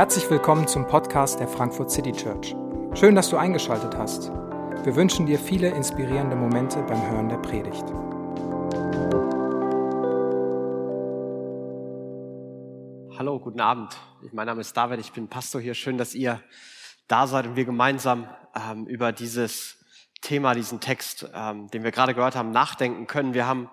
Herzlich 0.00 0.30
willkommen 0.30 0.66
zum 0.66 0.86
Podcast 0.86 1.40
der 1.40 1.46
Frankfurt 1.46 1.90
City 1.90 2.12
Church. 2.12 2.56
Schön, 2.94 3.14
dass 3.14 3.28
du 3.28 3.36
eingeschaltet 3.36 3.94
hast. 3.98 4.30
Wir 4.82 4.96
wünschen 4.96 5.26
dir 5.26 5.38
viele 5.38 5.68
inspirierende 5.68 6.36
Momente 6.36 6.82
beim 6.84 7.10
Hören 7.10 7.28
der 7.28 7.36
Predigt. 7.36 7.84
Hallo, 13.18 13.38
guten 13.40 13.60
Abend. 13.60 13.94
Mein 14.32 14.46
Name 14.46 14.62
ist 14.62 14.74
David, 14.74 15.00
ich 15.00 15.12
bin 15.12 15.28
Pastor 15.28 15.60
hier. 15.60 15.74
Schön, 15.74 15.98
dass 15.98 16.14
ihr 16.14 16.40
da 17.06 17.26
seid 17.26 17.46
und 17.46 17.56
wir 17.56 17.66
gemeinsam 17.66 18.26
ähm, 18.56 18.86
über 18.86 19.12
dieses 19.12 19.84
Thema, 20.22 20.54
diesen 20.54 20.80
Text, 20.80 21.28
ähm, 21.34 21.68
den 21.72 21.84
wir 21.84 21.90
gerade 21.90 22.14
gehört 22.14 22.36
haben, 22.36 22.52
nachdenken 22.52 23.06
können. 23.06 23.34
Wir 23.34 23.46
haben 23.46 23.68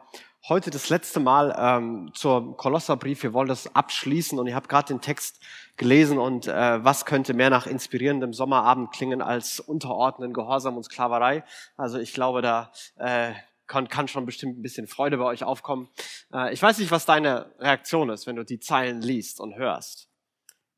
heute 0.50 0.72
das 0.72 0.88
letzte 0.88 1.20
Mal 1.20 1.54
ähm, 1.58 2.12
zur 2.14 2.56
Kolosserbrief. 2.56 3.22
Wir 3.24 3.34
wollen 3.34 3.50
das 3.50 3.76
abschließen 3.76 4.40
und 4.40 4.48
ihr 4.48 4.56
habt 4.56 4.70
gerade 4.70 4.88
den 4.88 5.02
Text 5.02 5.42
gelesen 5.76 6.18
und 6.18 6.48
äh, 6.48 6.84
was 6.84 7.06
könnte 7.06 7.34
mehr 7.34 7.50
nach 7.50 7.68
inspirierendem 7.68 8.32
Sommerabend 8.32 8.92
klingen 8.92 9.22
als 9.22 9.60
unterordnen 9.60 10.34
Gehorsam 10.34 10.78
und 10.78 10.84
Sklaverei. 10.84 11.44
Also 11.76 12.00
ich 12.00 12.14
glaube, 12.14 12.42
da 12.42 12.72
äh, 12.96 13.34
kann, 13.68 13.90
kann 13.90 14.08
schon 14.08 14.26
bestimmt 14.26 14.58
ein 14.58 14.62
bisschen 14.62 14.88
Freude 14.88 15.18
bei 15.18 15.26
euch 15.26 15.44
aufkommen. 15.44 15.90
Äh, 16.34 16.54
ich 16.54 16.62
weiß 16.62 16.78
nicht, 16.78 16.92
was 16.92 17.06
deine 17.06 17.54
Reaktion 17.60 18.10
ist, 18.10 18.26
wenn 18.26 18.38
du 18.38 18.46
die 18.46 18.60
Zeilen 18.60 19.02
liest 19.02 19.42
und 19.42 19.56
hörst. 19.56 20.10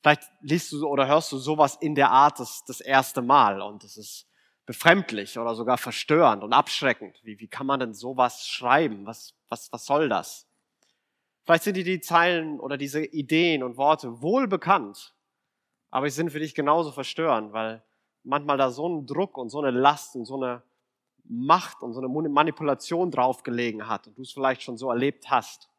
Vielleicht 0.01 0.23
liest 0.41 0.71
du 0.71 0.87
oder 0.87 1.07
hörst 1.07 1.31
du 1.31 1.37
sowas 1.37 1.77
in 1.79 1.93
der 1.93 2.09
Art 2.09 2.39
das, 2.39 2.63
das 2.65 2.81
erste 2.81 3.21
Mal 3.21 3.61
und 3.61 3.83
es 3.83 3.97
ist 3.97 4.25
befremdlich 4.65 5.37
oder 5.37 5.53
sogar 5.53 5.77
verstörend 5.77 6.43
und 6.43 6.53
abschreckend. 6.53 7.19
Wie, 7.23 7.39
wie 7.39 7.47
kann 7.47 7.67
man 7.67 7.79
denn 7.79 7.93
sowas 7.93 8.47
schreiben? 8.47 9.05
Was, 9.05 9.35
was, 9.49 9.71
was 9.71 9.85
soll 9.85 10.09
das? 10.09 10.47
Vielleicht 11.43 11.63
sind 11.63 11.77
dir 11.77 11.83
die 11.83 12.01
Zeilen 12.01 12.59
oder 12.59 12.77
diese 12.77 13.03
Ideen 13.03 13.63
und 13.63 13.77
Worte 13.77 14.21
wohl 14.21 14.47
bekannt, 14.47 15.15
aber 15.89 16.09
sie 16.09 16.15
sind 16.15 16.31
für 16.31 16.39
dich 16.39 16.53
genauso 16.53 16.91
verstörend, 16.91 17.53
weil 17.53 17.83
manchmal 18.23 18.57
da 18.57 18.69
so 18.69 18.87
ein 18.87 19.05
Druck 19.05 19.37
und 19.37 19.49
so 19.49 19.59
eine 19.59 19.71
Last 19.71 20.15
und 20.15 20.25
so 20.25 20.35
eine 20.35 20.61
Macht 21.23 21.81
und 21.81 21.93
so 21.93 21.99
eine 21.99 22.07
Manipulation 22.07 23.11
draufgelegen 23.11 23.87
hat 23.87 24.07
und 24.07 24.17
du 24.17 24.21
es 24.21 24.31
vielleicht 24.31 24.61
schon 24.61 24.77
so 24.77 24.89
erlebt 24.89 25.29
hast, 25.29 25.69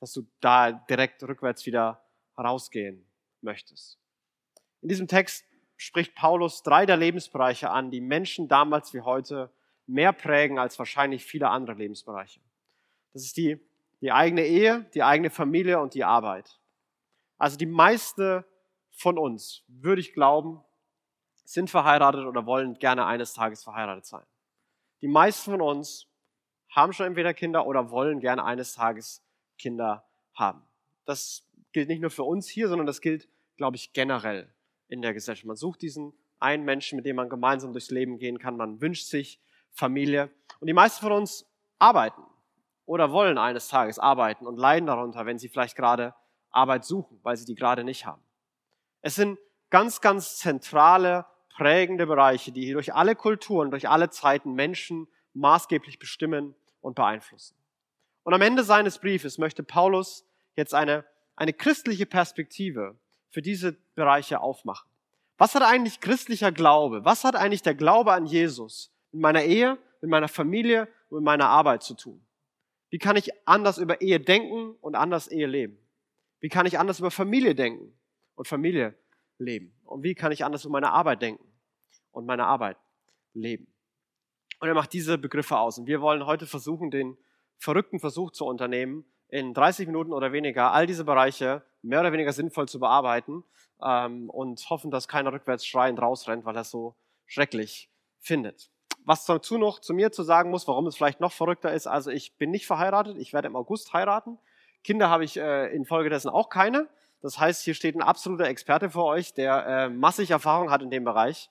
dass 0.00 0.12
du 0.12 0.26
da 0.40 0.72
direkt 0.72 1.22
rückwärts 1.22 1.66
wieder 1.66 2.04
rausgehen 2.36 3.06
möchtest. 3.40 3.98
In 4.80 4.88
diesem 4.88 5.06
Text 5.06 5.44
spricht 5.76 6.14
Paulus 6.14 6.62
drei 6.62 6.86
der 6.86 6.96
Lebensbereiche 6.96 7.70
an, 7.70 7.90
die 7.90 8.00
Menschen 8.00 8.48
damals 8.48 8.94
wie 8.94 9.00
heute 9.00 9.52
mehr 9.86 10.12
prägen 10.12 10.58
als 10.58 10.78
wahrscheinlich 10.78 11.24
viele 11.24 11.50
andere 11.50 11.76
Lebensbereiche. 11.76 12.40
Das 13.12 13.22
ist 13.24 13.36
die, 13.36 13.60
die 14.00 14.12
eigene 14.12 14.44
Ehe, 14.44 14.86
die 14.94 15.02
eigene 15.02 15.30
Familie 15.30 15.80
und 15.80 15.94
die 15.94 16.04
Arbeit. 16.04 16.58
Also 17.38 17.56
die 17.56 17.66
meiste 17.66 18.44
von 18.90 19.18
uns, 19.18 19.64
würde 19.68 20.00
ich 20.00 20.12
glauben, 20.12 20.60
sind 21.44 21.70
verheiratet 21.70 22.24
oder 22.26 22.46
wollen 22.46 22.78
gerne 22.78 23.06
eines 23.06 23.34
Tages 23.34 23.64
verheiratet 23.64 24.06
sein. 24.06 24.24
Die 25.00 25.08
meisten 25.08 25.50
von 25.50 25.60
uns 25.60 26.06
haben 26.70 26.92
schon 26.92 27.06
entweder 27.06 27.34
Kinder 27.34 27.66
oder 27.66 27.90
wollen 27.90 28.20
gerne 28.20 28.44
eines 28.44 28.74
Tages 28.74 29.22
Kinder 29.58 30.04
haben. 30.34 30.62
Das 31.04 31.44
gilt 31.72 31.88
nicht 31.88 32.00
nur 32.00 32.10
für 32.10 32.24
uns 32.24 32.48
hier, 32.48 32.68
sondern 32.68 32.86
das 32.86 33.00
gilt, 33.00 33.28
glaube 33.56 33.76
ich, 33.76 33.92
generell 33.92 34.52
in 34.88 35.02
der 35.02 35.12
Gesellschaft. 35.12 35.46
Man 35.46 35.56
sucht 35.56 35.82
diesen 35.82 36.14
einen 36.38 36.64
Menschen, 36.64 36.96
mit 36.96 37.06
dem 37.06 37.16
man 37.16 37.28
gemeinsam 37.28 37.72
durchs 37.72 37.90
Leben 37.90 38.18
gehen 38.18 38.38
kann. 38.38 38.56
Man 38.56 38.80
wünscht 38.80 39.06
sich 39.06 39.40
Familie. 39.70 40.30
Und 40.60 40.66
die 40.66 40.72
meisten 40.72 41.00
von 41.00 41.12
uns 41.12 41.46
arbeiten 41.78 42.22
oder 42.86 43.12
wollen 43.12 43.38
eines 43.38 43.68
Tages 43.68 43.98
arbeiten 43.98 44.46
und 44.46 44.58
leiden 44.58 44.86
darunter, 44.86 45.26
wenn 45.26 45.38
sie 45.38 45.48
vielleicht 45.48 45.76
gerade 45.76 46.14
Arbeit 46.50 46.84
suchen, 46.84 47.18
weil 47.22 47.36
sie 47.36 47.44
die 47.44 47.54
gerade 47.54 47.84
nicht 47.84 48.06
haben. 48.06 48.22
Es 49.00 49.14
sind 49.14 49.38
ganz, 49.70 50.00
ganz 50.00 50.36
zentrale, 50.36 51.26
prägende 51.54 52.06
Bereiche, 52.06 52.52
die 52.52 52.72
durch 52.72 52.94
alle 52.94 53.14
Kulturen, 53.14 53.70
durch 53.70 53.88
alle 53.88 54.10
Zeiten 54.10 54.52
Menschen 54.52 55.08
maßgeblich 55.34 55.98
bestimmen 55.98 56.54
und 56.80 56.94
beeinflussen. 56.94 57.56
Und 58.24 58.34
am 58.34 58.42
Ende 58.42 58.64
seines 58.64 58.98
Briefes 58.98 59.38
möchte 59.38 59.62
Paulus 59.62 60.24
jetzt 60.54 60.74
eine, 60.74 61.04
eine 61.36 61.52
christliche 61.52 62.06
Perspektive 62.06 62.96
für 63.30 63.42
diese 63.42 63.72
Bereiche 63.94 64.40
aufmachen. 64.40 64.88
Was 65.38 65.54
hat 65.54 65.62
eigentlich 65.62 66.00
christlicher 66.00 66.52
Glaube? 66.52 67.04
Was 67.04 67.24
hat 67.24 67.34
eigentlich 67.34 67.62
der 67.62 67.74
Glaube 67.74 68.12
an 68.12 68.26
Jesus 68.26 68.92
mit 69.10 69.22
meiner 69.22 69.42
Ehe, 69.42 69.78
mit 70.00 70.10
meiner 70.10 70.28
Familie 70.28 70.88
und 71.08 71.18
mit 71.18 71.24
meiner 71.24 71.48
Arbeit 71.48 71.82
zu 71.82 71.94
tun? 71.94 72.24
Wie 72.92 72.98
kann 72.98 73.16
ich 73.16 73.30
anders 73.48 73.78
über 73.78 74.02
Ehe 74.02 74.20
denken 74.20 74.76
und 74.82 74.96
anders 74.96 75.26
Ehe 75.26 75.46
leben? 75.46 75.78
Wie 76.40 76.50
kann 76.50 76.66
ich 76.66 76.78
anders 76.78 76.98
über 76.98 77.10
Familie 77.10 77.54
denken 77.54 77.98
und 78.34 78.46
Familie 78.46 78.94
leben? 79.38 79.74
Und 79.84 80.02
wie 80.02 80.14
kann 80.14 80.30
ich 80.30 80.44
anders 80.44 80.66
über 80.66 80.72
meine 80.72 80.92
Arbeit 80.92 81.22
denken 81.22 81.42
und 82.10 82.26
meine 82.26 82.44
Arbeit 82.44 82.76
leben? 83.32 83.66
Und 84.60 84.68
er 84.68 84.74
macht 84.74 84.92
diese 84.92 85.16
Begriffe 85.16 85.56
aus. 85.56 85.78
Und 85.78 85.86
wir 85.86 86.02
wollen 86.02 86.26
heute 86.26 86.46
versuchen, 86.46 86.90
den 86.90 87.16
verrückten 87.56 87.98
Versuch 87.98 88.30
zu 88.30 88.44
unternehmen, 88.44 89.06
in 89.28 89.54
30 89.54 89.86
Minuten 89.86 90.12
oder 90.12 90.32
weniger 90.32 90.72
all 90.72 90.86
diese 90.86 91.04
Bereiche 91.04 91.62
mehr 91.80 92.00
oder 92.00 92.12
weniger 92.12 92.34
sinnvoll 92.34 92.68
zu 92.68 92.78
bearbeiten 92.78 93.42
ähm, 93.82 94.28
und 94.28 94.68
hoffen, 94.68 94.90
dass 94.90 95.08
keiner 95.08 95.32
rückwärts 95.32 95.64
schreiend 95.66 95.98
rausrennt, 95.98 96.44
weil 96.44 96.56
er 96.56 96.60
es 96.60 96.70
so 96.70 96.94
schrecklich 97.24 97.90
findet. 98.20 98.71
Was 99.04 99.24
dazu 99.24 99.58
noch 99.58 99.80
zu 99.80 99.94
mir 99.94 100.12
zu 100.12 100.22
sagen 100.22 100.50
muss, 100.50 100.68
warum 100.68 100.86
es 100.86 100.96
vielleicht 100.96 101.20
noch 101.20 101.32
verrückter 101.32 101.72
ist, 101.72 101.86
also 101.86 102.10
ich 102.10 102.36
bin 102.36 102.50
nicht 102.50 102.66
verheiratet, 102.66 103.16
ich 103.18 103.32
werde 103.32 103.48
im 103.48 103.56
August 103.56 103.92
heiraten. 103.92 104.38
Kinder 104.84 105.10
habe 105.10 105.24
ich 105.24 105.36
äh, 105.36 105.74
infolgedessen 105.74 106.30
auch 106.30 106.48
keine. 106.48 106.88
Das 107.20 107.38
heißt, 107.38 107.62
hier 107.62 107.74
steht 107.74 107.94
ein 107.94 108.02
absoluter 108.02 108.46
Experte 108.46 108.90
vor 108.90 109.06
euch, 109.06 109.32
der 109.32 109.66
äh, 109.66 109.88
massig 109.88 110.30
Erfahrung 110.30 110.70
hat 110.70 110.82
in 110.82 110.90
dem 110.90 111.04
Bereich. 111.04 111.50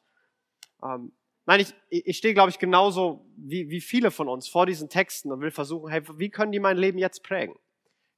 Ähm, 0.83 1.13
nein, 1.45 1.61
ich, 1.61 1.73
ich 1.89 2.17
stehe, 2.17 2.33
glaube 2.33 2.49
ich, 2.49 2.59
genauso 2.59 3.25
wie, 3.37 3.69
wie 3.69 3.81
viele 3.81 4.11
von 4.11 4.27
uns 4.27 4.49
vor 4.49 4.65
diesen 4.65 4.89
Texten 4.89 5.31
und 5.31 5.39
will 5.39 5.51
versuchen, 5.51 5.89
hey, 5.89 6.01
wie 6.17 6.29
können 6.29 6.51
die 6.51 6.59
mein 6.59 6.77
Leben 6.77 6.97
jetzt 6.97 7.23
prägen? 7.23 7.55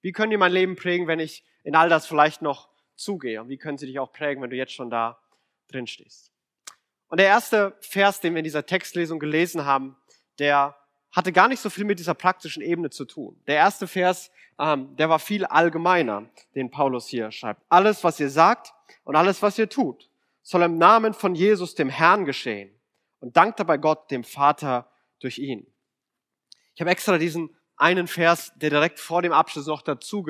Wie 0.02 0.12
können 0.12 0.32
die 0.32 0.38
mein 0.38 0.52
Leben 0.52 0.76
prägen, 0.76 1.08
wenn 1.08 1.20
ich 1.20 1.46
in 1.64 1.76
all 1.76 1.90
das 1.90 2.08
vielleicht 2.08 2.42
noch 2.42 2.70
zugehe? 2.96 3.42
Und 3.42 3.50
wie 3.50 3.58
können 3.58 3.78
sie 3.78 3.86
dich 3.86 4.00
auch 4.00 4.12
prägen, 4.12 4.42
wenn 4.42 4.50
du 4.50 4.58
jetzt 4.58 4.74
schon 4.74 4.90
da 4.90 5.20
drin 5.68 5.88
stehst? 5.88 6.33
Und 7.08 7.20
der 7.20 7.28
erste 7.28 7.76
Vers, 7.82 8.20
den 8.20 8.34
wir 8.34 8.40
in 8.40 8.44
dieser 8.44 8.66
Textlesung 8.66 9.20
gelesen 9.20 9.66
haben, 9.66 9.96
der 10.40 10.76
hatte 11.12 11.32
gar 11.32 11.48
nicht 11.48 11.60
so 11.60 11.70
viel 11.70 11.86
mit 11.86 12.00
dieser 12.00 12.16
praktischen 12.16 12.64
Ebene 12.64 12.90
zu 12.90 13.06
tun. 13.06 13.40
Der 13.46 13.56
erste 13.56 13.88
Vers, 13.88 14.32
ähm, 14.60 14.96
der 14.98 15.10
war 15.10 15.20
viel 15.20 15.46
allgemeiner, 15.46 16.28
den 16.56 16.72
Paulus 16.72 17.08
hier 17.08 17.32
schreibt. 17.32 17.62
Alles, 17.70 18.04
was 18.04 18.20
ihr 18.20 18.30
sagt 18.30 18.74
und 19.04 19.16
alles, 19.16 19.42
was 19.42 19.60
ihr 19.60 19.70
tut, 19.70 20.10
soll 20.42 20.64
im 20.64 20.78
Namen 20.78 21.14
von 21.14 21.36
Jesus, 21.36 21.76
dem 21.76 21.90
Herrn, 21.90 22.26
geschehen. 22.26 22.72
Und 23.20 23.38
dankt 23.38 23.60
dabei 23.60 23.78
Gott, 23.78 24.10
dem 24.12 24.24
Vater, 24.24 24.90
durch 25.20 25.38
ihn. 25.38 25.66
Ich 26.76 26.82
habe 26.82 26.92
extra 26.92 27.18
diesen 27.18 27.56
einen 27.78 28.08
Vers, 28.08 28.52
der 28.56 28.70
direkt 28.70 29.00
vor 29.00 29.22
dem 29.22 29.32
Abschluss 29.32 29.68
noch 29.68 29.82
dazu 29.82 30.24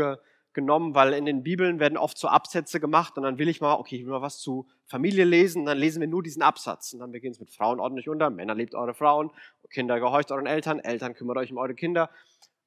genommen, 0.54 0.96
weil 0.96 1.14
in 1.14 1.26
den 1.26 1.44
Bibeln 1.44 1.80
werden 1.80 1.98
oft 1.98 2.18
so 2.18 2.28
Absätze 2.28 2.80
gemacht 2.80 3.18
und 3.18 3.24
dann 3.24 3.38
will 3.38 3.48
ich 3.48 3.62
mal, 3.62 3.76
okay, 3.76 3.96
ich 3.98 4.06
will 4.06 4.12
mal 4.12 4.22
was 4.22 4.40
zu 4.40 4.68
Familie 4.86 5.26
lesen, 5.26 5.62
und 5.62 5.66
dann 5.66 5.78
lesen 5.78 6.02
wir 6.02 6.08
nur 6.08 6.24
diesen 6.24 6.42
Absatz 6.42 6.94
und 6.94 7.00
dann 7.00 7.12
beginnt 7.12 7.36
es 7.36 7.40
mit 7.40 7.52
Frauen 7.52 7.80
ordentlich 7.80 8.10
unter, 8.10 8.30
Männer 8.30 8.56
liebt 8.56 8.76
eure 8.76 8.94
Frauen, 8.94 9.32
Kinder 9.70 10.00
gehorcht 10.00 10.32
euren 10.32 10.46
Eltern, 10.46 10.80
Eltern 10.80 11.14
kümmert 11.16 11.38
euch 11.38 11.52
um 11.52 11.58
eure 11.58 11.74
Kinder. 11.74 12.10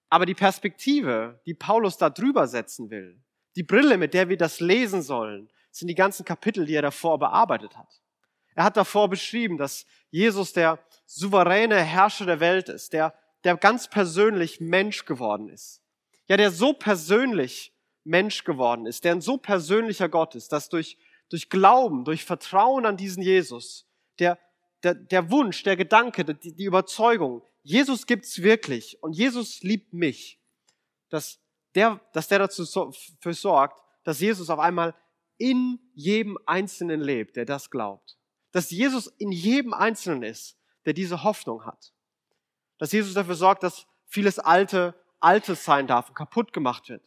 Aber 0.09 0.27
die 0.27 0.35
Perspektive, 0.35 1.41
die 1.47 1.55
Paulus 1.55 1.99
da 1.99 2.11
drüber 2.11 2.47
setzen 2.47 2.91
will, 2.91 3.21
die 3.55 3.63
Brille, 3.63 3.97
mit 3.97 4.15
der 4.15 4.29
wir 4.29 4.37
das 4.37 4.61
lesen 4.61 5.03
sollen, 5.03 5.49
sind 5.71 5.89
die 5.89 5.95
ganzen 5.95 6.25
Kapitel, 6.25 6.67
die 6.67 6.75
er 6.75 6.83
davor 6.83 7.19
bearbeitet 7.19 7.77
hat. 7.77 8.01
Er 8.55 8.65
hat 8.65 8.77
davor 8.77 9.09
beschrieben, 9.09 9.59
dass 9.59 9.87
Jesus 10.11 10.53
der 10.53 10.79
souveräne 11.05 11.77
Herrscher 11.77 12.27
der 12.27 12.41
Welt 12.41 12.69
ist, 12.69 12.93
der 12.93 13.15
der 13.47 13.57
ganz 13.57 13.89
persönlich 13.89 14.61
Mensch 14.61 15.05
geworden 15.05 15.49
ist. 15.49 15.81
Ja, 16.27 16.37
der 16.37 16.51
so 16.51 16.73
persönlich 16.73 17.73
Mensch 18.07 18.45
geworden 18.45 18.87
ist, 18.87 19.05
der 19.05 19.13
ein 19.13 19.21
so 19.21 19.37
persönlicher 19.37 20.09
Gott 20.09 20.35
ist, 20.35 20.53
dass 20.53 20.69
durch, 20.69 20.97
durch 21.29 21.51
Glauben, 21.51 22.05
durch 22.05 22.25
Vertrauen 22.25 22.87
an 22.87 22.97
diesen 22.97 23.23
Jesus, 23.23 23.87
der, 24.19 24.39
der, 24.83 24.95
der 24.95 25.31
Wunsch, 25.31 25.63
der 25.63 25.77
Gedanke, 25.77 26.25
die, 26.25 26.55
die 26.55 26.65
Überzeugung, 26.65 27.43
Jesus 27.63 28.07
gibt's 28.07 28.43
wirklich 28.43 29.03
und 29.03 29.13
Jesus 29.13 29.63
liebt 29.63 29.93
mich, 29.93 30.41
dass 31.09 31.41
der, 31.75 32.01
dass 32.13 32.29
der 32.29 32.39
dazu 32.39 32.93
für 33.21 33.35
sorgt, 33.35 33.83
dass 34.05 34.21
Jesus 34.21 34.51
auf 34.51 34.59
einmal 34.59 34.95
in 35.37 35.79
jedem 35.95 36.39
Einzelnen 36.47 37.01
lebt, 37.01 37.37
der 37.37 37.45
das 37.45 37.71
glaubt. 37.71 38.17
Dass 38.53 38.71
Jesus 38.71 39.09
in 39.19 39.33
jedem 39.33 39.75
Einzelnen 39.75 40.23
ist, 40.23 40.57
der 40.87 40.95
diese 40.95 41.25
Hoffnung 41.25 41.67
hat. 41.67 41.93
Dass 42.79 42.93
Jesus 42.93 43.15
dafür 43.15 43.35
sorgt, 43.35 43.63
dass 43.63 43.87
vieles 44.07 44.39
Alte 44.39 44.95
Altes 45.21 45.65
sein 45.65 45.87
darf 45.87 46.09
und 46.09 46.15
kaputt 46.15 46.53
gemacht 46.53 46.89
wird. 46.89 47.03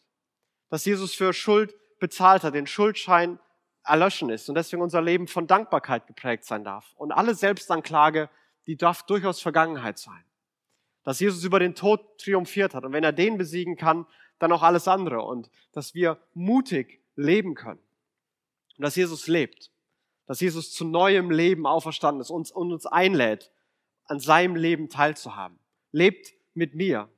Dass 0.69 0.85
Jesus 0.85 1.13
für 1.13 1.33
Schuld 1.33 1.75
bezahlt 1.99 2.43
hat, 2.43 2.53
den 2.53 2.67
Schuldschein 2.67 3.39
erlöschen 3.83 4.29
ist 4.29 4.49
und 4.49 4.55
deswegen 4.55 4.81
unser 4.81 5.01
Leben 5.01 5.27
von 5.27 5.47
Dankbarkeit 5.47 6.07
geprägt 6.07 6.45
sein 6.45 6.63
darf. 6.63 6.93
Und 6.95 7.11
alle 7.11 7.33
Selbstanklage, 7.35 8.29
die 8.67 8.77
darf 8.77 9.03
durchaus 9.03 9.41
Vergangenheit 9.41 9.97
sein. 9.97 10.23
Dass 11.03 11.19
Jesus 11.19 11.43
über 11.43 11.59
den 11.59 11.75
Tod 11.75 12.19
triumphiert 12.19 12.75
hat 12.75 12.85
und 12.85 12.93
wenn 12.93 13.03
er 13.03 13.13
den 13.13 13.37
besiegen 13.37 13.77
kann, 13.77 14.05
dann 14.37 14.51
auch 14.51 14.63
alles 14.63 14.87
andere 14.87 15.21
und 15.21 15.49
dass 15.71 15.93
wir 15.93 16.17
mutig 16.33 17.01
leben 17.15 17.55
können. 17.55 17.81
und 18.77 18.83
dass 18.83 18.95
Jesus 18.95 19.27
lebt, 19.27 19.71
dass 20.25 20.39
Jesus 20.39 20.71
zu 20.71 20.85
neuem 20.85 21.31
Leben 21.31 21.65
auferstanden 21.65 22.21
ist 22.21 22.29
und 22.29 22.51
uns 22.53 22.85
einlädt, 22.85 23.51
an 24.05 24.19
seinem 24.19 24.55
Leben 24.55 24.89
teilzuhaben. 24.89 25.59
Lebt 25.91 26.33
mit 26.53 26.75
mir. 26.75 27.09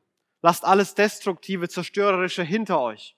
Lasst 0.42 0.66
alles 0.66 0.96
Destruktive, 0.96 1.70
Zerstörerische 1.70 2.44
hinter 2.44 2.82
euch 2.82 3.16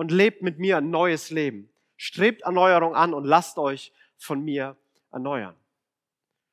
und 0.00 0.10
lebt 0.10 0.40
mit 0.40 0.58
mir 0.58 0.78
ein 0.78 0.88
neues 0.88 1.28
Leben. 1.28 1.68
Strebt 1.98 2.40
Erneuerung 2.40 2.94
an 2.94 3.12
und 3.12 3.26
lasst 3.26 3.58
euch 3.58 3.92
von 4.16 4.42
mir 4.42 4.74
erneuern. 5.12 5.54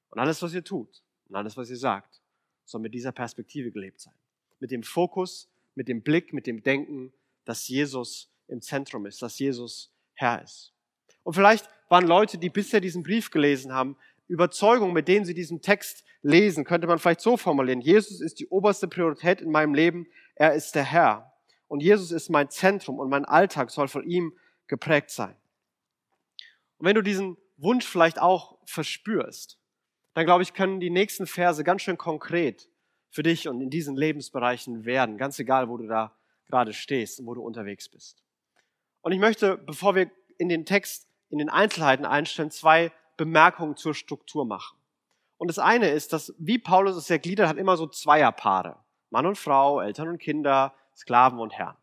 Und 0.10 0.20
alles, 0.20 0.42
was 0.42 0.54
ihr 0.54 0.66
tut 0.66 1.02
und 1.30 1.36
alles, 1.38 1.56
was 1.56 1.70
ihr 1.70 1.78
sagt, 1.78 2.20
soll 2.66 2.82
mit 2.82 2.94
dieser 2.94 3.14
Perspektive 3.14 3.72
gelebt 3.72 4.02
sein. 4.02 4.14
Mit 4.60 4.72
dem 4.72 4.84
Fokus, 4.84 5.48
mit 5.76 5.88
dem 5.88 6.02
Blick, 6.02 6.34
mit 6.34 6.46
dem 6.46 6.62
Denken, 6.62 7.14
dass 7.46 7.70
Jesus 7.70 8.30
im 8.50 8.62
Zentrum 8.62 9.06
ist, 9.06 9.22
dass 9.22 9.40
Jesus 9.40 9.94
Herr 10.16 10.42
ist. 10.42 10.74
Und 11.24 11.34
vielleicht 11.34 11.70
waren 11.88 12.06
Leute, 12.06 12.38
die 12.38 12.50
bisher 12.50 12.82
diesen 12.82 13.02
Brief 13.02 13.32
gelesen 13.32 13.72
haben, 13.72 13.96
Überzeugung, 14.28 14.92
mit 14.92 15.08
denen 15.08 15.24
sie 15.24 15.34
diesen 15.34 15.62
Text 15.62 16.04
lesen, 16.22 16.66
könnte 16.66 16.86
man 16.86 17.00
vielleicht 17.00 17.22
so 17.22 17.38
formulieren. 17.38 17.80
Jesus 17.80 18.20
ist 18.20 18.42
die 18.42 18.48
oberste 18.50 18.90
Priorität 18.90 19.40
in 19.40 19.52
meinem 19.52 19.74
Leben. 19.74 20.06
Er 20.36 20.54
ist 20.54 20.76
der 20.76 20.84
Herr. 20.84 21.32
Und 21.68 21.82
Jesus 21.82 22.12
ist 22.12 22.30
mein 22.30 22.50
Zentrum 22.50 23.00
und 23.00 23.10
mein 23.10 23.26
Alltag 23.26 23.72
soll 23.72 23.88
von 23.88 24.04
ihm 24.04 24.38
geprägt 24.68 25.10
sein. 25.10 25.36
Und 26.78 26.86
wenn 26.86 26.96
du 26.96 27.02
diesen 27.02 27.38
Wunsch 27.58 27.86
vielleicht 27.86 28.22
auch 28.22 28.58
verspürst, 28.66 29.60
dann 30.14 30.26
glaube 30.26 30.44
ich, 30.44 30.54
können 30.54 30.80
die 30.80 30.90
nächsten 30.90 31.28
Verse 31.28 31.64
ganz 31.64 31.82
schön 31.82 31.98
konkret 31.98 32.70
für 33.10 33.24
dich 33.24 33.48
und 33.48 33.62
in 33.62 33.70
diesen 33.70 33.96
Lebensbereichen 33.96 34.86
werden, 34.86 35.18
ganz 35.18 35.40
egal, 35.40 35.70
wo 35.70 35.78
du 35.78 35.88
da 35.88 36.16
gerade 36.46 36.74
stehst 36.74 37.20
und 37.20 37.26
wo 37.26 37.34
du 37.34 37.42
unterwegs 37.42 37.90
bist. 37.90 38.24
Und 39.02 39.12
ich 39.12 39.20
möchte, 39.20 39.58
bevor 39.58 39.96
wir 39.96 40.10
in 40.38 40.50
den 40.50 40.66
Text, 40.66 41.08
in 41.30 41.40
den 41.40 41.50
Einzelheiten 41.50 42.06
einstellen, 42.06 42.52
zwei 42.52 42.92
Bemerkungen 43.16 43.76
zur 43.76 43.94
Struktur 43.94 44.46
machen. 44.46 44.78
Und 45.38 45.50
das 45.50 45.60
eine 45.60 45.90
ist, 45.90 46.14
dass, 46.14 46.34
wie 46.38 46.58
Paulus 46.58 46.96
es 46.96 47.10
ja 47.10 47.18
gliedert, 47.18 47.48
hat 47.48 47.58
immer 47.58 47.78
so 47.78 47.88
Zweierpaare. 47.88 48.78
Mann 49.10 49.26
und 49.26 49.38
Frau, 49.38 49.82
Eltern 49.82 50.10
und 50.10 50.18
Kinder, 50.18 50.74
Sklaven 50.98 51.40
und 51.40 51.54
Herren. 51.54 51.78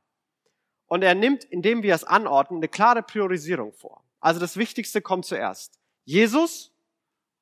Und 0.86 1.02
er 1.02 1.14
nimmt, 1.14 1.44
indem 1.44 1.82
wir 1.82 1.94
es 1.94 2.04
anordnen, 2.04 2.58
eine 2.58 2.68
klare 2.68 3.02
Priorisierung 3.02 3.72
vor. 3.72 4.04
Also 4.20 4.40
das 4.40 4.56
Wichtigste 4.56 5.00
kommt 5.00 5.24
zuerst. 5.24 5.78
Jesus, 6.04 6.72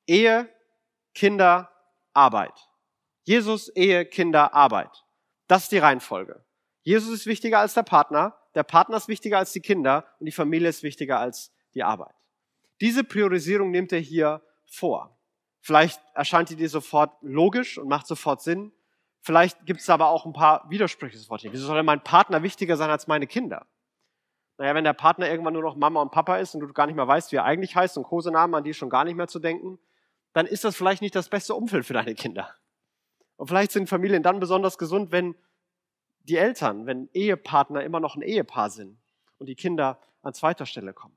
Ehe, 0.07 0.49
Kinder, 1.13 1.69
Arbeit. 2.13 2.69
Jesus, 3.23 3.69
Ehe, 3.75 4.05
Kinder, 4.05 4.53
Arbeit. 4.53 5.03
Das 5.47 5.63
ist 5.63 5.71
die 5.71 5.77
Reihenfolge. 5.77 6.43
Jesus 6.83 7.09
ist 7.13 7.25
wichtiger 7.25 7.59
als 7.59 7.73
der 7.73 7.83
Partner, 7.83 8.37
der 8.55 8.63
Partner 8.63 8.97
ist 8.97 9.07
wichtiger 9.07 9.37
als 9.37 9.51
die 9.51 9.61
Kinder 9.61 10.05
und 10.19 10.25
die 10.25 10.31
Familie 10.31 10.69
ist 10.69 10.83
wichtiger 10.83 11.19
als 11.19 11.51
die 11.73 11.83
Arbeit. 11.83 12.13
Diese 12.81 13.03
Priorisierung 13.03 13.71
nimmt 13.71 13.91
er 13.91 13.99
hier 13.99 14.41
vor. 14.65 15.17
Vielleicht 15.61 16.01
erscheint 16.13 16.49
die 16.49 16.55
dir 16.55 16.69
sofort 16.69 17.15
logisch 17.21 17.77
und 17.77 17.87
macht 17.87 18.07
sofort 18.07 18.41
Sinn. 18.41 18.73
Vielleicht 19.23 19.65
gibt 19.65 19.79
es 19.79 19.89
aber 19.89 20.09
auch 20.09 20.25
ein 20.25 20.33
paar 20.33 20.69
Widersprüche 20.69 21.17
sofort 21.17 21.41
hier. 21.41 21.53
Wieso 21.53 21.65
soll 21.65 21.77
denn 21.77 21.85
mein 21.85 22.03
Partner 22.03 22.43
wichtiger 22.43 22.75
sein 22.75 22.89
als 22.89 23.07
meine 23.07 23.25
Kinder? 23.25 23.65
Naja, 24.57 24.75
wenn 24.75 24.83
der 24.83 24.91
Partner 24.91 25.29
irgendwann 25.29 25.53
nur 25.53 25.61
noch 25.61 25.77
Mama 25.77 26.01
und 26.01 26.11
Papa 26.11 26.37
ist 26.37 26.53
und 26.53 26.59
du 26.59 26.73
gar 26.73 26.87
nicht 26.87 26.97
mehr 26.97 27.07
weißt, 27.07 27.31
wie 27.31 27.37
er 27.37 27.45
eigentlich 27.45 27.73
heißt 27.73 27.97
und 27.97 28.03
Kosenamen, 28.03 28.53
an 28.53 28.65
die 28.65 28.73
schon 28.73 28.89
gar 28.89 29.05
nicht 29.05 29.15
mehr 29.15 29.29
zu 29.29 29.39
denken, 29.39 29.79
dann 30.33 30.45
ist 30.45 30.65
das 30.65 30.75
vielleicht 30.75 31.01
nicht 31.01 31.15
das 31.15 31.29
beste 31.29 31.55
Umfeld 31.55 31.85
für 31.85 31.93
deine 31.93 32.15
Kinder. 32.15 32.53
Und 33.37 33.47
vielleicht 33.47 33.71
sind 33.71 33.87
Familien 33.87 34.23
dann 34.23 34.41
besonders 34.41 34.77
gesund, 34.77 35.13
wenn 35.13 35.35
die 36.23 36.35
Eltern, 36.35 36.85
wenn 36.85 37.09
Ehepartner 37.13 37.81
immer 37.81 38.01
noch 38.01 38.17
ein 38.17 38.21
Ehepaar 38.21 38.69
sind 38.69 38.99
und 39.37 39.47
die 39.47 39.55
Kinder 39.55 40.01
an 40.21 40.33
zweiter 40.33 40.65
Stelle 40.65 40.91
kommen. 40.91 41.15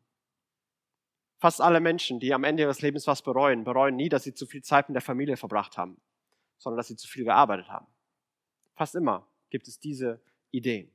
Fast 1.38 1.60
alle 1.60 1.80
Menschen, 1.80 2.20
die 2.20 2.32
am 2.32 2.44
Ende 2.44 2.62
ihres 2.62 2.82
Lebens 2.82 3.08
was 3.08 3.22
bereuen, 3.22 3.64
bereuen 3.64 3.96
nie, 3.96 4.08
dass 4.08 4.22
sie 4.22 4.32
zu 4.32 4.46
viel 4.46 4.62
Zeit 4.62 4.88
mit 4.88 4.94
der 4.94 5.02
Familie 5.02 5.36
verbracht 5.36 5.76
haben, 5.76 6.00
sondern 6.56 6.76
dass 6.76 6.86
sie 6.86 6.96
zu 6.96 7.08
viel 7.08 7.24
gearbeitet 7.24 7.68
haben. 7.68 7.86
Fast 8.76 8.94
immer 8.94 9.26
gibt 9.50 9.66
es 9.68 9.80
diese 9.80 10.20
Ideen. 10.50 10.90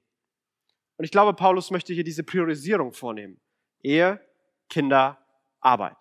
Und 0.97 1.05
ich 1.05 1.11
glaube, 1.11 1.33
Paulus 1.33 1.71
möchte 1.71 1.93
hier 1.93 2.03
diese 2.03 2.23
Priorisierung 2.23 2.93
vornehmen. 2.93 3.39
Ehe, 3.81 4.21
Kinder, 4.69 5.17
Arbeit. 5.59 5.97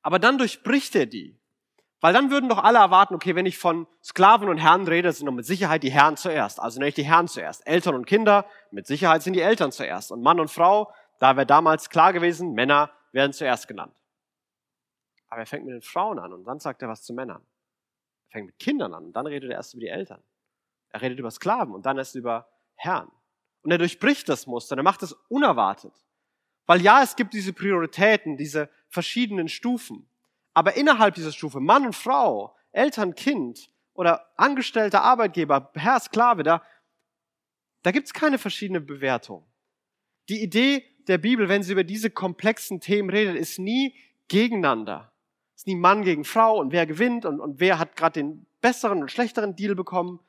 Aber 0.00 0.18
dann 0.18 0.38
durchbricht 0.38 0.94
er 0.94 1.06
die. 1.06 1.36
Weil 2.00 2.12
dann 2.12 2.30
würden 2.30 2.48
doch 2.48 2.62
alle 2.62 2.78
erwarten, 2.78 3.14
okay, 3.14 3.34
wenn 3.34 3.46
ich 3.46 3.56
von 3.56 3.86
Sklaven 4.02 4.48
und 4.48 4.58
Herren 4.58 4.86
rede, 4.86 5.10
sind 5.10 5.26
doch 5.26 5.32
mit 5.32 5.46
Sicherheit 5.46 5.82
die 5.82 5.90
Herren 5.90 6.16
zuerst. 6.16 6.60
Also 6.60 6.78
nenne 6.78 6.90
ich 6.90 6.94
die 6.94 7.04
Herren 7.04 7.28
zuerst. 7.28 7.66
Eltern 7.66 7.94
und 7.94 8.06
Kinder, 8.06 8.46
mit 8.70 8.86
Sicherheit 8.86 9.22
sind 9.22 9.32
die 9.32 9.40
Eltern 9.40 9.72
zuerst. 9.72 10.12
Und 10.12 10.22
Mann 10.22 10.38
und 10.38 10.50
Frau, 10.50 10.92
da 11.18 11.36
wäre 11.36 11.46
damals 11.46 11.88
klar 11.88 12.12
gewesen, 12.12 12.52
Männer 12.52 12.90
werden 13.12 13.32
zuerst 13.32 13.66
genannt. 13.66 13.96
Aber 15.28 15.40
er 15.40 15.46
fängt 15.46 15.64
mit 15.64 15.74
den 15.74 15.82
Frauen 15.82 16.18
an 16.18 16.32
und 16.32 16.44
dann 16.44 16.60
sagt 16.60 16.82
er 16.82 16.88
was 16.88 17.02
zu 17.02 17.14
Männern. 17.14 17.42
Er 18.28 18.32
fängt 18.32 18.46
mit 18.46 18.58
Kindern 18.58 18.92
an 18.92 19.06
und 19.06 19.12
dann 19.14 19.26
redet 19.26 19.50
er 19.50 19.56
erst 19.56 19.72
über 19.72 19.80
die 19.80 19.88
Eltern. 19.88 20.22
Er 20.94 21.02
redet 21.02 21.18
über 21.18 21.32
Sklaven 21.32 21.74
und 21.74 21.86
dann 21.86 21.98
erst 21.98 22.14
über 22.14 22.48
Herren. 22.76 23.10
Und 23.62 23.72
er 23.72 23.78
durchbricht 23.78 24.28
das 24.28 24.46
Muster, 24.46 24.76
er 24.76 24.84
macht 24.84 25.02
es 25.02 25.12
unerwartet. 25.28 25.92
Weil 26.66 26.82
ja, 26.82 27.02
es 27.02 27.16
gibt 27.16 27.34
diese 27.34 27.52
Prioritäten, 27.52 28.36
diese 28.36 28.70
verschiedenen 28.90 29.48
Stufen. 29.48 30.08
Aber 30.52 30.76
innerhalb 30.76 31.16
dieser 31.16 31.32
Stufe, 31.32 31.58
Mann 31.58 31.84
und 31.84 31.96
Frau, 31.96 32.54
Eltern, 32.70 33.16
Kind 33.16 33.70
oder 33.94 34.30
angestellter 34.36 35.02
Arbeitgeber, 35.02 35.72
Herr, 35.74 35.98
Sklave, 35.98 36.44
da, 36.44 36.62
da 37.82 37.90
gibt's 37.90 38.12
keine 38.12 38.38
verschiedene 38.38 38.80
Bewertung. 38.80 39.44
Die 40.28 40.44
Idee 40.44 40.84
der 41.08 41.18
Bibel, 41.18 41.48
wenn 41.48 41.64
sie 41.64 41.72
über 41.72 41.82
diese 41.82 42.08
komplexen 42.08 42.80
Themen 42.80 43.10
redet, 43.10 43.34
ist 43.34 43.58
nie 43.58 43.96
gegeneinander. 44.28 45.10
Ist 45.56 45.66
nie 45.66 45.74
Mann 45.74 46.04
gegen 46.04 46.24
Frau 46.24 46.60
und 46.60 46.70
wer 46.70 46.86
gewinnt 46.86 47.24
und, 47.24 47.40
und 47.40 47.58
wer 47.58 47.80
hat 47.80 47.96
gerade 47.96 48.20
den 48.20 48.46
besseren 48.60 49.02
und 49.02 49.10
schlechteren 49.10 49.56
Deal 49.56 49.74
bekommen. 49.74 50.20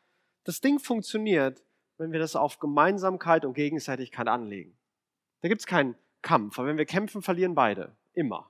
Das 0.46 0.62
Ding 0.62 0.80
funktioniert, 0.80 1.62
wenn 1.98 2.14
wir 2.14 2.20
das 2.20 2.36
auf 2.36 2.60
Gemeinsamkeit 2.60 3.44
und 3.44 3.54
Gegenseitigkeit 3.54 4.28
anlegen. 4.28 4.78
Da 5.42 5.50
gibt's 5.50 5.66
keinen 5.66 5.96
Kampf, 6.22 6.58
weil 6.58 6.68
wenn 6.68 6.78
wir 6.78 6.86
kämpfen, 6.86 7.22
verlieren 7.22 7.54
beide. 7.54 7.96
Immer. 8.14 8.50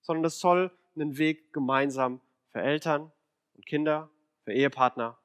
Sondern 0.00 0.22
das 0.22 0.38
soll 0.38 0.70
einen 0.94 1.18
Weg 1.18 1.52
gemeinsam 1.52 2.20
für 2.52 2.60
Eltern 2.60 3.10
und 3.54 3.66
Kinder, 3.66 4.10
für 4.44 4.52
Ehepartner 4.52 5.18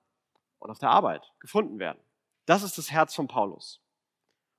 und 0.57 0.71
auf 0.71 0.79
der 0.79 0.89
Arbeit 0.89 1.31
gefunden 1.39 1.77
werden. 1.77 1.99
Das 2.47 2.63
ist 2.63 2.79
das 2.79 2.91
Herz 2.91 3.13
von 3.13 3.27
Paulus. 3.27 3.81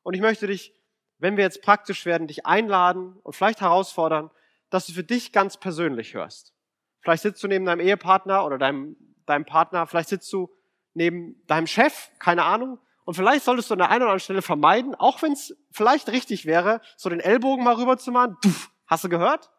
Und 0.05 0.15
ich 0.15 0.21
möchte 0.21 0.47
dich 0.47 0.81
wenn 1.21 1.37
wir 1.37 1.45
jetzt 1.45 1.63
praktisch 1.63 2.07
werden, 2.07 2.27
dich 2.27 2.47
einladen 2.47 3.19
und 3.23 3.37
vielleicht 3.37 3.61
herausfordern, 3.61 4.31
dass 4.71 4.87
du 4.87 4.93
für 4.93 5.05
dich 5.05 5.33
ganz 5.33 5.59
persönlich 5.59 6.15
hörst. 6.15 6.55
Vielleicht 7.03 7.23
sitzt 7.23 7.43
du 7.43 7.49
neben 7.49 7.67
deinem 7.67 7.81
Ehepartner 7.81 8.45
oder 8.45 8.59
deinem, 8.59 8.97
deinem 9.27 9.45
Partner, 9.45 9.87
vielleicht 9.87 10.09
sitzt 10.09 10.33
du 10.33 10.51
neben 10.95 11.45
deinem 11.47 11.67
Chef, 11.67 12.11
keine 12.19 12.45
Ahnung. 12.45 12.79
Und 13.05 13.15
vielleicht 13.15 13.45
solltest 13.45 13.71
du 13.71 13.75
an 13.75 13.79
der 13.79 13.89
einen 13.89 14.03
oder 14.03 14.13
anderen 14.13 14.21
Stelle 14.21 14.43
vermeiden, 14.43 14.95
auch 14.95 15.23
wenn 15.23 15.33
es 15.33 15.57
vielleicht 15.73 16.09
richtig 16.09 16.47
wäre, 16.47 16.81
so 16.97 17.09
den 17.09 17.21
Ellbogen 17.21 17.65
mal 17.65 17.75
rüber 17.75 17.99
zu 17.99 18.13
machen. 18.13 18.37
Duff, 18.43 18.71
hast 18.87 19.05
du 19.05 19.09
gehört? 19.09 19.51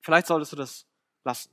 Vielleicht 0.00 0.26
solltest 0.26 0.52
du 0.52 0.56
das 0.56 0.86
lassen. 1.24 1.50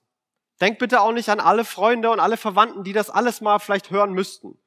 Denk 0.61 0.77
bitte 0.77 1.01
auch 1.01 1.11
nicht 1.11 1.29
an 1.29 1.39
alle 1.39 1.65
Freunde 1.65 2.11
und 2.11 2.19
alle 2.19 2.37
Verwandten, 2.37 2.83
die 2.83 2.93
das 2.93 3.09
alles 3.09 3.41
mal 3.41 3.59
vielleicht 3.59 3.89
hören 3.89 4.13
müssten, 4.13 4.57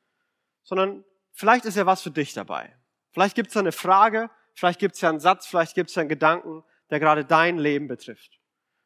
sondern 0.64 1.04
vielleicht 1.32 1.64
ist 1.64 1.76
ja 1.76 1.86
was 1.86 2.02
für 2.02 2.10
dich 2.10 2.32
dabei. 2.32 2.76
Vielleicht 3.12 3.36
gibt 3.36 3.48
es 3.48 3.54
ja 3.54 3.60
eine 3.60 3.72
Frage, 3.72 4.30
vielleicht 4.54 4.80
gibt 4.80 4.96
es 4.96 5.00
ja 5.00 5.08
einen 5.08 5.20
Satz, 5.20 5.46
vielleicht 5.46 5.74
gibt 5.74 5.90
es 5.90 5.96
ja 5.96 6.00
einen 6.00 6.08
Gedanken, 6.08 6.64
der 6.90 7.00
gerade 7.00 7.24
dein 7.24 7.58
Leben 7.58 7.88
betrifft. 7.88 8.40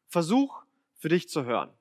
Versuch 0.07 0.63
für 0.99 1.09
dich 1.09 1.27
zu 1.27 1.43
hören, 1.43 1.73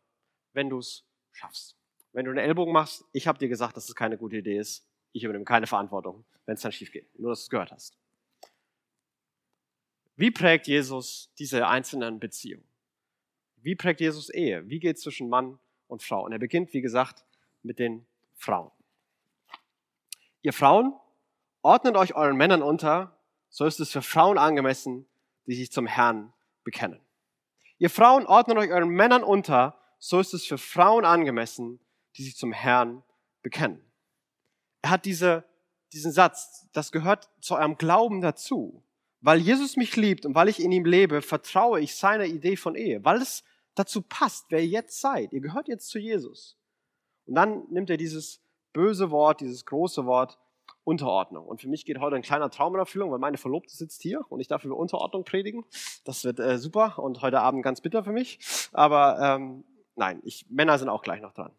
wenn 0.53 0.71
du 0.71 0.79
es 0.79 1.05
schaffst. 1.33 1.77
Wenn 2.13 2.25
du 2.25 2.31
einen 2.31 2.39
Ellbogen 2.39 2.73
machst, 2.73 3.05
ich 3.13 3.27
habe 3.27 3.39
dir 3.39 3.49
gesagt, 3.49 3.77
dass 3.77 3.89
es 3.89 3.95
keine 3.95 4.19
gute 4.19 4.37
Idee 4.37 4.59
ist. 4.59 4.87
Ich 5.13 5.25
übernehme 5.25 5.45
keine 5.45 5.67
Verantwortung, 5.67 6.25
wenn 6.47 6.55
es 6.55 6.63
dann 6.63 6.73
schief 6.73 6.93
geht. 6.93 7.19
Nur, 7.19 7.31
dass 7.31 7.41
du 7.41 7.45
es 7.45 7.51
gehört 7.51 7.73
hast. 7.73 7.97
Wie 10.17 10.31
prägt 10.31 10.67
Jesus 10.67 11.33
diese 11.39 11.67
einzelnen 11.67 12.21
Beziehungen? 12.21 12.69
Wie 13.57 13.75
prägt 13.75 14.01
Jesus 14.01 14.31
Ehe? 14.31 14.69
Wie 14.69 14.81
geht 14.81 14.97
es 14.97 15.03
zwischen 15.03 15.29
Mann 15.29 15.59
und 15.87 16.03
Frau? 16.03 16.25
Und 16.25 16.33
er 16.33 16.39
beginnt, 16.39 16.73
wie 16.73 16.81
gesagt, 16.81 17.25
mit 17.63 17.79
den 17.79 18.07
Frauen. 18.35 18.71
Ihr 20.43 20.53
Frauen, 20.53 20.95
Ordnet 21.63 21.97
euch 21.97 22.15
euren 22.15 22.37
Männern 22.37 22.63
unter, 22.63 23.19
so 23.51 23.67
ist 23.67 23.81
es 23.81 23.91
für 23.91 24.01
Frauen 24.01 24.39
angemessen, 24.39 25.07
die 25.47 25.55
sich 25.55 25.71
zum 25.71 25.87
Herrn 25.87 26.33
bekennen. 26.65 27.01
Ihr 27.79 27.91
Frauen 27.91 28.27
ordnet 28.27 28.57
euch 28.57 28.71
euren 28.71 28.89
Männern 28.89 29.23
unter, 29.23 29.79
so 29.99 30.21
ist 30.21 30.33
es 30.33 30.47
für 30.47 30.57
Frauen 30.57 31.05
angemessen, 31.05 31.79
die 32.17 32.25
sich 32.25 32.37
zum 32.37 32.53
Herrn 32.53 33.03
bekennen. 33.43 33.83
Er 34.83 34.91
hat 34.91 35.05
diese, 35.05 35.45
diesen 35.93 36.13
Satz, 36.13 36.69
das 36.73 36.93
gehört 36.93 37.29
zu 37.41 37.57
eurem 37.57 37.77
Glauben 37.77 38.21
dazu. 38.21 38.85
Weil 39.23 39.39
Jesus 39.39 39.77
mich 39.77 39.97
liebt 39.97 40.25
und 40.25 40.35
weil 40.35 40.49
ich 40.49 40.61
in 40.61 40.73
ihm 40.73 40.87
lebe, 40.87 41.21
vertraue 41.21 41.81
ich 41.81 41.95
seiner 41.95 42.25
Idee 42.25 42.57
von 42.57 42.75
Ehe, 42.75 43.05
weil 43.05 43.21
es 43.21 43.45
dazu 43.75 44.01
passt, 44.01 44.47
wer 44.49 44.61
ihr 44.61 44.69
jetzt 44.69 45.01
seid. 45.01 45.33
Ihr 45.33 45.41
gehört 45.41 45.69
jetzt 45.69 45.89
zu 45.89 45.99
Jesus. 45.99 46.57
Und 47.27 47.35
dann 47.35 47.65
nimmt 47.71 47.91
er 47.91 47.99
dieses 47.99 48.41
böse 48.73 49.11
Wort, 49.11 49.41
dieses 49.41 49.67
große 49.67 50.07
Wort 50.07 50.39
Unterordnung. 50.85 51.47
Und 51.47 51.61
für 51.61 51.69
mich 51.69 51.85
geht 51.85 52.01
heute 52.01 52.17
ein 52.17 52.23
kleiner 52.23 52.51
Traum 52.51 52.75
in 52.75 52.81
Erfüllung, 52.81 53.11
weil 53.11 53.19
meine 53.19 53.37
Verlobte 53.37 53.77
sitzt 53.77 54.03
hier 54.03 54.25
und 54.31 54.41
ich 54.41 54.49
darf 54.49 54.65
über 54.65 54.77
Unterordnung 54.77 55.25
predigen. 55.25 55.65
Das 56.05 56.25
wird 56.25 56.41
äh, 56.41 56.59
super 56.59 56.99
und 56.99 57.21
heute 57.21 57.41
Abend 57.41 57.63
ganz 57.63 57.81
bitter 57.81 58.03
für 58.03 58.13
mich. 58.13 58.39
Aber 58.73 59.19
ähm, 59.21 59.65
nein, 59.97 60.21
ich, 60.25 60.47
Männer 60.49 60.79
sind 60.79 60.89
auch 60.89 61.03
gleich 61.03 61.21
noch 61.21 61.35
dran. 61.35 61.53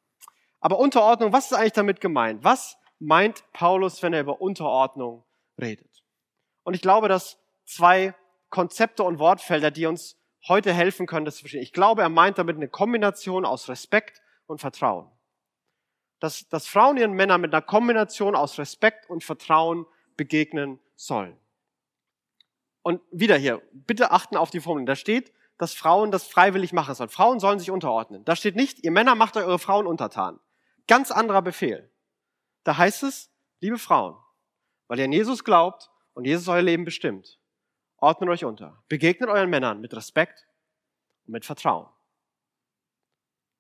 Aber 0.62 0.80
Unterordnung, 0.80 1.34
was 1.34 1.52
ist 1.52 1.58
eigentlich 1.58 1.74
damit 1.74 2.00
gemeint? 2.00 2.44
Was 2.44 2.78
meint 3.00 3.44
Paulus, 3.52 4.02
wenn 4.02 4.14
er 4.14 4.22
über 4.22 4.40
Unterordnung 4.40 5.26
redet? 5.60 6.04
Und 6.64 6.76
ich 6.76 6.82
glaube, 6.82 7.10
dass 7.10 7.38
zwei 7.66 8.14
Konzepte 8.50 9.04
und 9.04 9.20
Wortfelder, 9.20 9.72
die 9.72 9.88
uns 9.88 10.18
heute 10.48 10.74
helfen 10.74 11.08
können, 11.08 11.26
das 11.26 11.36
zu 11.36 11.42
verstehen. 11.42 11.62
Ich 11.64 11.74
glaube, 11.74 12.02
er 12.02 12.10
meint 12.10 12.38
damit 12.38 12.56
eine 12.56 12.70
Kombination 12.70 13.46
aus 13.46 13.68
Respekt 13.68 14.22
und 14.46 14.60
Vertrauen 14.60 15.12
dass, 16.22 16.48
dass 16.50 16.68
Frauen 16.68 16.98
ihren 16.98 17.14
Männern 17.14 17.42
mit 17.42 17.54
einer 17.54 17.64
Kombination 17.64 18.36
aus 18.36 18.58
Respekt 18.60 19.10
und 19.10 19.24
Vertrauen 19.24 19.86
begegnen 20.16 20.80
sollen. 20.96 21.36
Und 22.84 23.02
wieder 23.12 23.38
hier, 23.38 23.62
bitte 23.74 24.12
achten 24.12 24.38
auf 24.38 24.52
die 24.52 24.60
Formel. 24.60 24.86
Da 24.86 24.96
steht, 24.96 25.34
dass 25.58 25.74
Frauen 25.74 26.12
das 26.12 26.28
freiwillig 26.28 26.74
machen 26.74 26.94
sollen. 26.96 27.10
Frauen 27.10 27.40
sollen 27.40 27.60
sich 27.60 27.72
unterordnen. 27.72 28.24
Da 28.24 28.36
steht 28.36 28.56
nicht, 28.56 28.84
ihr 28.84 28.92
Männer 28.92 29.16
macht 29.16 29.36
eure 29.36 29.60
Frauen 29.60 29.88
untertan. 29.88 30.40
Ganz 30.92 31.10
anderer 31.10 31.42
Befehl. 31.42 31.90
Da 32.66 32.76
heißt 32.76 33.04
es, 33.04 33.32
liebe 33.62 33.78
Frauen, 33.78 34.18
weil 34.90 35.00
ihr 35.00 35.06
an 35.06 35.14
Jesus 35.14 35.46
glaubt 35.46 35.90
und 36.14 36.26
Jesus 36.26 36.50
euer 36.50 36.62
Leben 36.62 36.84
bestimmt, 36.84 37.40
ordnet 37.96 38.30
euch 38.30 38.44
unter. 38.44 38.84
Begegnet 38.90 39.30
euren 39.30 39.50
Männern 39.50 39.80
mit 39.80 39.94
Respekt 39.96 40.46
und 41.26 41.32
mit 41.32 41.46
Vertrauen. 41.46 41.88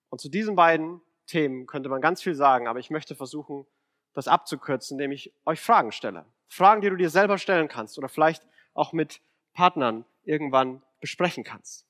Und 0.09 0.19
zu 0.19 0.27
diesen 0.27 0.57
beiden 0.57 0.99
Themen 1.25 1.67
könnte 1.67 1.87
man 1.87 2.01
ganz 2.01 2.21
viel 2.21 2.35
sagen, 2.35 2.67
aber 2.67 2.79
ich 2.79 2.89
möchte 2.89 3.15
versuchen, 3.15 3.65
das 4.11 4.27
abzukürzen, 4.27 4.95
indem 4.95 5.13
ich 5.13 5.33
euch 5.45 5.61
Fragen 5.61 5.93
stelle. 5.93 6.25
Fragen, 6.49 6.81
die 6.81 6.89
du 6.89 6.97
dir 6.97 7.09
selber 7.09 7.37
stellen 7.37 7.69
kannst 7.69 7.97
oder 7.97 8.09
vielleicht 8.09 8.45
auch 8.73 8.91
mit 8.91 9.21
Partnern 9.53 10.03
irgendwann 10.23 10.83
besprechen 10.99 11.45
kannst. 11.45 11.87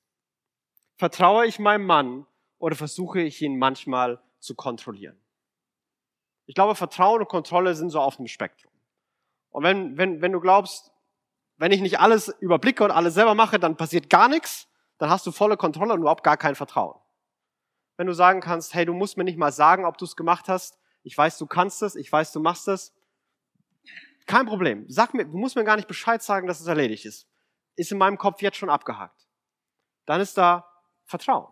Vertraue 0.98 1.46
ich 1.46 1.58
meinem 1.58 1.84
Mann 1.84 2.26
oder 2.58 2.76
versuche 2.76 3.20
ich 3.20 3.42
ihn 3.42 3.58
manchmal 3.58 4.22
zu 4.38 4.54
kontrollieren? 4.54 5.18
Ich 6.46 6.54
glaube, 6.54 6.74
Vertrauen 6.74 7.20
und 7.20 7.28
Kontrolle 7.28 7.74
sind 7.74 7.90
so 7.90 8.00
auf 8.00 8.16
dem 8.16 8.26
Spektrum. 8.26 8.72
Und 9.50 9.62
wenn, 9.62 9.96
wenn, 9.96 10.22
wenn 10.22 10.32
du 10.32 10.40
glaubst, 10.40 10.92
wenn 11.56 11.72
ich 11.72 11.80
nicht 11.80 12.00
alles 12.00 12.28
überblicke 12.40 12.84
und 12.84 12.90
alles 12.90 13.14
selber 13.14 13.34
mache, 13.34 13.58
dann 13.58 13.76
passiert 13.76 14.10
gar 14.10 14.28
nichts, 14.28 14.68
dann 14.98 15.10
hast 15.10 15.26
du 15.26 15.32
volle 15.32 15.56
Kontrolle 15.56 15.94
und 15.94 16.00
überhaupt 16.00 16.24
gar 16.24 16.36
kein 16.36 16.54
Vertrauen 16.54 17.02
wenn 17.96 18.06
du 18.06 18.14
sagen 18.14 18.40
kannst, 18.40 18.74
hey, 18.74 18.84
du 18.84 18.94
musst 18.94 19.16
mir 19.16 19.24
nicht 19.24 19.38
mal 19.38 19.52
sagen, 19.52 19.84
ob 19.84 19.98
du 19.98 20.04
es 20.04 20.16
gemacht 20.16 20.48
hast. 20.48 20.78
Ich 21.02 21.16
weiß, 21.16 21.38
du 21.38 21.46
kannst 21.46 21.82
es, 21.82 21.94
ich 21.94 22.10
weiß, 22.10 22.32
du 22.32 22.40
machst 22.40 22.68
es. 22.68 22.92
Kein 24.26 24.46
Problem. 24.46 24.86
Sag 24.88 25.14
mir, 25.14 25.24
du 25.24 25.36
musst 25.36 25.56
mir 25.56 25.64
gar 25.64 25.76
nicht 25.76 25.88
Bescheid 25.88 26.22
sagen, 26.22 26.46
dass 26.46 26.60
es 26.60 26.66
erledigt 26.66 27.04
ist. 27.04 27.28
Ist 27.76 27.92
in 27.92 27.98
meinem 27.98 28.18
Kopf 28.18 28.40
jetzt 28.42 28.56
schon 28.56 28.70
abgehakt. 28.70 29.28
Dann 30.06 30.20
ist 30.20 30.36
da 30.36 30.68
Vertrauen. 31.04 31.46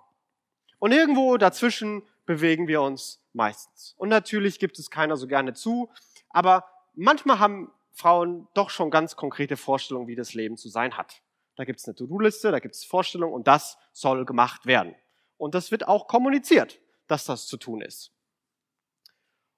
Und 0.79 0.93
irgendwo 0.93 1.37
dazwischen 1.37 2.03
bewegen 2.31 2.69
wir 2.69 2.81
uns 2.81 3.21
meistens. 3.33 3.97
Und 3.99 4.09
natürlich 4.09 4.61
gibt 4.61 4.79
es 4.79 4.89
keiner 4.89 5.17
so 5.17 5.27
gerne 5.27 5.53
zu, 5.53 5.91
aber 6.29 6.65
manchmal 6.95 7.41
haben 7.41 7.73
Frauen 7.91 8.47
doch 8.55 8.71
schon 8.71 8.93
ganz 8.93 9.17
konkrete 9.17 9.57
Vorstellungen, 9.57 10.07
wie 10.07 10.15
das 10.15 10.33
Leben 10.33 10.57
zu 10.57 10.69
sein 10.69 10.97
hat. 10.97 11.23
Da 11.57 11.65
gibt 11.65 11.81
es 11.81 11.89
eine 11.89 11.97
To-Do-Liste, 11.97 12.53
da 12.53 12.61
gibt 12.61 12.77
es 12.77 12.85
Vorstellungen 12.85 13.35
und 13.35 13.49
das 13.49 13.79
soll 13.93 14.25
gemacht 14.25 14.65
werden. 14.65 14.95
Und 15.39 15.57
das 15.57 15.73
wird 15.73 15.89
auch 15.89 16.07
kommuniziert, 16.07 16.79
dass 17.09 17.25
das 17.25 17.49
zu 17.49 17.57
tun 17.57 17.81
ist. 17.81 18.13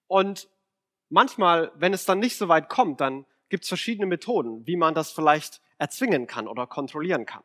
Und 0.06 0.48
manchmal, 1.10 1.72
wenn 1.74 1.92
es 1.92 2.06
dann 2.06 2.20
nicht 2.20 2.38
so 2.38 2.48
weit 2.48 2.70
kommt, 2.70 3.02
dann 3.02 3.26
gibt 3.50 3.64
es 3.64 3.68
verschiedene 3.68 4.06
Methoden, 4.06 4.66
wie 4.66 4.76
man 4.76 4.94
das 4.94 5.12
vielleicht 5.12 5.60
erzwingen 5.76 6.26
kann 6.26 6.48
oder 6.48 6.66
kontrollieren 6.66 7.26
kann. 7.26 7.42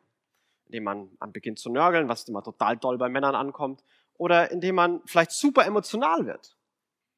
Indem 0.64 0.84
man 0.84 1.10
beginnt 1.34 1.58
zu 1.58 1.68
nörgeln, 1.68 2.08
was 2.08 2.26
immer 2.30 2.42
total 2.42 2.78
doll 2.78 2.96
bei 2.96 3.10
Männern 3.10 3.34
ankommt, 3.34 3.84
oder 4.18 4.50
indem 4.50 4.74
man 4.74 5.00
vielleicht 5.06 5.30
super 5.30 5.64
emotional 5.64 6.26
wird. 6.26 6.56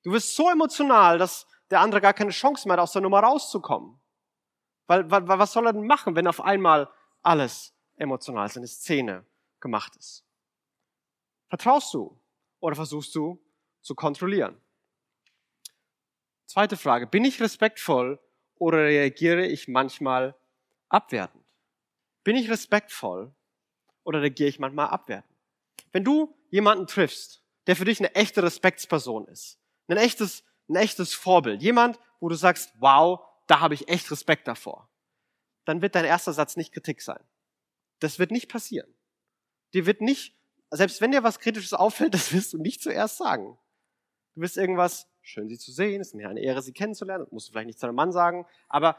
Du 0.05 0.13
wirst 0.13 0.37
so 0.37 0.49
emotional, 0.49 1.19
dass 1.19 1.47
der 1.71 1.81
andere 1.81 2.01
gar 2.01 2.15
keine 2.15 2.31
Chance 2.31 2.69
mehr 2.69 2.75
hat, 2.75 2.81
aus 2.81 2.93
der 2.93 3.03
Nummer 3.03 3.21
rauszukommen. 3.21 3.99
Weil, 4.87 5.11
weil 5.11 5.27
was 5.27 5.53
soll 5.53 5.67
er 5.67 5.73
denn 5.73 5.87
machen, 5.87 6.15
wenn 6.17 6.27
auf 6.27 6.41
einmal 6.41 6.91
alles 7.23 7.75
emotional 7.97 8.47
ist, 8.47 8.57
eine 8.57 8.67
Szene 8.67 9.25
gemacht 9.61 9.97
ist? 9.97 10.25
Vertraust 11.49 11.93
du 11.95 12.19
oder 12.61 12.77
versuchst 12.77 13.15
du 13.15 13.43
zu 13.81 13.95
kontrollieren? 13.95 14.61
Zweite 16.47 16.77
Frage, 16.77 17.07
bin 17.07 17.25
ich 17.25 17.41
respektvoll 17.41 18.19
oder 18.57 18.79
reagiere 18.79 19.47
ich 19.47 19.69
manchmal 19.69 20.35
abwertend? 20.89 21.45
Bin 22.25 22.37
ich 22.37 22.51
respektvoll 22.51 23.33
oder 24.03 24.21
reagiere 24.21 24.49
ich 24.49 24.59
manchmal 24.59 24.89
abwertend? 24.89 25.37
Wenn 25.93 26.05
du 26.05 26.35
jemanden 26.51 26.87
triffst, 26.87 27.43
der 27.67 27.77
für 27.77 27.85
dich 27.85 28.01
eine 28.01 28.15
echte 28.15 28.43
Respektsperson 28.43 29.27
ist, 29.29 29.59
ein 29.89 29.97
echtes, 29.97 30.45
ein 30.69 30.77
echtes 30.77 31.15
Vorbild, 31.15 31.63
jemand, 31.63 31.99
wo 32.21 32.29
du 32.29 32.35
sagst, 32.35 32.73
wow, 32.79 33.21
da 33.47 33.61
habe 33.61 33.75
ich 33.75 33.89
echt 33.89 34.11
Respekt 34.11 34.47
davor, 34.47 34.89
dann 35.65 35.83
wird 35.83 35.95
dein 35.95 36.05
erster 36.05 36.33
Satz 36.33 36.57
nicht 36.57 36.73
Kritik 36.73 37.03
sein. 37.03 37.23
Das 37.99 38.19
wird 38.19 38.31
nicht 38.31 38.49
passieren. 38.49 38.95
Dir 39.73 39.87
wird 39.87 40.01
nicht 40.01 40.35
selbst 40.71 41.01
wenn 41.01 41.11
dir 41.11 41.23
was 41.23 41.41
Kritisches 41.41 41.75
auffällt, 41.75 42.15
das 42.15 42.33
wirst 42.33 42.53
du 42.53 42.59
nicht 42.59 42.83
zuerst 42.83 43.19
sagen. 43.19 43.59
Du 44.35 44.43
wirst 44.43 44.57
irgendwas, 44.57 45.09
schön 45.23 45.49
sie 45.49 45.59
zu 45.59 45.73
sehen, 45.73 46.01
ist 46.01 46.15
mir 46.15 46.29
eine 46.29 46.41
Ehre, 46.41 46.63
sie 46.63 46.73
kennenzulernen, 46.73 47.25
das 47.25 47.33
musst 47.33 47.49
du 47.49 47.53
vielleicht 47.53 47.67
nicht 47.67 47.81
zu 47.81 47.87
einem 47.87 47.97
Mann 47.97 48.13
sagen, 48.13 48.47
aber 48.69 48.97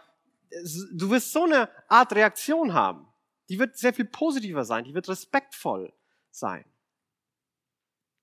du 0.94 1.10
wirst 1.10 1.32
so 1.32 1.46
eine 1.46 1.70
Art 1.88 2.14
Reaktion 2.14 2.74
haben. 2.74 3.08
Die 3.50 3.58
wird 3.58 3.78
sehr 3.78 3.94
viel 3.94 4.06
positiver 4.06 4.66
sein, 4.66 4.84
die 4.84 4.94
wird 4.94 5.08
respektvoll 5.08 5.94
sein. 6.30 6.66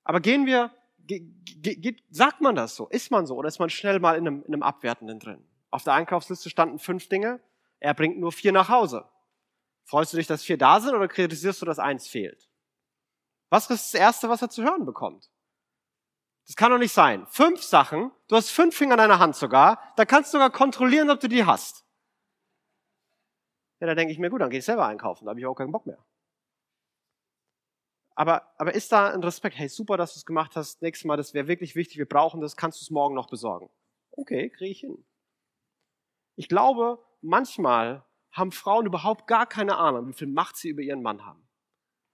Aber 0.08 0.20
gehen 0.20 0.46
wir, 0.46 0.70
geht, 1.04 2.02
sagt 2.08 2.40
man 2.40 2.54
das 2.54 2.74
so? 2.74 2.88
Ist 2.88 3.10
man 3.10 3.26
so? 3.26 3.36
Oder 3.36 3.48
ist 3.48 3.58
man 3.58 3.68
schnell 3.68 4.00
mal 4.00 4.16
in 4.16 4.26
einem, 4.26 4.42
in 4.44 4.54
einem 4.54 4.62
Abwertenden 4.62 5.20
drin? 5.20 5.46
Auf 5.70 5.84
der 5.84 5.92
Einkaufsliste 5.92 6.48
standen 6.48 6.78
fünf 6.78 7.10
Dinge, 7.10 7.40
er 7.78 7.92
bringt 7.92 8.18
nur 8.18 8.32
vier 8.32 8.52
nach 8.52 8.70
Hause. 8.70 9.06
Freust 9.84 10.14
du 10.14 10.16
dich, 10.16 10.26
dass 10.26 10.42
vier 10.42 10.56
da 10.56 10.80
sind 10.80 10.94
oder 10.94 11.08
kritisierst 11.08 11.60
du, 11.60 11.66
dass 11.66 11.78
eins 11.78 12.08
fehlt? 12.08 12.48
Was 13.50 13.68
ist 13.68 13.92
das 13.92 14.00
Erste, 14.00 14.30
was 14.30 14.40
er 14.40 14.48
zu 14.48 14.64
hören 14.64 14.86
bekommt? 14.86 15.30
Das 16.46 16.56
kann 16.56 16.70
doch 16.70 16.78
nicht 16.78 16.94
sein. 16.94 17.26
Fünf 17.26 17.62
Sachen, 17.62 18.10
du 18.28 18.36
hast 18.36 18.48
fünf 18.48 18.74
Finger 18.74 18.94
in 18.94 18.98
deiner 18.98 19.18
Hand 19.18 19.36
sogar, 19.36 19.92
da 19.96 20.06
kannst 20.06 20.32
du 20.32 20.38
sogar 20.38 20.50
kontrollieren, 20.50 21.10
ob 21.10 21.20
du 21.20 21.28
die 21.28 21.44
hast. 21.44 21.84
Ja, 23.80 23.88
da 23.88 23.94
denke 23.94 24.12
ich 24.12 24.18
mir, 24.18 24.30
gut, 24.30 24.40
dann 24.40 24.48
gehe 24.48 24.60
ich 24.60 24.64
selber 24.64 24.86
einkaufen, 24.86 25.26
da 25.26 25.30
habe 25.30 25.40
ich 25.40 25.44
auch 25.44 25.54
keinen 25.54 25.70
Bock 25.70 25.84
mehr. 25.84 26.02
Aber, 28.18 28.52
aber 28.56 28.74
ist 28.74 28.90
da 28.90 29.12
ein 29.12 29.22
Respekt? 29.22 29.56
Hey, 29.56 29.68
super, 29.68 29.96
dass 29.96 30.14
du 30.14 30.18
es 30.18 30.26
gemacht 30.26 30.56
hast. 30.56 30.82
Nächstes 30.82 31.06
Mal, 31.06 31.16
das 31.16 31.34
wäre 31.34 31.46
wirklich 31.46 31.76
wichtig, 31.76 31.98
wir 31.98 32.08
brauchen 32.08 32.40
das, 32.40 32.56
kannst 32.56 32.80
du 32.80 32.82
es 32.82 32.90
morgen 32.90 33.14
noch 33.14 33.28
besorgen? 33.28 33.70
Okay, 34.10 34.50
kriege 34.50 34.72
ich 34.72 34.80
hin. 34.80 35.04
Ich 36.34 36.48
glaube, 36.48 36.98
manchmal 37.20 38.04
haben 38.32 38.50
Frauen 38.50 38.86
überhaupt 38.86 39.28
gar 39.28 39.46
keine 39.46 39.76
Ahnung, 39.76 40.08
wie 40.08 40.14
viel 40.14 40.26
Macht 40.26 40.56
sie 40.56 40.70
über 40.70 40.82
ihren 40.82 41.00
Mann 41.00 41.24
haben. 41.24 41.48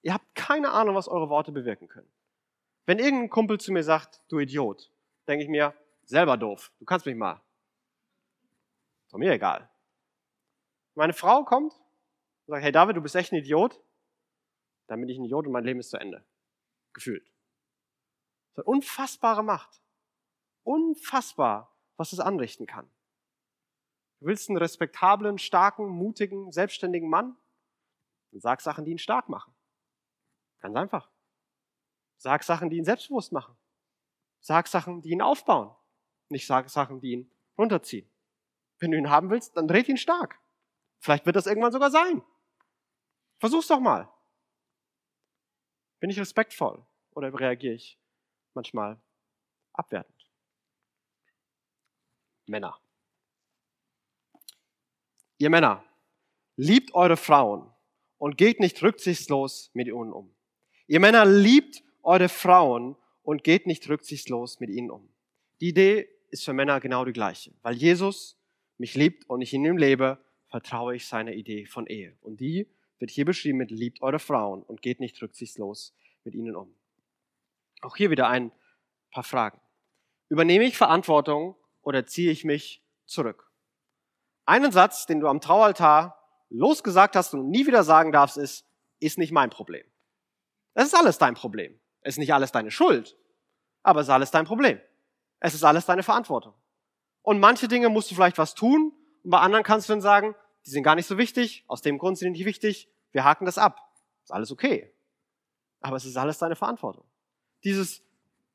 Ihr 0.02 0.12
habt 0.12 0.34
keine 0.34 0.72
Ahnung, 0.72 0.94
was 0.94 1.08
eure 1.08 1.30
Worte 1.30 1.52
bewirken 1.52 1.88
können. 1.88 2.12
Wenn 2.84 2.98
irgendein 2.98 3.30
Kumpel 3.30 3.58
zu 3.58 3.72
mir 3.72 3.82
sagt, 3.82 4.20
du 4.28 4.38
Idiot, 4.38 4.92
denke 5.26 5.44
ich 5.44 5.48
mir, 5.48 5.72
selber 6.02 6.36
doof, 6.36 6.70
du 6.80 6.84
kannst 6.84 7.06
mich 7.06 7.16
mal. 7.16 7.40
Ist 9.06 9.16
mir 9.16 9.32
egal. 9.32 9.70
Meine 10.96 11.14
Frau 11.14 11.44
kommt 11.44 11.72
und 11.72 12.52
sagt, 12.52 12.62
hey 12.62 12.72
David, 12.72 12.94
du 12.94 13.00
bist 13.00 13.16
echt 13.16 13.32
ein 13.32 13.36
Idiot. 13.36 13.80
Dann 14.86 15.00
bin 15.00 15.08
ich 15.08 15.18
ein 15.18 15.24
Idiot 15.24 15.46
und 15.46 15.52
mein 15.52 15.64
Leben 15.64 15.80
ist 15.80 15.90
zu 15.90 15.98
Ende. 15.98 16.24
Gefühlt. 16.92 17.32
Das 18.50 18.58
hat 18.58 18.66
unfassbare 18.66 19.42
Macht. 19.42 19.82
Unfassbar, 20.62 21.76
was 21.96 22.12
es 22.12 22.20
anrichten 22.20 22.66
kann. 22.66 22.88
Du 24.20 24.26
willst 24.26 24.48
einen 24.48 24.58
respektablen, 24.58 25.38
starken, 25.38 25.88
mutigen, 25.88 26.52
selbstständigen 26.52 27.08
Mann? 27.08 27.36
Dann 28.30 28.40
sag 28.40 28.60
Sachen, 28.60 28.84
die 28.84 28.92
ihn 28.92 28.98
stark 28.98 29.28
machen. 29.28 29.54
Ganz 30.60 30.76
einfach. 30.76 31.10
Sag 32.16 32.42
Sachen, 32.42 32.70
die 32.70 32.78
ihn 32.78 32.84
selbstbewusst 32.84 33.32
machen. 33.32 33.56
Sag 34.40 34.68
Sachen, 34.68 35.02
die 35.02 35.10
ihn 35.10 35.20
aufbauen. 35.22 35.74
Nicht 36.28 36.46
sag 36.46 36.70
Sachen, 36.70 37.00
die 37.00 37.12
ihn 37.12 37.30
runterziehen. 37.58 38.08
Wenn 38.78 38.90
du 38.90 38.98
ihn 38.98 39.10
haben 39.10 39.30
willst, 39.30 39.56
dann 39.56 39.68
dreht 39.68 39.88
ihn 39.88 39.96
stark. 39.96 40.38
Vielleicht 41.00 41.26
wird 41.26 41.36
das 41.36 41.46
irgendwann 41.46 41.72
sogar 41.72 41.90
sein. 41.90 42.22
Versuch's 43.38 43.66
doch 43.66 43.80
mal. 43.80 44.08
Bin 46.04 46.10
ich 46.10 46.20
respektvoll 46.20 46.84
oder 47.14 47.32
reagiere 47.32 47.72
ich 47.72 47.98
manchmal 48.52 49.00
abwertend? 49.72 50.28
Männer. 52.44 52.78
Ihr 55.38 55.48
Männer, 55.48 55.82
liebt 56.56 56.94
eure 56.94 57.16
Frauen 57.16 57.72
und 58.18 58.36
geht 58.36 58.60
nicht 58.60 58.82
rücksichtslos 58.82 59.70
mit 59.72 59.86
ihnen 59.86 60.12
um. 60.12 60.30
Ihr 60.88 61.00
Männer 61.00 61.24
liebt 61.24 61.82
eure 62.02 62.28
Frauen 62.28 62.96
und 63.22 63.42
geht 63.42 63.66
nicht 63.66 63.88
rücksichtslos 63.88 64.60
mit 64.60 64.68
ihnen 64.68 64.90
um. 64.90 65.08
Die 65.62 65.68
Idee 65.68 66.10
ist 66.28 66.44
für 66.44 66.52
Männer 66.52 66.80
genau 66.80 67.06
die 67.06 67.14
gleiche, 67.14 67.54
weil 67.62 67.76
Jesus 67.76 68.36
mich 68.76 68.94
liebt 68.94 69.30
und 69.30 69.40
ich 69.40 69.54
in 69.54 69.64
ihm 69.64 69.78
lebe, 69.78 70.22
vertraue 70.50 70.96
ich 70.96 71.06
seiner 71.06 71.32
Idee 71.32 71.64
von 71.64 71.86
Ehe. 71.86 72.14
Und 72.20 72.40
die 72.40 72.68
wird 73.04 73.10
hier 73.10 73.26
beschrieben 73.26 73.58
mit 73.58 73.70
liebt 73.70 74.00
eure 74.00 74.18
Frauen 74.18 74.62
und 74.62 74.80
geht 74.80 74.98
nicht 74.98 75.20
rücksichtslos 75.20 75.94
mit 76.24 76.34
ihnen 76.34 76.56
um. 76.56 76.74
Auch 77.82 77.96
hier 77.96 78.08
wieder 78.08 78.28
ein 78.28 78.50
paar 79.10 79.24
Fragen. 79.24 79.60
Übernehme 80.30 80.64
ich 80.64 80.78
Verantwortung 80.78 81.54
oder 81.82 82.06
ziehe 82.06 82.30
ich 82.30 82.44
mich 82.44 82.82
zurück? 83.04 83.52
Einen 84.46 84.72
Satz, 84.72 85.04
den 85.04 85.20
du 85.20 85.28
am 85.28 85.42
Traualtar 85.42 86.18
losgesagt 86.48 87.14
hast 87.14 87.34
und 87.34 87.50
nie 87.50 87.66
wieder 87.66 87.84
sagen 87.84 88.10
darfst, 88.10 88.38
ist, 88.38 88.64
ist 89.00 89.18
nicht 89.18 89.32
mein 89.32 89.50
Problem. 89.50 89.84
Es 90.72 90.86
ist 90.86 90.94
alles 90.94 91.18
dein 91.18 91.34
Problem. 91.34 91.78
Es 92.00 92.14
ist 92.14 92.18
nicht 92.20 92.32
alles 92.32 92.52
deine 92.52 92.70
Schuld, 92.70 93.18
aber 93.82 94.00
es 94.00 94.06
ist 94.06 94.14
alles 94.14 94.30
dein 94.30 94.46
Problem. 94.46 94.80
Es 95.40 95.52
ist 95.52 95.62
alles 95.62 95.84
deine 95.84 96.02
Verantwortung. 96.02 96.54
Und 97.20 97.38
manche 97.38 97.68
Dinge 97.68 97.90
musst 97.90 98.10
du 98.10 98.14
vielleicht 98.14 98.38
was 98.38 98.54
tun 98.54 98.94
und 99.24 99.30
bei 99.30 99.40
anderen 99.40 99.62
kannst 99.62 99.90
du 99.90 99.92
dann 99.92 100.00
sagen, 100.00 100.34
die 100.66 100.70
sind 100.70 100.82
gar 100.82 100.94
nicht 100.94 101.06
so 101.06 101.18
wichtig, 101.18 101.64
aus 101.66 101.82
dem 101.82 101.98
Grund 101.98 102.16
sind 102.16 102.32
die 102.32 102.38
nicht 102.38 102.46
wichtig, 102.46 102.88
wir 103.14 103.24
haken 103.24 103.46
das 103.46 103.56
ab. 103.56 103.80
Ist 104.24 104.32
alles 104.32 104.50
okay. 104.50 104.92
Aber 105.80 105.96
es 105.96 106.04
ist 106.04 106.16
alles 106.16 106.38
deine 106.38 106.56
Verantwortung. 106.56 107.06
Dieses, 107.62 108.02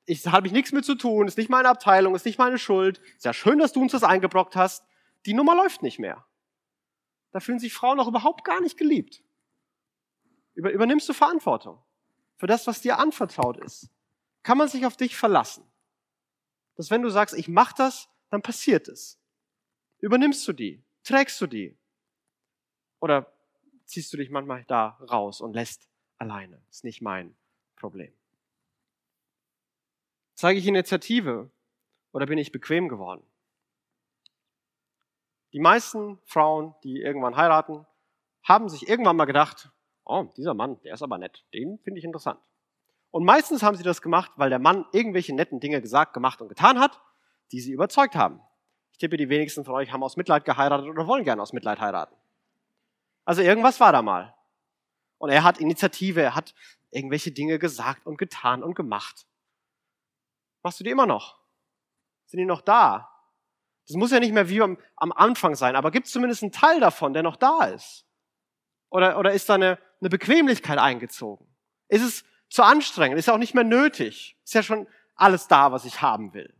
ich 0.06 0.28
habe 0.28 0.48
ich 0.48 0.54
nichts 0.54 0.72
mit 0.72 0.86
zu 0.86 0.96
tun, 0.96 1.28
ist 1.28 1.38
nicht 1.38 1.50
meine 1.50 1.70
Abteilung, 1.70 2.13
ist 2.13 2.25
nicht 2.25 2.38
meine 2.38 2.58
Schuld. 2.58 3.00
Ist 3.16 3.25
ja 3.25 3.34
schön, 3.34 3.58
dass 3.58 3.72
du 3.72 3.82
uns 3.82 3.94
das 3.94 4.04
eingebrockt 4.04 4.56
hast. 4.56 4.86
Die 5.25 5.34
Nummer 5.34 5.56
läuft 5.56 5.82
nicht 5.82 5.98
mehr. 5.98 6.25
Da 7.32 7.39
fühlen 7.39 7.60
sich 7.60 7.74
Frauen 7.74 8.00
auch 8.00 8.08
überhaupt 8.08 8.44
gar 8.44 8.60
nicht 8.60 8.78
geliebt. 8.78 9.24
Über, 10.56 10.72
übernimmst 10.72 11.08
du 11.08 11.13
Verantwortung 11.13 11.82
für 12.36 12.48
das, 12.48 12.68
was 12.68 12.82
dir 12.82 13.00
anvertraut 13.00 13.58
ist? 13.58 13.89
Kann 14.44 14.58
man 14.58 14.68
sich 14.68 14.86
auf 14.86 14.98
dich 14.98 15.16
verlassen? 15.16 15.63
Dass 16.75 16.92
wenn 16.92 17.01
du 17.01 17.10
sagst, 17.10 17.36
ich 17.36 17.48
mach 17.48 17.72
das, 17.72 18.10
dann 18.30 18.42
passiert 18.42 18.89
es. 18.89 19.22
Übernimmst 20.00 20.46
du 20.48 20.54
die? 20.54 20.84
Trägst 21.04 21.39
du 21.39 21.48
die? 21.48 21.78
Oder 23.00 23.32
ziehst 23.89 24.13
du 24.13 24.17
dich 24.17 24.29
manchmal 24.29 24.63
da 24.65 25.00
raus 25.12 25.41
und 25.41 25.53
lässt 25.53 25.89
alleine? 26.17 26.62
Ist 26.69 26.84
nicht 26.84 27.01
mein 27.01 27.36
Problem. 27.75 28.13
Zeige 30.36 30.60
ich 30.60 30.67
Initiative 30.67 31.50
oder 32.12 32.27
bin 32.27 32.38
ich 32.38 32.51
bequem 32.51 32.88
geworden? 32.88 33.24
Die 35.51 35.60
meisten 35.60 36.19
Frauen, 36.25 36.75
die 36.84 37.01
irgendwann 37.01 37.36
heiraten, 37.36 37.86
haben 38.43 38.69
sich 38.69 38.88
irgendwann 38.88 39.17
mal 39.17 39.25
gedacht, 39.25 39.72
oh, 40.05 40.27
dieser 40.38 40.53
Mann, 40.53 40.79
der 40.84 40.93
ist 40.93 41.01
aber 41.01 41.17
nett, 41.17 41.43
den 41.53 41.79
finde 41.79 41.98
ich 41.98 42.05
interessant. 42.05 42.39
Und 43.12 43.25
meistens 43.25 43.63
haben 43.63 43.75
sie 43.75 43.84
das 43.84 44.03
gemacht, 44.03 44.31
weil 44.36 44.51
der 44.51 44.60
Mann 44.60 44.86
irgendwelche 44.91 45.34
netten 45.34 45.60
Dinge 45.60 45.81
gesagt, 45.81 46.13
gemacht 46.13 46.41
und 46.41 46.48
getan 46.48 46.79
hat, 46.79 47.01
die 47.51 47.60
sie 47.60 47.72
überzeugt 47.72 48.15
haben. 48.15 48.39
Ich 48.91 49.00
tippe, 49.00 49.17
die 49.17 49.29
wenigsten 49.29 49.65
von 49.65 49.74
euch 49.74 49.91
haben 49.91 50.03
aus 50.03 50.15
Mitleid 50.15 50.46
geheiratet 50.46 50.88
oder 50.88 51.08
wollen 51.08 51.24
gerne 51.24 51.41
aus 51.41 51.53
Mitleid 51.53 51.79
heiraten. 51.79 52.15
Also 53.26 53.42
irgendwas 53.42 53.80
war 53.80 53.92
da 53.92 54.02
mal. 54.02 54.36
Und 55.18 55.30
er 55.30 55.44
hat 55.44 55.60
Initiative, 55.60 56.22
er 56.22 56.36
hat 56.36 56.56
irgendwelche 56.92 57.32
Dinge 57.32 57.60
gesagt 57.60 58.06
und 58.06 58.18
getan 58.18 58.64
und 58.64 58.76
gemacht. 58.76 59.28
Machst 60.64 60.80
du 60.80 60.84
die 60.84 60.90
immer 60.90 61.06
noch? 61.06 61.40
Sind 62.26 62.40
die 62.40 62.46
noch 62.46 62.62
da? 62.62 63.10
Das 63.88 63.96
muss 63.96 64.12
ja 64.12 64.20
nicht 64.20 64.34
mehr 64.34 64.50
wie 64.50 64.62
am, 64.62 64.78
Anfang 64.98 65.56
sein, 65.56 65.76
aber 65.76 65.92
gibt 65.92 66.08
es 66.08 66.14
zumindest 66.14 66.44
einen 66.44 66.52
Teil 66.52 66.80
davon, 66.80 67.14
der 67.14 67.24
noch 67.24 67.36
da 67.36 67.66
ist? 67.66 68.06
Oder, 68.90 69.18
oder 69.18 69.34
ist 69.34 69.50
da 69.50 69.56
eine, 69.56 69.80
eine 70.00 70.10
Bequemlichkeit 70.10 70.78
eingezogen? 70.78 71.48
Ist 71.88 72.04
es 72.04 72.26
zu 72.50 72.64
anstrengend? 72.64 73.18
Ist 73.18 73.28
ja 73.28 73.34
auch 73.34 73.40
nicht 73.40 73.56
mehr 73.56 73.64
nötig? 73.64 74.38
Ist 74.44 74.54
ja 74.54 74.64
schon 74.64 74.88
alles 75.16 75.48
da, 75.48 75.72
was 75.72 75.86
ich 75.86 76.02
haben 76.02 76.34
will? 76.34 76.54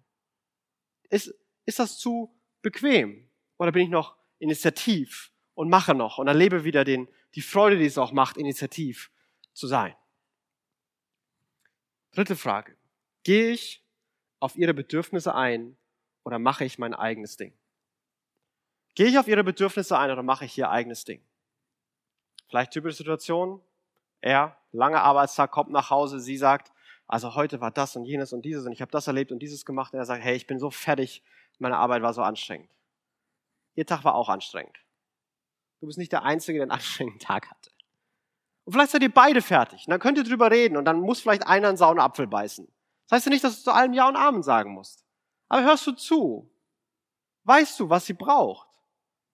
Ist, 1.10 1.34
ist 1.66 1.80
das 1.80 1.98
zu 1.98 2.36
bequem? 2.62 3.30
Oder 3.58 3.72
bin 3.72 3.84
ich 3.84 3.90
noch 3.90 4.16
initiativ 4.40 5.29
und 5.60 5.68
mache 5.68 5.94
noch 5.94 6.20
und 6.20 6.30
erlebe 6.30 6.64
wieder 6.64 6.86
den, 6.86 7.10
die 7.36 7.42
Freude, 7.42 7.78
die 7.78 7.86
es 7.86 7.98
auch 7.98 8.14
macht, 8.14 8.38
initiativ 8.38 9.12
zu 9.52 9.68
sein? 9.68 9.94
Dritte 12.14 12.38
Frage. 12.38 12.78
Gehe 13.24 13.52
ich 13.52 13.84
auf 14.40 14.56
ihre 14.56 14.74
Bedürfnisse 14.74 15.36
ein 15.36 15.76
oder 16.24 16.40
mache 16.40 16.64
ich 16.64 16.80
mein 16.80 16.94
eigenes 16.94 17.36
Ding? 17.36 17.52
Gehe 18.96 19.08
ich 19.08 19.20
auf 19.20 19.28
ihre 19.28 19.44
Bedürfnisse 19.44 19.98
ein 19.98 20.10
oder 20.12 20.24
mache 20.24 20.46
ich 20.46 20.58
ihr 20.58 20.70
eigenes 20.70 21.04
Ding? 21.04 21.22
Vielleicht 22.48 22.72
typische 22.72 22.96
Situation. 22.96 23.62
Er, 24.22 24.56
langer 24.72 25.04
Arbeitstag, 25.04 25.52
kommt 25.52 25.72
nach 25.72 25.90
Hause, 25.90 26.22
sie 26.22 26.38
sagt, 26.38 26.72
also 27.06 27.36
heute 27.36 27.60
war 27.60 27.72
das 27.72 27.98
und 27.98 28.06
jenes 28.06 28.32
und 28.32 28.44
dieses 28.46 28.66
und 28.66 28.72
ich 28.72 28.82
habe 28.82 28.92
das 28.92 29.08
erlebt 29.08 29.34
und 29.34 29.40
dieses 29.40 29.66
gemacht. 29.66 29.92
Und 29.92 30.00
er 30.00 30.06
sagt, 30.06 30.24
hey, 30.24 30.38
ich 30.38 30.48
bin 30.48 30.58
so 30.58 30.72
fertig, 30.72 31.22
meine 31.58 31.76
Arbeit 31.76 32.02
war 32.02 32.14
so 32.14 32.22
anstrengend. 32.22 32.70
Ihr 33.76 33.86
Tag 33.86 34.06
war 34.06 34.16
auch 34.16 34.30
anstrengend. 34.30 34.80
Du 35.80 35.88
bist 35.88 35.98
nicht 35.98 36.12
der 36.12 36.24
Einzige, 36.24 36.60
der 36.60 36.64
einen 36.64 36.72
anstrengenden 36.72 37.20
Tag 37.26 37.50
hatte. 37.50 37.72
Und 38.66 38.74
vielleicht 38.74 38.92
seid 38.92 39.02
ihr 39.02 39.14
beide 39.14 39.42
fertig. 39.42 39.88
Und 39.88 39.92
dann 39.92 40.00
könnt 40.00 40.18
ihr 40.18 40.24
drüber 40.24 40.52
reden 40.52 40.78
und 40.78 40.86
dann 40.86 41.00
muss 41.00 41.22
vielleicht 41.22 41.48
einer 41.48 41.70
einen 41.70 41.78
sauren 41.78 42.00
Apfel 42.00 42.28
beißen. 42.28 42.68
Das 43.08 43.18
heißt 43.18 43.26
ja 43.26 43.32
nicht, 43.32 43.44
dass 43.44 43.58
du 43.58 43.64
zu 43.64 43.72
allem 43.72 43.94
Ja 43.94 44.08
und 44.08 44.16
Amen 44.16 44.44
sagen 44.44 44.74
musst. 44.74 45.04
Aber 45.48 45.64
hörst 45.64 45.88
du 45.88 45.94
zu? 45.94 46.52
Weißt 47.44 47.80
du, 47.80 47.90
was 47.90 48.06
sie 48.06 48.14
braucht? 48.14 48.68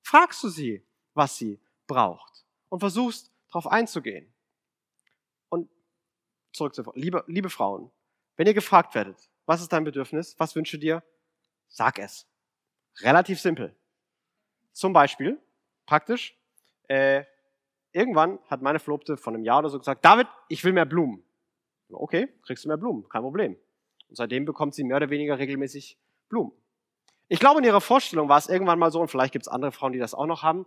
Fragst 0.01 0.41
du 0.43 0.49
sie, 0.49 0.85
was 1.13 1.37
sie 1.37 1.59
braucht? 1.87 2.45
Und 2.69 2.79
versuchst, 2.79 3.31
darauf 3.49 3.67
einzugehen. 3.67 4.33
Und 5.49 5.69
zurück 6.53 6.73
zu, 6.73 6.83
liebe, 6.95 7.23
liebe 7.27 7.49
Frauen, 7.49 7.91
wenn 8.37 8.47
ihr 8.47 8.53
gefragt 8.53 8.95
werdet, 8.95 9.29
was 9.45 9.61
ist 9.61 9.73
dein 9.73 9.83
Bedürfnis, 9.83 10.39
was 10.39 10.55
wünsche 10.55 10.79
dir, 10.79 11.03
sag 11.67 11.99
es. 11.99 12.27
Relativ 13.01 13.41
simpel. 13.41 13.75
Zum 14.71 14.93
Beispiel, 14.93 15.41
praktisch, 15.85 16.37
äh, 16.87 17.23
irgendwann 17.91 18.39
hat 18.49 18.61
meine 18.61 18.79
Verlobte 18.79 19.17
von 19.17 19.35
einem 19.35 19.43
Jahr 19.43 19.59
oder 19.59 19.69
so 19.69 19.79
gesagt, 19.79 20.03
David, 20.03 20.27
ich 20.49 20.63
will 20.63 20.73
mehr 20.73 20.85
Blumen. 20.85 21.23
Okay, 21.89 22.27
kriegst 22.45 22.65
du 22.65 22.67
mehr 22.67 22.77
Blumen, 22.77 23.07
kein 23.09 23.21
Problem. 23.21 23.57
Und 24.09 24.15
seitdem 24.15 24.45
bekommt 24.45 24.73
sie 24.75 24.83
mehr 24.83 24.97
oder 24.97 25.09
weniger 25.09 25.37
regelmäßig 25.39 25.97
Blumen. 26.29 26.51
Ich 27.27 27.39
glaube, 27.39 27.59
in 27.59 27.65
ihrer 27.65 27.81
Vorstellung 27.81 28.29
war 28.29 28.37
es 28.37 28.47
irgendwann 28.47 28.79
mal 28.79 28.91
so, 28.91 29.01
und 29.01 29.09
vielleicht 29.09 29.31
gibt 29.31 29.45
es 29.45 29.47
andere 29.47 29.71
Frauen, 29.71 29.93
die 29.93 29.99
das 29.99 30.13
auch 30.13 30.27
noch 30.27 30.43
haben. 30.43 30.65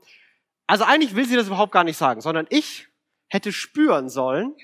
Also 0.66 0.85
eigentlich 0.85 1.14
will 1.14 1.26
sie 1.26 1.37
das 1.37 1.46
überhaupt 1.46 1.72
gar 1.72 1.85
nicht 1.85 1.96
sagen, 1.96 2.20
sondern 2.20 2.46
ich 2.50 2.88
hätte 3.28 3.52
spüren 3.52 4.09
sollen, 4.09 4.54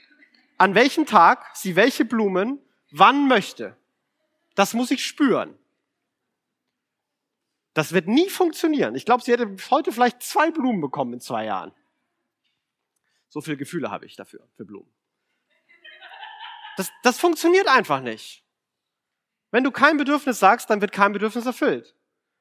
an 0.59 0.75
welchem 0.75 1.07
Tag 1.07 1.45
sie 1.55 1.77
welche 1.77 2.05
Blumen 2.05 2.61
wann 2.91 3.29
möchte. 3.29 3.77
Das 4.55 4.75
muss 4.75 4.91
ich 4.91 5.05
spüren. 5.05 5.59
Das 7.75 7.93
wird 7.93 8.07
nie 8.07 8.31
funktionieren. 8.31 8.95
Ich 8.95 9.05
glaube, 9.05 9.23
sie 9.23 9.33
hätte 9.33 9.57
heute 9.71 9.93
vielleicht 9.93 10.23
zwei 10.23 10.51
Blumen 10.51 10.81
bekommen 10.81 11.15
in 11.15 11.21
zwei 11.21 11.45
Jahren. 11.45 11.73
So 13.29 13.41
viele 13.41 13.57
Gefühle 13.57 13.91
habe 13.91 14.07
ich 14.07 14.15
dafür, 14.15 14.49
für 14.57 14.65
Blumen. 14.65 14.89
Das, 16.77 16.91
das 17.03 17.19
funktioniert 17.19 17.69
einfach 17.69 18.01
nicht. 18.01 18.45
Wenn 19.51 19.65
du 19.65 19.71
kein 19.71 19.97
Bedürfnis 19.97 20.39
sagst, 20.39 20.71
dann 20.71 20.81
wird 20.81 20.93
kein 20.93 21.13
Bedürfnis 21.13 21.47
erfüllt. 21.47 21.97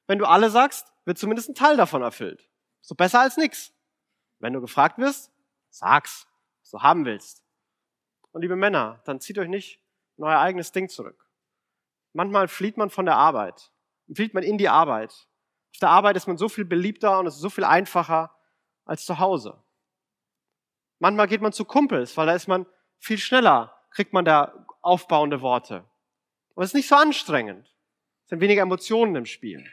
Wenn 0.07 0.19
du 0.19 0.25
alle 0.25 0.49
sagst, 0.49 0.91
wird 1.05 1.17
zumindest 1.17 1.49
ein 1.49 1.55
Teil 1.55 1.77
davon 1.77 2.01
erfüllt. 2.01 2.47
So 2.81 2.95
besser 2.95 3.21
als 3.21 3.37
nichts. 3.37 3.73
Wenn 4.39 4.53
du 4.53 4.61
gefragt 4.61 4.97
wirst, 4.99 5.31
sag's, 5.69 6.27
was 6.61 6.71
du 6.71 6.81
haben 6.81 7.05
willst. 7.05 7.43
Und 8.31 8.41
liebe 8.41 8.55
Männer, 8.55 9.01
dann 9.05 9.19
zieht 9.19 9.37
euch 9.37 9.47
nicht 9.47 9.79
in 10.17 10.23
euer 10.23 10.39
eigenes 10.39 10.71
Ding 10.71 10.89
zurück. 10.89 11.27
Manchmal 12.13 12.47
flieht 12.47 12.77
man 12.77 12.89
von 12.89 13.05
der 13.05 13.15
Arbeit. 13.17 13.71
Flieht 14.11 14.33
man 14.33 14.43
in 14.43 14.57
die 14.57 14.69
Arbeit. 14.69 15.11
Auf 15.73 15.79
der 15.79 15.89
Arbeit 15.89 16.15
ist 16.15 16.27
man 16.27 16.37
so 16.37 16.49
viel 16.49 16.65
beliebter 16.65 17.19
und 17.19 17.27
es 17.27 17.35
ist 17.35 17.41
so 17.41 17.49
viel 17.49 17.63
einfacher 17.63 18.35
als 18.85 19.05
zu 19.05 19.19
Hause. 19.19 19.63
Manchmal 20.99 21.27
geht 21.27 21.41
man 21.41 21.51
zu 21.51 21.65
Kumpels, 21.65 22.15
weil 22.15 22.27
da 22.27 22.33
ist 22.33 22.47
man 22.47 22.65
viel 22.97 23.17
schneller, 23.17 23.75
kriegt 23.91 24.13
man 24.13 24.25
da 24.25 24.65
aufbauende 24.81 25.41
Worte. 25.41 25.85
Und 26.53 26.63
es 26.63 26.69
ist 26.69 26.75
nicht 26.75 26.87
so 26.87 26.95
anstrengend. 26.95 27.73
Es 28.23 28.29
sind 28.29 28.41
weniger 28.41 28.61
Emotionen 28.61 29.15
im 29.15 29.25
Spiel. 29.25 29.65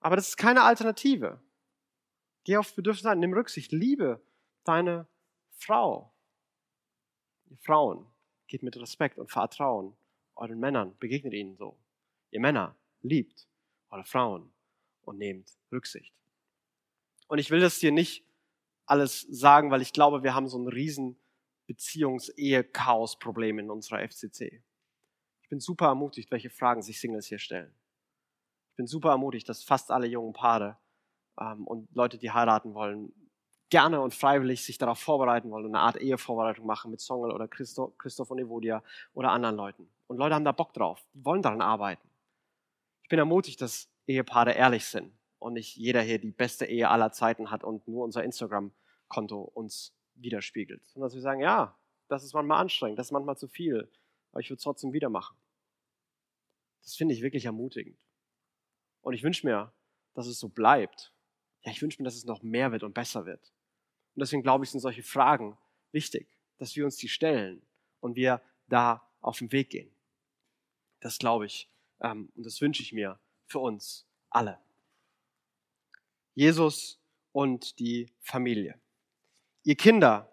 Aber 0.00 0.16
das 0.16 0.28
ist 0.28 0.36
keine 0.36 0.62
Alternative. 0.62 1.40
Geh 2.44 2.58
auf 2.58 2.74
Bedürfnisse 2.74 3.10
ein, 3.10 3.20
nimm 3.20 3.32
Rücksicht, 3.32 3.72
liebe 3.72 4.22
deine 4.64 5.06
Frau. 5.56 6.14
Ihr 7.46 7.58
Frauen, 7.58 8.06
geht 8.46 8.62
mit 8.62 8.76
Respekt 8.76 9.18
und 9.18 9.30
Vertrauen 9.30 9.96
euren 10.36 10.60
Männern, 10.60 10.96
begegnet 10.98 11.32
ihnen 11.32 11.56
so. 11.56 11.78
Ihr 12.34 12.40
Männer, 12.40 12.74
liebt 13.02 13.46
eure 13.90 14.02
Frauen 14.02 14.52
und 15.02 15.18
nehmt 15.18 15.56
Rücksicht. 15.70 16.12
Und 17.28 17.38
ich 17.38 17.52
will 17.52 17.60
das 17.60 17.76
hier 17.76 17.92
nicht 17.92 18.24
alles 18.86 19.20
sagen, 19.30 19.70
weil 19.70 19.82
ich 19.82 19.92
glaube, 19.92 20.24
wir 20.24 20.34
haben 20.34 20.48
so 20.48 20.58
einen 20.58 20.66
riesen 20.66 21.16
Beziehungs-Ehe-Chaos-Problem 21.68 23.60
in 23.60 23.70
unserer 23.70 24.00
FCC. 24.00 24.64
Ich 25.42 25.48
bin 25.48 25.60
super 25.60 25.86
ermutigt, 25.86 26.32
welche 26.32 26.50
Fragen 26.50 26.82
sich 26.82 27.00
Singles 27.00 27.26
hier 27.26 27.38
stellen. 27.38 27.72
Ich 28.72 28.76
bin 28.78 28.88
super 28.88 29.10
ermutigt, 29.10 29.48
dass 29.48 29.62
fast 29.62 29.92
alle 29.92 30.08
jungen 30.08 30.32
Paare 30.32 30.76
ähm, 31.40 31.64
und 31.68 31.88
Leute, 31.94 32.18
die 32.18 32.32
heiraten 32.32 32.74
wollen, 32.74 33.12
gerne 33.70 34.00
und 34.00 34.12
freiwillig 34.12 34.64
sich 34.64 34.76
darauf 34.76 34.98
vorbereiten 34.98 35.52
wollen, 35.52 35.66
eine 35.66 35.78
Art 35.78 35.98
Ehevorbereitung 35.98 36.66
machen 36.66 36.90
mit 36.90 37.00
Songel 37.00 37.30
oder 37.30 37.46
Christo, 37.46 37.94
Christoph 37.96 38.32
und 38.32 38.40
Evodia 38.40 38.82
oder 39.12 39.30
anderen 39.30 39.54
Leuten. 39.54 39.88
Und 40.08 40.16
Leute 40.16 40.34
haben 40.34 40.44
da 40.44 40.50
Bock 40.50 40.72
drauf, 40.72 41.00
wollen 41.12 41.40
daran 41.40 41.60
arbeiten. 41.60 42.08
Ich 43.04 43.08
bin 43.10 43.18
ermutigt, 43.18 43.60
dass 43.60 43.90
Ehepaare 44.06 44.52
ehrlich 44.52 44.86
sind 44.86 45.12
und 45.38 45.52
nicht 45.52 45.76
jeder 45.76 46.00
hier 46.00 46.18
die 46.18 46.30
beste 46.30 46.64
Ehe 46.64 46.88
aller 46.88 47.12
Zeiten 47.12 47.50
hat 47.50 47.62
und 47.62 47.86
nur 47.86 48.02
unser 48.02 48.24
Instagram-Konto 48.24 49.42
uns 49.42 49.94
widerspiegelt. 50.14 50.82
Sondern 50.86 51.08
dass 51.08 51.14
wir 51.14 51.20
sagen, 51.20 51.42
ja, 51.42 51.78
das 52.08 52.24
ist 52.24 52.32
manchmal 52.32 52.62
anstrengend, 52.62 52.98
das 52.98 53.08
ist 53.08 53.12
manchmal 53.12 53.36
zu 53.36 53.46
viel, 53.46 53.92
aber 54.32 54.40
ich 54.40 54.48
würde 54.48 54.56
es 54.56 54.62
trotzdem 54.62 54.94
wieder 54.94 55.10
machen. 55.10 55.36
Das 56.82 56.96
finde 56.96 57.14
ich 57.14 57.20
wirklich 57.20 57.44
ermutigend. 57.44 57.98
Und 59.02 59.12
ich 59.12 59.22
wünsche 59.22 59.46
mir, 59.46 59.74
dass 60.14 60.26
es 60.26 60.38
so 60.38 60.48
bleibt. 60.48 61.12
Ja, 61.62 61.72
ich 61.72 61.82
wünsche 61.82 62.00
mir, 62.00 62.06
dass 62.06 62.16
es 62.16 62.24
noch 62.24 62.42
mehr 62.42 62.72
wird 62.72 62.84
und 62.84 62.94
besser 62.94 63.26
wird. 63.26 63.52
Und 64.14 64.20
deswegen 64.20 64.42
glaube 64.42 64.64
ich, 64.64 64.70
sind 64.70 64.80
solche 64.80 65.02
Fragen 65.02 65.58
wichtig, 65.92 66.38
dass 66.56 66.74
wir 66.74 66.86
uns 66.86 66.96
die 66.96 67.08
stellen 67.10 67.66
und 68.00 68.16
wir 68.16 68.40
da 68.66 69.06
auf 69.20 69.38
den 69.38 69.52
Weg 69.52 69.68
gehen. 69.68 69.94
Das 71.00 71.18
glaube 71.18 71.44
ich 71.44 71.68
und 71.98 72.30
das 72.36 72.60
wünsche 72.60 72.82
ich 72.82 72.92
mir 72.92 73.18
für 73.46 73.60
uns 73.60 74.06
alle. 74.30 74.58
Jesus 76.34 77.00
und 77.32 77.78
die 77.78 78.12
Familie. 78.20 78.80
Ihr 79.62 79.76
Kinder, 79.76 80.30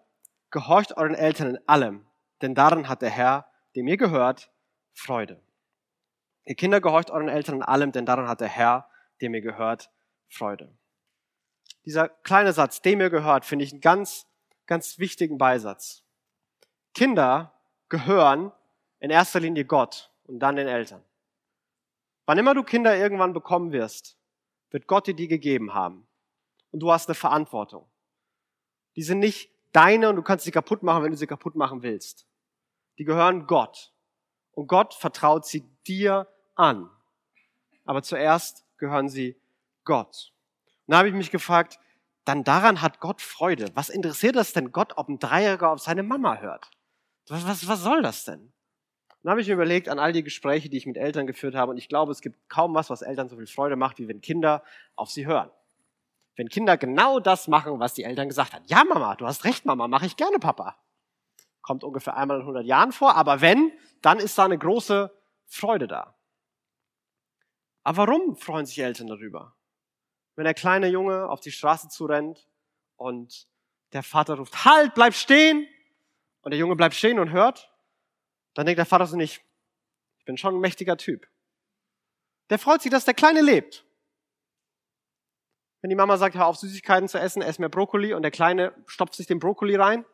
gehorcht 0.50 0.96
euren 0.96 1.14
Eltern 1.14 1.56
in 1.56 1.68
allem, 1.68 2.06
denn 2.42 2.54
daran 2.54 2.88
hat 2.88 3.02
der 3.02 3.10
Herr, 3.10 3.50
dem 3.74 3.88
ihr 3.88 3.96
gehört, 3.96 4.50
Freude. 4.92 5.40
Ihr 6.44 6.54
Kinder, 6.54 6.80
gehorcht 6.80 7.10
euren 7.10 7.28
Eltern 7.28 7.56
in 7.56 7.62
allem, 7.62 7.92
denn 7.92 8.04
daran 8.04 8.28
hat 8.28 8.40
der 8.40 8.48
Herr, 8.48 8.88
dem 9.20 9.34
ihr 9.34 9.40
gehört, 9.40 9.90
Freude. 10.28 10.76
Dieser 11.84 12.08
kleine 12.08 12.52
Satz, 12.52 12.82
dem 12.82 13.00
ihr 13.00 13.10
gehört, 13.10 13.44
finde 13.44 13.64
ich 13.64 13.72
einen 13.72 13.80
ganz, 13.80 14.26
ganz 14.66 14.98
wichtigen 14.98 15.38
Beisatz. 15.38 16.02
Kinder 16.94 17.58
gehören 17.88 18.52
in 19.00 19.10
erster 19.10 19.40
Linie 19.40 19.64
Gott 19.64 20.12
und 20.24 20.40
dann 20.40 20.56
den 20.56 20.68
Eltern. 20.68 21.02
Wann 22.26 22.38
immer 22.38 22.54
du 22.54 22.62
Kinder 22.62 22.96
irgendwann 22.96 23.32
bekommen 23.32 23.72
wirst, 23.72 24.16
wird 24.70 24.86
Gott 24.86 25.06
dir 25.06 25.14
die 25.14 25.28
gegeben 25.28 25.74
haben. 25.74 26.06
Und 26.70 26.80
du 26.80 26.90
hast 26.90 27.08
eine 27.08 27.14
Verantwortung. 27.14 27.86
Die 28.96 29.02
sind 29.02 29.18
nicht 29.18 29.50
deine 29.72 30.08
und 30.08 30.16
du 30.16 30.22
kannst 30.22 30.44
sie 30.44 30.50
kaputt 30.50 30.82
machen, 30.82 31.02
wenn 31.02 31.12
du 31.12 31.16
sie 31.16 31.26
kaputt 31.26 31.56
machen 31.56 31.82
willst. 31.82 32.26
Die 32.98 33.04
gehören 33.04 33.46
Gott. 33.46 33.92
Und 34.52 34.66
Gott 34.66 34.94
vertraut 34.94 35.46
sie 35.46 35.64
dir 35.86 36.28
an. 36.54 36.90
Aber 37.84 38.02
zuerst 38.02 38.64
gehören 38.78 39.08
sie 39.08 39.40
Gott. 39.84 40.32
Und 40.86 40.92
da 40.92 40.98
habe 40.98 41.08
ich 41.08 41.14
mich 41.14 41.30
gefragt, 41.30 41.78
dann 42.24 42.44
daran 42.44 42.82
hat 42.82 43.00
Gott 43.00 43.20
Freude. 43.20 43.70
Was 43.74 43.88
interessiert 43.88 44.36
das 44.36 44.52
denn 44.52 44.72
Gott, 44.72 44.96
ob 44.96 45.08
ein 45.08 45.18
Dreijähriger 45.18 45.70
auf 45.70 45.80
seine 45.80 46.02
Mama 46.02 46.36
hört? 46.36 46.70
Was, 47.28 47.46
was, 47.46 47.66
was 47.66 47.80
soll 47.80 48.02
das 48.02 48.24
denn? 48.24 48.52
Und 49.22 49.30
habe 49.30 49.40
ich 49.40 49.46
mir 49.46 49.54
überlegt 49.54 49.88
an 49.88 49.98
all 49.98 50.12
die 50.12 50.24
Gespräche, 50.24 50.68
die 50.68 50.76
ich 50.76 50.86
mit 50.86 50.96
Eltern 50.96 51.26
geführt 51.26 51.54
habe, 51.54 51.70
und 51.70 51.78
ich 51.78 51.88
glaube, 51.88 52.10
es 52.10 52.20
gibt 52.20 52.48
kaum 52.48 52.74
was, 52.74 52.90
was 52.90 53.02
Eltern 53.02 53.28
so 53.28 53.36
viel 53.36 53.46
Freude 53.46 53.76
macht, 53.76 53.98
wie 53.98 54.08
wenn 54.08 54.20
Kinder 54.20 54.64
auf 54.96 55.10
sie 55.10 55.26
hören. 55.26 55.50
Wenn 56.34 56.48
Kinder 56.48 56.76
genau 56.76 57.20
das 57.20 57.46
machen, 57.46 57.78
was 57.78 57.94
die 57.94 58.04
Eltern 58.04 58.28
gesagt 58.28 58.52
haben. 58.52 58.64
Ja, 58.66 58.82
Mama, 58.84 59.14
du 59.14 59.26
hast 59.26 59.44
recht, 59.44 59.64
Mama, 59.64 59.86
mache 59.86 60.06
ich 60.06 60.16
gerne, 60.16 60.38
Papa. 60.38 60.76
Kommt 61.60 61.84
ungefähr 61.84 62.16
einmal 62.16 62.38
in 62.38 62.42
100 62.42 62.66
Jahren 62.66 62.90
vor, 62.90 63.14
aber 63.14 63.40
wenn, 63.40 63.70
dann 64.00 64.18
ist 64.18 64.36
da 64.38 64.44
eine 64.44 64.58
große 64.58 65.16
Freude 65.46 65.86
da. 65.86 66.16
Aber 67.84 68.08
warum 68.08 68.36
freuen 68.36 68.66
sich 68.66 68.78
Eltern 68.78 69.06
darüber? 69.06 69.54
Wenn 70.34 70.44
der 70.44 70.54
kleine 70.54 70.88
Junge 70.88 71.28
auf 71.28 71.40
die 71.40 71.52
Straße 71.52 71.88
zurennt 71.88 72.48
und 72.96 73.46
der 73.92 74.02
Vater 74.02 74.34
ruft, 74.34 74.64
halt, 74.64 74.94
bleib 74.94 75.14
stehen, 75.14 75.68
und 76.40 76.50
der 76.50 76.58
Junge 76.58 76.74
bleibt 76.74 76.94
stehen 76.94 77.18
und 77.18 77.30
hört, 77.30 77.71
dann 78.54 78.66
denkt 78.66 78.78
der 78.78 78.86
Vater 78.86 79.06
so 79.06 79.16
nicht, 79.16 79.44
ich 80.18 80.24
bin 80.24 80.36
schon 80.36 80.54
ein 80.54 80.60
mächtiger 80.60 80.96
Typ. 80.96 81.26
Der 82.50 82.58
freut 82.58 82.82
sich, 82.82 82.90
dass 82.90 83.04
der 83.04 83.14
Kleine 83.14 83.40
lebt. 83.40 83.84
Wenn 85.80 85.90
die 85.90 85.96
Mama 85.96 86.16
sagt, 86.16 86.36
hör 86.36 86.46
auf 86.46 86.56
Süßigkeiten 86.56 87.08
zu 87.08 87.18
essen, 87.18 87.42
ess 87.42 87.58
mehr 87.58 87.68
Brokkoli 87.68 88.14
und 88.14 88.22
der 88.22 88.30
Kleine 88.30 88.72
stopft 88.86 89.14
sich 89.14 89.26
den 89.26 89.40
Brokkoli 89.40 89.74
rein, 89.74 90.04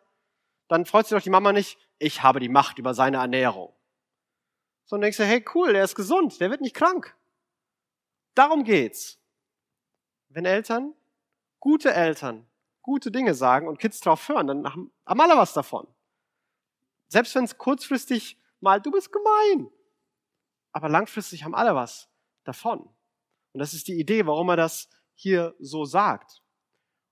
dann 0.68 0.86
freut 0.86 1.06
sich 1.06 1.16
doch 1.16 1.22
die 1.22 1.30
Mama 1.30 1.52
nicht, 1.52 1.78
ich 1.98 2.22
habe 2.22 2.40
die 2.40 2.48
Macht 2.48 2.78
über 2.78 2.94
seine 2.94 3.18
Ernährung. 3.18 3.74
Sondern 4.86 5.06
denkst 5.06 5.18
du, 5.18 5.24
hey 5.24 5.44
cool, 5.54 5.72
der 5.72 5.84
ist 5.84 5.94
gesund, 5.94 6.40
der 6.40 6.50
wird 6.50 6.62
nicht 6.62 6.74
krank. 6.74 7.14
Darum 8.34 8.64
geht's. 8.64 9.20
Wenn 10.28 10.44
Eltern, 10.44 10.94
gute 11.60 11.92
Eltern, 11.92 12.46
gute 12.82 13.10
Dinge 13.10 13.34
sagen 13.34 13.68
und 13.68 13.78
Kids 13.78 14.00
drauf 14.00 14.26
hören, 14.28 14.46
dann 14.46 14.64
haben, 14.64 14.92
haben 15.04 15.20
alle 15.20 15.36
was 15.36 15.52
davon. 15.52 15.86
Selbst 17.08 17.34
wenn 17.34 17.44
es 17.44 17.58
kurzfristig 17.58 18.38
mal, 18.60 18.80
du 18.80 18.90
bist 18.90 19.12
gemein. 19.12 19.70
Aber 20.72 20.88
langfristig 20.88 21.44
haben 21.44 21.54
alle 21.54 21.74
was 21.74 22.08
davon. 22.44 22.80
Und 23.52 23.60
das 23.60 23.74
ist 23.74 23.88
die 23.88 23.98
Idee, 23.98 24.26
warum 24.26 24.48
er 24.50 24.56
das 24.56 24.88
hier 25.14 25.54
so 25.58 25.84
sagt. 25.84 26.42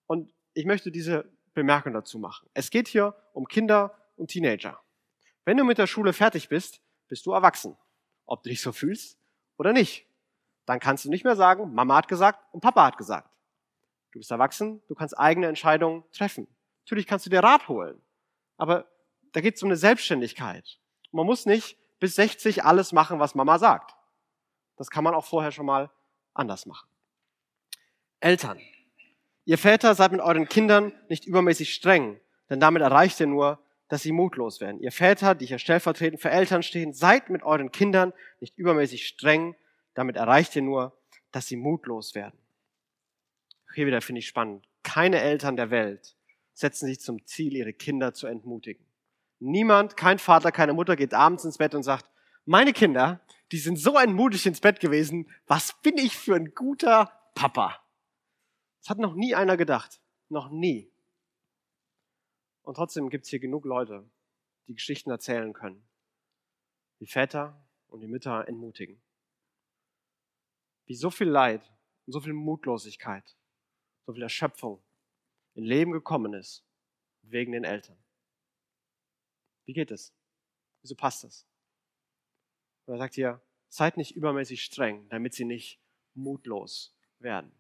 Und 0.07 0.33
ich 0.55 0.67
möchte 0.67 0.91
diese 0.91 1.31
Bemerkung 1.55 1.93
dazu 1.93 2.19
machen. 2.19 2.49
Es 2.55 2.71
geht 2.71 2.89
hier 2.89 3.15
um 3.33 3.49
Kinder 3.49 3.97
und 4.17 4.31
Teenager. 4.31 4.81
Wenn 5.45 5.57
du 5.57 5.65
mit 5.65 5.79
der 5.79 5.87
Schule 5.87 6.13
fertig 6.13 6.49
bist, 6.49 6.81
bist 7.09 7.25
du 7.27 7.33
erwachsen. 7.33 7.77
Ob 8.27 8.43
du 8.43 8.51
dich 8.51 8.61
so 8.61 8.73
fühlst 8.73 9.19
oder 9.57 9.73
nicht. 9.73 10.07
Dann 10.67 10.81
kannst 10.81 11.05
du 11.05 11.11
nicht 11.11 11.25
mehr 11.25 11.37
sagen, 11.37 11.73
Mama 11.73 11.97
hat 11.97 12.09
gesagt 12.09 12.45
und 12.53 12.61
Papa 12.61 12.87
hat 12.87 12.99
gesagt. 12.99 13.31
Du 14.13 14.19
bist 14.19 14.31
erwachsen, 14.31 14.83
du 14.89 14.95
kannst 14.95 15.19
eigene 15.19 15.47
Entscheidungen 15.47 16.05
treffen. 16.13 16.49
Natürlich 16.85 17.07
kannst 17.07 17.27
du 17.27 17.31
dir 17.31 17.41
Rat 17.41 17.69
holen. 17.69 18.01
Aber 18.57 18.89
da 19.33 19.41
geht 19.41 19.57
es 19.57 19.63
um 19.63 19.69
eine 19.69 19.77
Selbstständigkeit. 19.77 20.79
Man 21.13 21.27
muss 21.27 21.47
nicht 21.47 21.77
bis 21.99 22.15
60 22.17 22.65
alles 22.65 22.93
machen, 22.93 23.19
was 23.19 23.35
Mama 23.35 23.59
sagt. 23.59 23.95
Das 24.77 24.91
kann 24.91 25.05
man 25.05 25.15
auch 25.15 25.25
vorher 25.25 25.53
schon 25.53 25.67
mal 25.67 25.91
anders 26.35 26.67
machen. 26.67 26.89
Eltern, 28.21 28.61
ihr 29.45 29.59
Väter 29.59 29.95
seid 29.95 30.13
mit 30.13 30.21
euren 30.21 30.49
Kindern 30.49 30.93
nicht 31.09 31.25
übermäßig 31.25 31.73
streng, 31.73 32.21
denn 32.51 32.61
damit 32.61 32.83
erreicht 32.83 33.21
ihr 33.21 33.27
nur, 33.27 33.59
dass 33.89 34.03
sie 34.03 34.13
mutlos 34.13 34.61
werden. 34.61 34.81
Ihr 34.81 34.93
Väter, 34.93 35.35
die 35.35 35.47
hier 35.47 35.59
stellvertretend 35.59 36.21
für 36.21 36.31
Eltern 36.31 36.63
stehen, 36.63 36.93
seid 36.93 37.31
mit 37.31 37.43
euren 37.43 37.71
Kindern 37.71 38.13
nicht 38.41 38.59
übermäßig 38.59 39.07
streng, 39.07 39.55
damit 39.95 40.17
erreicht 40.17 40.57
ihr 40.57 40.63
nur, 40.63 40.97
dass 41.31 41.47
sie 41.47 41.57
mutlos 41.57 42.15
werden. 42.15 42.39
Hier 43.75 43.87
wieder 43.87 44.01
finde 44.01 44.21
ich 44.21 44.27
spannend. 44.27 44.67
Keine 44.83 45.21
Eltern 45.21 45.57
der 45.57 45.71
Welt 45.71 46.17
setzen 46.53 46.87
sich 46.87 47.01
zum 47.01 47.25
Ziel, 47.27 47.55
ihre 47.55 47.73
Kinder 47.73 48.15
zu 48.15 48.27
entmutigen. 48.27 48.86
Niemand, 49.39 49.97
kein 49.97 50.19
Vater, 50.19 50.51
keine 50.53 50.73
Mutter 50.73 50.97
geht 50.97 51.15
abends 51.15 51.45
ins 51.45 51.59
Bett 51.59 51.75
und 51.75 51.83
sagt, 51.83 52.11
meine 52.45 52.73
Kinder, 52.73 53.21
die 53.53 53.59
sind 53.59 53.77
so 53.77 53.99
entmutigt 53.99 54.47
ins 54.47 54.61
Bett 54.61 54.81
gewesen, 54.81 55.31
was 55.47 55.81
bin 55.83 55.99
ich 55.99 56.17
für 56.17 56.35
ein 56.35 56.55
guter 56.55 57.13
Papa? 57.35 57.81
Das 58.81 58.91
hat 58.91 58.99
noch 58.99 59.15
nie 59.15 59.35
einer 59.35 59.57
gedacht. 59.57 60.01
Noch 60.29 60.51
nie. 60.51 60.91
Und 62.63 62.75
trotzdem 62.75 63.11
gibt 63.11 63.25
es 63.25 63.31
hier 63.31 63.39
genug 63.39 63.65
Leute, 63.65 64.09
die 64.67 64.75
Geschichten 64.75 65.11
erzählen 65.11 65.53
können. 65.53 65.87
Die 67.01 67.07
Väter 67.07 67.61
und 67.89 68.01
die 68.01 68.09
Mütter 68.09 68.49
entmutigen. 68.49 69.01
Wie 70.87 70.95
so 70.95 71.11
viel 71.11 71.29
Leid 71.29 71.63
und 72.07 72.13
so 72.13 72.21
viel 72.21 72.33
Mutlosigkeit, 72.33 73.37
so 74.07 74.13
viel 74.13 74.23
Erschöpfung 74.23 74.83
in 75.55 75.65
Leben 75.65 75.93
gekommen 75.93 76.33
ist, 76.33 76.65
wegen 77.23 77.53
den 77.53 77.65
Eltern. 77.65 77.99
Wie 79.67 79.73
geht 79.73 79.91
es? 79.91 80.15
Wieso 80.81 80.95
passt 80.95 81.25
das? 81.25 81.47
Und 82.87 82.95
er 82.95 82.99
sagt 82.99 83.15
hier, 83.15 83.41
seid 83.69 83.97
nicht 83.97 84.15
übermäßig 84.15 84.63
streng, 84.63 85.09
damit 85.09 85.35
sie 85.35 85.45
nicht 85.45 85.81
mutlos 86.15 86.97
werden. 87.19 87.53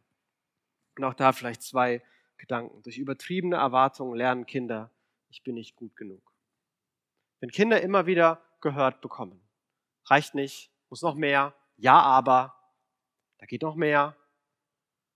Und 0.96 1.04
auch 1.04 1.14
da 1.14 1.32
vielleicht 1.32 1.62
zwei 1.62 2.02
Gedanken. 2.38 2.82
Durch 2.82 2.96
übertriebene 2.96 3.56
Erwartungen 3.56 4.16
lernen 4.16 4.46
Kinder, 4.46 4.90
ich 5.28 5.42
bin 5.42 5.54
nicht 5.54 5.74
gut 5.76 5.96
genug. 5.96 6.32
Wenn 7.40 7.50
Kinder 7.50 7.82
immer 7.82 8.06
wieder 8.06 8.42
gehört 8.60 9.00
bekommen, 9.00 9.40
reicht 10.04 10.34
nicht, 10.34 10.70
muss 10.88 11.02
noch 11.02 11.16
mehr, 11.16 11.54
ja 11.76 12.00
aber, 12.00 12.54
da 13.38 13.46
geht 13.46 13.62
noch 13.62 13.74
mehr, 13.74 14.16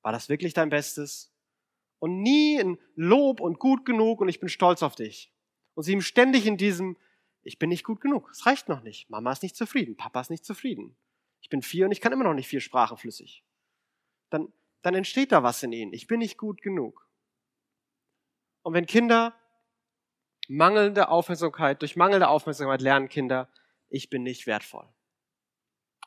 war 0.02 0.12
das 0.12 0.28
wirklich 0.28 0.52
dein 0.52 0.68
Bestes? 0.68 1.32
Und 1.98 2.22
nie 2.22 2.58
ein 2.58 2.78
Lob 2.94 3.40
und 3.40 3.58
gut 3.58 3.84
genug 3.84 4.20
und 4.20 4.28
ich 4.28 4.40
bin 4.40 4.48
stolz 4.48 4.82
auf 4.82 4.96
dich 4.96 5.32
und 5.80 5.84
sie 5.84 5.92
ihm 5.92 6.02
ständig 6.02 6.44
in 6.44 6.58
diesem, 6.58 6.98
ich 7.42 7.58
bin 7.58 7.70
nicht 7.70 7.84
gut 7.84 8.02
genug, 8.02 8.28
es 8.32 8.44
reicht 8.44 8.68
noch 8.68 8.82
nicht, 8.82 9.08
Mama 9.08 9.32
ist 9.32 9.42
nicht 9.42 9.56
zufrieden, 9.56 9.96
Papa 9.96 10.20
ist 10.20 10.28
nicht 10.28 10.44
zufrieden, 10.44 10.94
ich 11.40 11.48
bin 11.48 11.62
vier 11.62 11.86
und 11.86 11.92
ich 11.92 12.02
kann 12.02 12.12
immer 12.12 12.24
noch 12.24 12.34
nicht 12.34 12.48
vier 12.48 12.60
Sprachen 12.60 12.98
flüssig, 12.98 13.42
dann, 14.28 14.52
dann 14.82 14.94
entsteht 14.94 15.32
da 15.32 15.42
was 15.42 15.62
in 15.62 15.72
ihnen, 15.72 15.94
ich 15.94 16.06
bin 16.06 16.18
nicht 16.18 16.36
gut 16.36 16.60
genug. 16.60 17.08
Und 18.60 18.74
wenn 18.74 18.84
Kinder 18.84 19.34
mangelnde 20.48 21.08
Aufmerksamkeit, 21.08 21.80
durch 21.80 21.96
mangelnde 21.96 22.28
Aufmerksamkeit 22.28 22.82
lernen 22.82 23.08
Kinder, 23.08 23.48
ich 23.88 24.10
bin 24.10 24.22
nicht 24.22 24.46
wertvoll. 24.46 24.86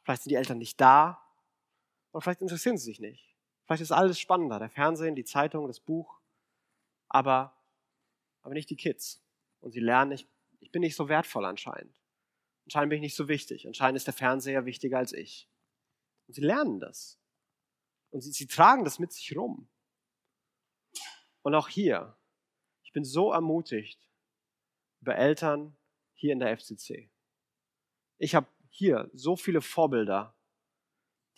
Vielleicht 0.04 0.22
sind 0.22 0.30
die 0.30 0.36
Eltern 0.36 0.60
nicht 0.60 0.80
da, 0.80 1.20
oder 2.12 2.22
vielleicht 2.22 2.42
interessieren 2.42 2.78
sie 2.78 2.86
sich 2.86 3.00
nicht. 3.00 3.36
Vielleicht 3.66 3.82
ist 3.82 3.92
alles 3.92 4.20
spannender, 4.20 4.60
der 4.60 4.70
Fernsehen, 4.70 5.16
die 5.16 5.26
Zeitung, 5.26 5.66
das 5.66 5.80
Buch, 5.80 6.20
aber, 7.10 7.58
aber 8.44 8.54
nicht 8.54 8.70
die 8.70 8.76
Kids 8.76 9.23
und 9.63 9.71
sie 9.71 9.80
lernen, 9.80 10.12
ich, 10.12 10.28
ich 10.60 10.71
bin 10.71 10.82
nicht 10.82 10.95
so 10.95 11.08
wertvoll 11.08 11.45
anscheinend. 11.45 11.95
Anscheinend 12.65 12.89
bin 12.89 12.97
ich 12.97 13.04
nicht 13.04 13.15
so 13.15 13.30
wichtig. 13.30 13.65
Anscheinend 13.65 13.95
ist 13.95 14.08
der 14.08 14.13
Fernseher 14.13 14.65
wichtiger 14.65 14.97
als 14.97 15.13
ich. 15.13 15.49
Und 16.28 16.34
sie 16.34 16.41
lernen 16.41 16.80
das. 16.80 17.19
Und 18.10 18.21
sie, 18.21 18.32
sie 18.32 18.47
tragen 18.47 18.84
das 18.84 18.99
mit 18.99 19.13
sich 19.13 19.36
rum. 19.36 19.69
Und 21.43 21.56
auch 21.56 21.69
hier, 21.69 22.17
ich 22.84 22.91
bin 22.91 23.06
so 23.06 23.32
ermutigt 23.32 24.10
über 24.99 25.15
Eltern 25.15 25.78
hier 26.13 26.34
in 26.34 26.39
der 26.39 26.58
FCC. 26.58 27.10
Ich 28.17 28.36
habe 28.36 28.47
hier 28.69 29.10
so 29.13 29.36
viele 29.36 29.62
Vorbilder, 29.62 30.38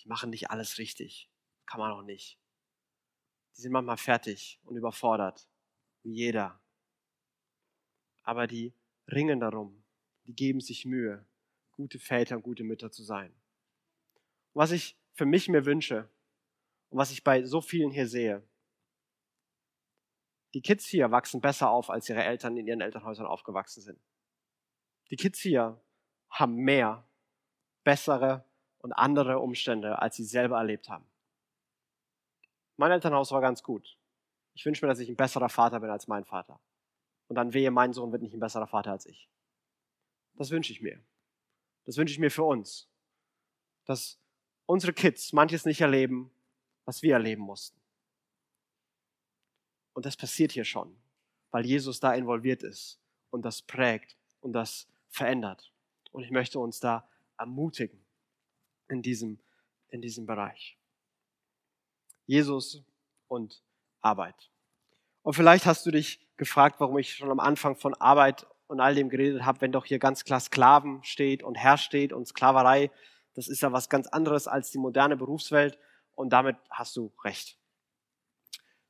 die 0.03 0.07
machen 0.07 0.31
nicht 0.31 0.49
alles 0.49 0.79
richtig. 0.79 1.31
Kann 1.67 1.79
man 1.79 1.91
auch 1.91 2.03
nicht. 2.03 2.39
Die 3.55 3.61
sind 3.61 3.71
manchmal 3.71 3.97
fertig 3.97 4.59
und 4.63 4.75
überfordert, 4.75 5.47
wie 6.03 6.13
jeder. 6.13 6.59
Aber 8.25 8.47
die 8.47 8.73
ringen 9.07 9.39
darum, 9.39 9.83
die 10.25 10.35
geben 10.35 10.59
sich 10.59 10.85
Mühe, 10.85 11.25
gute 11.71 11.99
Väter 11.99 12.35
und 12.35 12.41
gute 12.41 12.63
Mütter 12.63 12.91
zu 12.91 13.03
sein. 13.03 13.31
Und 14.53 14.61
was 14.61 14.71
ich 14.71 14.97
für 15.13 15.25
mich 15.25 15.47
mir 15.47 15.65
wünsche 15.65 16.09
und 16.89 16.97
was 16.97 17.11
ich 17.11 17.23
bei 17.23 17.43
so 17.43 17.61
vielen 17.61 17.91
hier 17.91 18.07
sehe, 18.07 18.43
die 20.53 20.61
Kids 20.61 20.85
hier 20.85 21.11
wachsen 21.11 21.41
besser 21.41 21.69
auf, 21.69 21.89
als 21.89 22.09
ihre 22.09 22.23
Eltern 22.23 22.55
in 22.55 22.65
ihren 22.65 22.81
Elternhäusern 22.81 23.25
aufgewachsen 23.25 23.81
sind. 23.81 23.99
Die 25.11 25.17
Kids 25.17 25.39
hier 25.39 25.79
haben 26.29 26.55
mehr, 26.55 27.05
bessere 27.83 28.45
und 28.79 28.93
andere 28.93 29.39
Umstände, 29.39 29.99
als 29.99 30.15
sie 30.15 30.23
selber 30.23 30.57
erlebt 30.57 30.89
haben. 30.89 31.05
Mein 32.77 32.91
Elternhaus 32.91 33.31
war 33.31 33.41
ganz 33.41 33.63
gut. 33.63 33.97
Ich 34.53 34.65
wünsche 34.65 34.83
mir, 34.85 34.89
dass 34.89 34.99
ich 34.99 35.09
ein 35.09 35.17
besserer 35.17 35.49
Vater 35.49 35.81
bin 35.81 35.89
als 35.89 36.07
mein 36.07 36.23
Vater. 36.23 36.59
Und 37.27 37.35
dann 37.35 37.53
wehe, 37.53 37.71
mein 37.71 37.93
Sohn 37.93 38.11
wird 38.11 38.21
nicht 38.21 38.33
ein 38.33 38.39
besserer 38.39 38.67
Vater 38.67 38.91
als 38.91 39.05
ich. 39.05 39.27
Das 40.35 40.51
wünsche 40.51 40.71
ich 40.71 40.81
mir. 40.81 41.01
Das 41.85 41.97
wünsche 41.97 42.13
ich 42.13 42.19
mir 42.19 42.31
für 42.31 42.43
uns. 42.43 42.87
Dass 43.85 44.19
unsere 44.65 44.93
Kids 44.93 45.33
manches 45.33 45.65
nicht 45.65 45.81
erleben, 45.81 46.31
was 46.85 47.01
wir 47.01 47.13
erleben 47.13 47.41
mussten. 47.41 47.79
Und 49.93 50.05
das 50.05 50.17
passiert 50.17 50.51
hier 50.51 50.65
schon, 50.65 50.95
weil 51.51 51.65
Jesus 51.65 51.99
da 51.99 52.13
involviert 52.13 52.63
ist 52.63 52.99
und 53.29 53.43
das 53.43 53.61
prägt 53.61 54.17
und 54.41 54.53
das 54.53 54.87
verändert. 55.09 55.71
Und 56.11 56.23
ich 56.23 56.31
möchte 56.31 56.59
uns 56.59 56.79
da 56.79 57.07
ermutigen 57.37 58.05
in 58.89 59.01
diesem, 59.01 59.39
in 59.89 60.01
diesem 60.01 60.25
Bereich. 60.25 60.77
Jesus 62.25 62.83
und 63.27 63.63
Arbeit. 64.01 64.49
Und 65.25 65.33
vielleicht 65.33 65.65
hast 65.65 65.87
du 65.87 65.91
dich 65.91 66.19
gefragt, 66.37 66.79
warum 66.79 66.99
ich 66.99 67.15
schon 67.15 67.31
am 67.31 67.39
Anfang 67.39 67.75
von 67.75 67.95
Arbeit 67.95 68.45
und 68.67 68.79
all 68.79 68.93
dem 68.93 69.09
geredet 69.09 69.43
habe, 69.43 69.59
wenn 69.61 69.71
doch 69.71 69.85
hier 69.85 69.97
ganz 69.97 70.23
klar 70.23 70.39
Sklaven 70.39 71.01
steht 71.01 71.41
und 71.41 71.55
Herr 71.55 71.79
steht 71.79 72.13
und 72.13 72.27
Sklaverei, 72.27 72.91
das 73.33 73.47
ist 73.47 73.63
ja 73.63 73.71
was 73.71 73.89
ganz 73.89 74.05
anderes 74.05 74.47
als 74.47 74.69
die 74.69 74.77
moderne 74.77 75.17
Berufswelt 75.17 75.79
und 76.13 76.29
damit 76.29 76.57
hast 76.69 76.95
du 76.95 77.11
recht. 77.23 77.57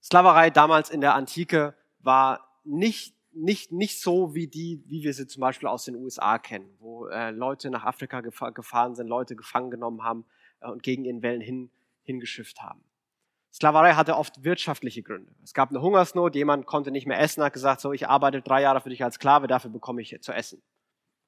Sklaverei 0.04 0.50
damals 0.50 0.90
in 0.90 1.00
der 1.00 1.16
Antike 1.16 1.74
war 2.00 2.46
nicht, 2.66 3.16
nicht, 3.32 3.72
nicht 3.72 4.02
so 4.02 4.36
wie 4.36 4.48
die, 4.48 4.84
wie 4.88 5.04
wir 5.04 5.14
sie 5.14 5.28
zum 5.28 5.40
Beispiel 5.40 5.70
aus 5.70 5.86
den 5.86 5.96
USA 5.96 6.38
kennen, 6.38 6.70
wo 6.80 7.08
äh, 7.08 7.32
Leute 7.32 7.70
nach 7.70 7.86
Afrika 7.86 8.20
gefahren 8.20 8.94
sind, 8.96 9.08
Leute 9.08 9.38
gefangen 9.38 9.72
genommen 9.72 10.04
haben 10.04 10.26
äh, 10.60 10.68
und 10.68 10.84
gegen 10.84 11.06
ihren 11.06 11.22
Wellen 11.22 11.40
hin, 11.40 11.72
hingeschifft 12.04 12.62
haben. 12.62 12.84
Sklaverei 13.56 13.94
hatte 13.94 14.18
oft 14.18 14.44
wirtschaftliche 14.44 15.02
Gründe. 15.02 15.34
Es 15.42 15.54
gab 15.54 15.70
eine 15.70 15.82
Hungersnot, 15.82 16.36
jemand 16.36 16.66
konnte 16.66 16.92
nicht 16.92 17.08
mehr 17.08 17.22
essen, 17.22 17.42
hat 17.42 17.54
gesagt, 17.54 17.80
so, 17.80 17.94
ich 17.94 18.10
arbeite 18.10 18.42
drei 18.42 18.62
Jahre 18.62 18.82
für 18.82 18.90
dich 18.90 19.02
als 19.02 19.16
Sklave, 19.16 19.48
dafür 19.48 19.72
bekomme 19.72 20.02
ich 20.02 20.14
zu 20.22 20.34
essen. 20.34 20.62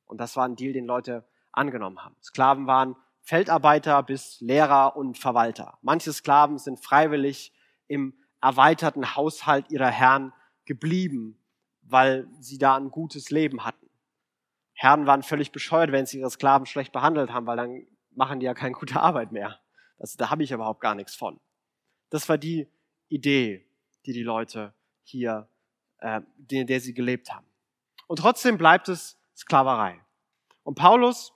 Und 0.04 0.20
das 0.20 0.36
war 0.36 0.44
ein 0.44 0.58
Deal, 0.58 0.74
den 0.74 0.84
Leute 0.84 1.24
angenommen 1.54 2.04
haben. 2.04 2.18
Sklaven 2.22 2.68
waren 2.68 2.98
Feldarbeiter 3.22 4.04
bis 4.04 4.42
Lehrer 4.42 4.98
und 4.98 5.18
Verwalter. 5.18 5.78
Manche 5.82 6.12
Sklaven 6.12 6.58
sind 6.58 6.84
freiwillig 6.84 7.54
im 7.88 8.14
erweiterten 8.42 9.16
Haushalt 9.16 9.72
ihrer 9.72 9.90
Herren 9.90 10.34
geblieben, 10.66 11.40
weil 11.82 12.28
sie 12.42 12.58
da 12.58 12.76
ein 12.76 12.92
gutes 12.92 13.30
Leben 13.30 13.64
hatten. 13.64 13.90
Herren 14.74 15.08
waren 15.08 15.24
völlig 15.24 15.54
bescheuert, 15.54 15.94
wenn 15.94 16.06
sie 16.06 16.20
ihre 16.20 16.30
Sklaven 16.30 16.66
schlecht 16.66 16.92
behandelt 16.92 17.32
haben, 17.32 17.48
weil 17.48 17.56
dann 17.56 17.88
machen 18.12 18.42
die 18.42 18.48
ja 18.48 18.54
keine 18.54 18.74
gute 18.74 19.00
Arbeit 19.00 19.32
mehr. 19.32 19.62
Das, 19.98 20.18
da 20.18 20.30
habe 20.30 20.44
ich 20.44 20.52
überhaupt 20.52 20.82
gar 20.82 20.94
nichts 20.94 21.16
von. 21.16 21.40
Das 22.10 22.28
war 22.30 22.38
die 22.38 22.68
Idee, 23.10 23.66
die 24.06 24.14
die 24.14 24.24
Leute 24.24 24.74
hier, 25.04 25.50
äh, 26.00 26.22
in 26.50 26.68
der 26.68 26.80
sie 26.80 26.94
gelebt 26.94 27.32
haben. 27.32 27.46
Und 28.08 28.20
trotzdem 28.20 28.58
bleibt 28.58 28.90
es 28.90 29.18
Sklaverei. 29.36 30.00
Und 30.64 30.76
Paulus 30.76 31.34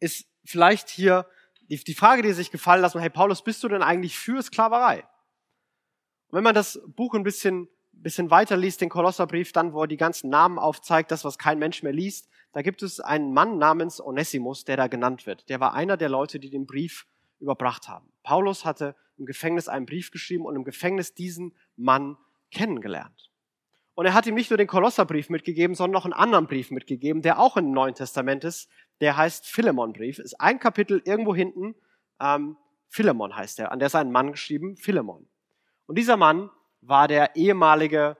ist 0.00 0.26
vielleicht 0.44 0.88
hier 0.88 1.26
die, 1.68 1.94
Frage, 1.94 2.22
die 2.22 2.32
sich 2.32 2.50
gefallen 2.50 2.82
lassen, 2.82 3.00
hey 3.00 3.10
Paulus, 3.10 3.42
bist 3.42 3.62
du 3.62 3.68
denn 3.68 3.82
eigentlich 3.82 4.18
für 4.18 4.42
Sklaverei? 4.42 5.00
Und 6.28 6.36
wenn 6.36 6.44
man 6.44 6.54
das 6.54 6.80
Buch 6.86 7.14
ein 7.14 7.22
bisschen, 7.22 7.68
bisschen 7.92 8.30
weiter 8.30 8.56
liest, 8.56 8.80
den 8.80 8.88
Kolosserbrief, 8.88 9.52
dann, 9.52 9.72
wo 9.72 9.82
er 9.82 9.86
die 9.86 9.96
ganzen 9.96 10.28
Namen 10.28 10.58
aufzeigt, 10.58 11.10
das, 11.10 11.24
was 11.24 11.38
kein 11.38 11.58
Mensch 11.58 11.82
mehr 11.82 11.92
liest, 11.92 12.28
da 12.52 12.62
gibt 12.62 12.82
es 12.82 13.00
einen 13.00 13.32
Mann 13.32 13.58
namens 13.58 14.00
Onesimus, 14.00 14.64
der 14.64 14.76
da 14.76 14.86
genannt 14.86 15.26
wird. 15.26 15.48
Der 15.48 15.60
war 15.60 15.72
einer 15.72 15.96
der 15.96 16.08
Leute, 16.08 16.38
die 16.38 16.50
den 16.50 16.66
Brief 16.66 17.06
überbracht 17.38 17.88
haben. 17.88 18.12
Paulus 18.22 18.64
hatte 18.64 18.94
im 19.22 19.26
Gefängnis 19.26 19.68
einen 19.68 19.86
Brief 19.86 20.10
geschrieben 20.10 20.44
und 20.44 20.56
im 20.56 20.64
Gefängnis 20.64 21.14
diesen 21.14 21.54
Mann 21.76 22.18
kennengelernt. 22.50 23.30
Und 23.94 24.06
er 24.06 24.14
hat 24.14 24.26
ihm 24.26 24.34
nicht 24.34 24.50
nur 24.50 24.56
den 24.56 24.66
Kolosserbrief 24.66 25.30
mitgegeben, 25.30 25.76
sondern 25.76 25.92
noch 25.92 26.04
einen 26.04 26.12
anderen 26.12 26.46
Brief 26.46 26.70
mitgegeben, 26.70 27.22
der 27.22 27.38
auch 27.38 27.56
im 27.56 27.70
Neuen 27.70 27.94
Testament 27.94 28.42
ist. 28.42 28.68
Der 29.00 29.16
heißt 29.16 29.46
Philemonbrief. 29.46 30.18
Ist 30.18 30.40
ein 30.40 30.58
Kapitel 30.58 31.02
irgendwo 31.04 31.34
hinten. 31.34 31.74
Ähm, 32.20 32.56
Philemon 32.88 33.36
heißt 33.36 33.60
er. 33.60 33.70
An 33.70 33.78
der 33.78 33.86
ist 33.86 33.94
ein 33.94 34.10
Mann 34.10 34.32
geschrieben, 34.32 34.76
Philemon. 34.76 35.28
Und 35.86 35.98
dieser 35.98 36.16
Mann 36.16 36.50
war 36.80 37.06
der 37.06 37.36
ehemalige 37.36 38.16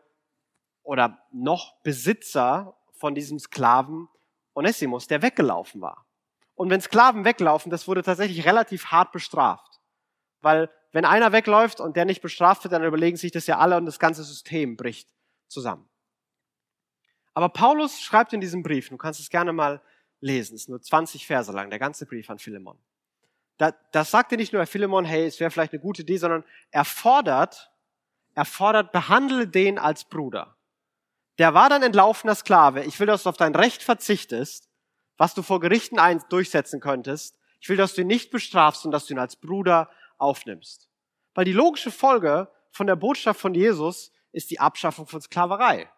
oder 0.83 1.19
noch 1.33 1.83
Besitzer 1.83 2.77
von 2.93 3.15
diesem 3.15 3.38
Sklaven 3.38 4.09
Onesimus, 4.55 5.09
der 5.09 5.23
weggelaufen 5.23 5.81
war. 5.81 6.07
Und 6.55 6.71
wenn 6.71 6.81
Sklaven 6.81 7.25
weglaufen, 7.25 7.71
das 7.71 7.88
wurde 7.88 8.03
tatsächlich 8.03 8.47
relativ 8.47 8.87
hart 8.87 9.11
bestraft. 9.11 9.72
Weil 10.43 10.69
wenn 10.93 11.05
einer 11.05 11.33
wegläuft 11.33 11.81
und 11.81 11.97
der 11.97 12.05
nicht 12.05 12.21
bestraft 12.21 12.65
wird, 12.65 12.73
dann 12.73 12.85
überlegen 12.85 13.17
sich 13.17 13.33
das 13.33 13.47
ja 13.47 13.59
alle 13.59 13.77
und 13.77 13.87
das 13.87 13.99
ganze 13.99 14.23
System 14.23 14.77
bricht 14.77 15.09
zusammen. 15.49 15.89
Aber 17.35 17.49
Paulus 17.49 18.01
schreibt 18.01 18.33
in 18.35 18.41
diesem 18.41 18.63
Brief, 18.63 18.91
du 18.91 18.99
kannst 18.99 19.21
es 19.21 19.31
gerne 19.31 19.53
mal 19.53 19.81
lesen, 20.21 20.55
es 20.55 20.63
ist 20.63 20.69
nur 20.69 20.83
20 20.83 21.27
Verse 21.27 21.51
lang, 21.51 21.71
der 21.71 21.79
ganze 21.79 22.05
Brief 22.05 22.29
an 22.29 22.39
Philemon. 22.39 22.79
Da, 23.57 23.73
das 23.93 24.11
sagt 24.11 24.33
er 24.33 24.39
nicht 24.39 24.53
nur 24.53 24.65
Philemon, 24.67 25.05
hey, 25.05 25.27
es 25.27 25.41
wäre 25.41 25.51
vielleicht 25.51 25.73
eine 25.73 25.81
gute 25.81 26.03
Idee, 26.03 26.19
sondern 26.19 26.45
er 26.71 26.85
fordert, 26.85 27.71
er 28.35 28.45
fordert, 28.45 28.93
behandle 28.93 29.47
den 29.49 29.79
als 29.79 30.05
Bruder. 30.05 30.57
Der 31.39 31.55
war 31.55 31.69
dann 31.69 31.83
entlaufener 31.83 32.35
Sklave. 32.35 32.85
Ich 32.85 33.01
will, 33.01 33.07
dass 33.07 33.23
du 33.23 33.31
auf 33.31 33.37
dein 33.37 33.55
Recht 33.55 33.83
verzichtest, 33.83 34.69
was 35.17 35.35
du 35.35 35.43
vor 35.43 35.61
Gerichten 35.61 35.99
ein 35.99 36.23
durchsetzen 36.29 36.81
könntest. 36.81 37.39
Ich 37.61 37.69
will, 37.69 37.77
dass 37.77 37.95
du 37.95 38.03
ihn 38.03 38.07
nicht 38.07 38.31
bestrafst 38.31 38.85
und 38.85 38.91
dass 38.91 39.07
du 39.07 39.15
ihn 39.15 39.19
als 39.19 39.37
Bruder 39.37 39.89
aufnimmst. 40.23 40.89
Weil 41.35 41.45
die 41.45 41.53
logische 41.53 41.91
Folge 41.91 42.49
von 42.71 42.87
der 42.87 42.97
Botschaft 42.97 43.41
von 43.41 43.55
Jesus 43.55 44.13
ist 44.33 44.51
die 44.51 44.61
Abschaffung 44.61 45.07
von 45.07 45.21
Sklaverei. 45.21 45.91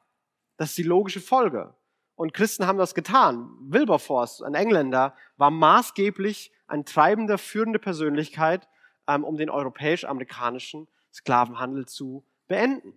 Das 0.56 0.70
ist 0.70 0.78
die 0.78 0.82
logische 0.82 1.20
Folge. 1.20 1.74
Und 2.16 2.32
Christen 2.32 2.66
haben 2.66 2.78
das 2.78 2.94
getan. 2.94 3.50
Wilberforce, 3.60 4.42
ein 4.42 4.54
Engländer, 4.54 5.16
war 5.36 5.50
maßgeblich 5.50 6.52
ein 6.66 6.84
treibender, 6.84 7.38
führende 7.38 7.78
Persönlichkeit, 7.78 8.68
ähm, 9.08 9.24
um 9.24 9.36
den 9.36 9.50
europäisch-amerikanischen 9.50 10.88
Sklavenhandel 11.12 11.86
zu 11.86 12.24
beenden. 12.46 12.96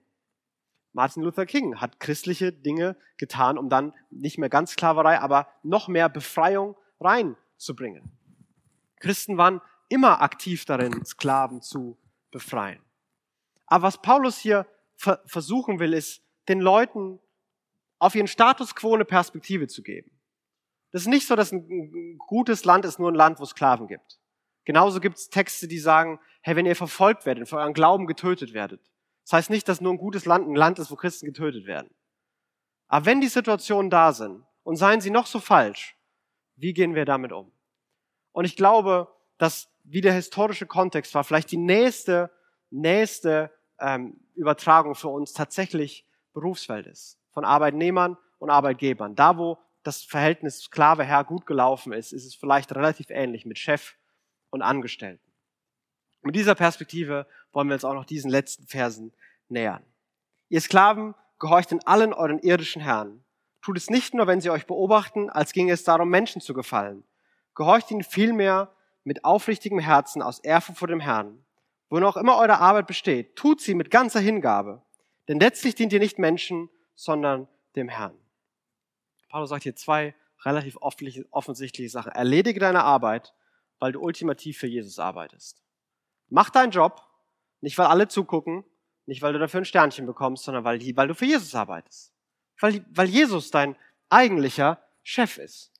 Martin 0.93 1.23
Luther 1.23 1.45
King 1.45 1.79
hat 1.79 1.99
christliche 1.99 2.51
Dinge 2.51 2.95
getan, 3.17 3.57
um 3.57 3.69
dann 3.69 3.93
nicht 4.09 4.37
mehr 4.37 4.49
ganz 4.49 4.71
Sklaverei, 4.71 5.19
aber 5.19 5.47
noch 5.61 5.87
mehr 5.87 6.09
Befreiung 6.09 6.75
reinzubringen. 6.99 8.11
Christen 8.99 9.37
waren 9.37 9.61
immer 9.89 10.21
aktiv 10.21 10.65
darin, 10.65 11.05
Sklaven 11.05 11.61
zu 11.61 11.97
befreien. 12.31 12.81
Aber 13.65 13.83
was 13.83 14.01
Paulus 14.01 14.37
hier 14.37 14.67
ver 14.95 15.21
versuchen 15.25 15.79
will, 15.79 15.93
ist, 15.93 16.21
den 16.47 16.61
Leuten 16.61 17.19
auf 17.99 18.15
ihren 18.15 18.27
Status 18.27 18.75
quo 18.75 18.93
eine 18.93 19.05
Perspektive 19.05 19.67
zu 19.67 19.83
geben. 19.83 20.11
Das 20.91 21.01
ist 21.01 21.07
nicht 21.07 21.27
so, 21.27 21.35
dass 21.35 21.51
ein 21.51 22.17
gutes 22.17 22.63
Land 22.63 22.85
ist 22.85 22.99
nur 22.99 23.11
ein 23.11 23.15
Land, 23.15 23.39
wo 23.39 23.43
es 23.43 23.49
Sklaven 23.49 23.87
gibt. 23.87 24.19
Genauso 24.65 24.99
gibt 24.99 25.17
es 25.17 25.29
Texte, 25.29 25.67
die 25.67 25.79
sagen, 25.79 26.19
hey, 26.41 26.55
wenn 26.55 26.65
ihr 26.65 26.75
verfolgt 26.75 27.25
werdet, 27.25 27.47
für 27.47 27.57
euren 27.57 27.73
Glauben 27.73 28.07
getötet 28.07 28.53
werdet. 28.53 28.81
Das 29.23 29.33
heißt 29.33 29.49
nicht, 29.49 29.67
dass 29.67 29.81
nur 29.81 29.93
ein 29.93 29.97
gutes 29.97 30.25
Land 30.25 30.47
ein 30.47 30.55
Land 30.55 30.79
ist, 30.79 30.91
wo 30.91 30.95
Christen 30.95 31.25
getötet 31.25 31.65
werden. 31.65 31.89
Aber 32.87 33.05
wenn 33.05 33.19
die 33.19 33.27
Situationen 33.27 33.89
da 33.89 34.13
sind 34.13 34.45
und 34.63 34.77
seien 34.77 35.01
sie 35.01 35.09
noch 35.09 35.25
so 35.25 35.39
falsch, 35.39 35.97
wie 36.55 36.73
gehen 36.73 36.95
wir 36.95 37.05
damit 37.05 37.31
um? 37.31 37.51
Und 38.31 38.45
ich 38.45 38.55
glaube, 38.55 39.13
dass 39.37 39.69
wie 39.89 40.01
der 40.01 40.13
historische 40.13 40.65
Kontext 40.65 41.15
war, 41.15 41.23
vielleicht 41.23 41.51
die 41.51 41.57
nächste, 41.57 42.29
nächste 42.69 43.51
ähm, 43.79 44.19
Übertragung 44.35 44.95
für 44.95 45.07
uns 45.07 45.33
tatsächlich 45.33 46.05
Berufsfeld 46.33 46.87
ist. 46.87 47.17
Von 47.31 47.45
Arbeitnehmern 47.45 48.17
und 48.37 48.49
Arbeitgebern. 48.49 49.15
Da, 49.15 49.37
wo 49.37 49.57
das 49.83 50.03
Verhältnis 50.03 50.63
Sklave-Herr 50.63 51.23
gut 51.23 51.45
gelaufen 51.45 51.93
ist, 51.93 52.11
ist 52.11 52.25
es 52.25 52.35
vielleicht 52.35 52.75
relativ 52.75 53.09
ähnlich 53.09 53.45
mit 53.45 53.57
Chef 53.57 53.95
und 54.49 54.61
Angestellten. 54.61 55.23
Mit 56.21 56.35
dieser 56.35 56.55
Perspektive 56.55 57.25
wollen 57.53 57.69
wir 57.69 57.75
uns 57.75 57.85
auch 57.85 57.93
noch 57.93 58.05
diesen 58.05 58.29
letzten 58.29 58.67
Versen 58.67 59.13
nähern. 59.47 59.83
Ihr 60.49 60.59
Sklaven, 60.59 61.15
gehorcht 61.39 61.71
in 61.71 61.85
allen 61.85 62.13
euren 62.13 62.39
irdischen 62.39 62.81
Herren. 62.81 63.23
Tut 63.61 63.77
es 63.77 63.89
nicht 63.89 64.13
nur, 64.13 64.27
wenn 64.27 64.41
sie 64.41 64.49
euch 64.49 64.65
beobachten, 64.65 65.29
als 65.29 65.53
ginge 65.53 65.71
es 65.71 65.83
darum, 65.83 66.09
Menschen 66.09 66.41
zu 66.41 66.53
gefallen. 66.53 67.03
Gehorcht 67.55 67.91
ihnen 67.91 68.03
vielmehr 68.03 68.73
mit 69.07 69.23
aufrichtigem 69.23 69.79
Herzen 69.79 70.21
aus 70.21 70.39
Ehrfurcht 70.39 70.79
vor 70.79 70.89
dem 70.89 70.99
Herrn. 70.99 71.41
Wo 71.89 71.97
noch 71.99 72.17
immer 72.17 72.37
eure 72.37 72.59
Arbeit 72.59 72.87
besteht, 72.87 73.37
tut 73.37 73.61
sie 73.61 73.73
mit 73.73 73.89
ganzer 73.89 74.19
Hingabe. 74.19 74.81
Denn 75.29 75.39
letztlich 75.39 75.75
dient 75.75 75.93
ihr 75.93 75.99
nicht 75.99 76.19
Menschen, 76.19 76.69
sondern 76.93 77.47
dem 77.77 77.87
Herrn. 77.87 78.17
Paulus 79.29 79.49
sagt 79.49 79.63
hier 79.63 79.77
zwei 79.77 80.13
relativ 80.43 80.77
offensichtliche 80.81 81.89
Sachen. 81.89 82.11
Erledige 82.11 82.59
deine 82.59 82.83
Arbeit, 82.83 83.33
weil 83.79 83.93
du 83.93 84.01
ultimativ 84.01 84.57
für 84.57 84.67
Jesus 84.67 84.99
arbeitest. 84.99 85.63
Mach 86.27 86.49
deinen 86.49 86.71
Job, 86.71 87.01
nicht 87.61 87.77
weil 87.77 87.87
alle 87.87 88.09
zugucken, 88.09 88.65
nicht 89.05 89.21
weil 89.21 89.31
du 89.31 89.39
dafür 89.39 89.61
ein 89.61 89.65
Sternchen 89.65 90.05
bekommst, 90.05 90.43
sondern 90.43 90.65
weil, 90.65 90.81
weil 90.97 91.07
du 91.07 91.15
für 91.15 91.25
Jesus 91.25 91.55
arbeitest. 91.55 92.11
Weil, 92.59 92.85
weil 92.89 93.07
Jesus 93.07 93.51
dein 93.51 93.77
eigentlicher 94.09 94.83
Chef 95.01 95.37
ist. 95.37 95.71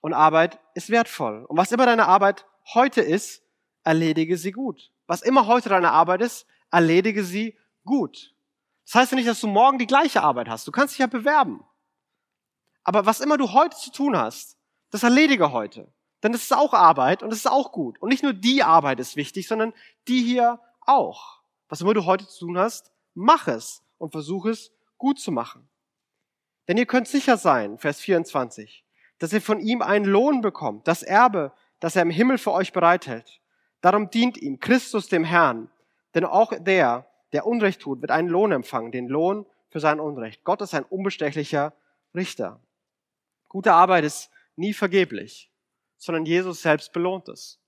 Und 0.00 0.12
Arbeit 0.12 0.58
ist 0.74 0.90
wertvoll. 0.90 1.44
Und 1.44 1.56
was 1.56 1.70
immer 1.70 1.86
deine 1.86 2.06
Arbeit 2.06 2.44
heute 2.72 3.00
ist, 3.00 3.42
erledige 3.82 4.36
sie 4.36 4.52
gut. 4.52 4.90
Was 5.06 5.22
immer 5.22 5.46
heute 5.46 5.68
deine 5.68 5.92
Arbeit 5.92 6.22
ist, 6.22 6.46
erledige 6.70 7.24
sie 7.24 7.58
gut. 7.84 8.34
Das 8.86 8.94
heißt 8.94 9.12
ja 9.12 9.16
nicht, 9.16 9.28
dass 9.28 9.40
du 9.40 9.46
morgen 9.46 9.78
die 9.78 9.86
gleiche 9.86 10.22
Arbeit 10.22 10.48
hast. 10.48 10.66
Du 10.66 10.72
kannst 10.72 10.94
dich 10.94 11.00
ja 11.00 11.06
bewerben. 11.06 11.64
Aber 12.82 13.06
was 13.06 13.20
immer 13.20 13.38
du 13.38 13.52
heute 13.52 13.76
zu 13.76 13.90
tun 13.90 14.16
hast, 14.16 14.58
das 14.90 15.02
erledige 15.02 15.52
heute. 15.52 15.92
Denn 16.22 16.32
das 16.32 16.42
ist 16.42 16.54
auch 16.54 16.72
Arbeit 16.72 17.22
und 17.22 17.30
das 17.30 17.40
ist 17.40 17.50
auch 17.50 17.72
gut. 17.72 18.00
Und 18.00 18.08
nicht 18.08 18.22
nur 18.22 18.32
die 18.32 18.62
Arbeit 18.62 19.00
ist 19.00 19.16
wichtig, 19.16 19.46
sondern 19.48 19.74
die 20.08 20.22
hier 20.22 20.60
auch. 20.80 21.40
Was 21.68 21.80
immer 21.80 21.94
du 21.94 22.04
heute 22.04 22.26
zu 22.26 22.46
tun 22.46 22.58
hast, 22.58 22.92
mach 23.14 23.48
es 23.48 23.82
und 23.98 24.12
versuch 24.12 24.46
es 24.46 24.72
gut 24.96 25.18
zu 25.18 25.32
machen. 25.32 25.68
Denn 26.68 26.78
ihr 26.78 26.86
könnt 26.86 27.08
sicher 27.08 27.36
sein, 27.36 27.78
Vers 27.78 28.00
24, 28.00 28.84
dass 29.18 29.32
ihr 29.32 29.42
von 29.42 29.60
ihm 29.60 29.82
einen 29.82 30.06
Lohn 30.06 30.40
bekommt, 30.40 30.88
das 30.88 31.02
Erbe, 31.02 31.52
das 31.84 31.96
er 31.96 32.02
im 32.02 32.08
Himmel 32.08 32.38
für 32.38 32.52
euch 32.52 32.72
bereithält. 32.72 33.42
Darum 33.82 34.08
dient 34.08 34.38
ihm 34.38 34.58
Christus 34.58 35.08
dem 35.08 35.22
Herrn. 35.22 35.70
Denn 36.14 36.24
auch 36.24 36.54
der, 36.58 37.06
der 37.34 37.44
Unrecht 37.44 37.82
tut, 37.82 38.00
wird 38.00 38.10
einen 38.10 38.30
Lohn 38.30 38.52
empfangen, 38.52 38.90
den 38.90 39.06
Lohn 39.06 39.44
für 39.68 39.80
sein 39.80 40.00
Unrecht. 40.00 40.44
Gott 40.44 40.62
ist 40.62 40.72
ein 40.72 40.84
unbestechlicher 40.84 41.74
Richter. 42.14 42.58
Gute 43.50 43.74
Arbeit 43.74 44.04
ist 44.04 44.30
nie 44.56 44.72
vergeblich, 44.72 45.50
sondern 45.98 46.24
Jesus 46.24 46.62
selbst 46.62 46.90
belohnt 46.94 47.28
es. 47.28 47.60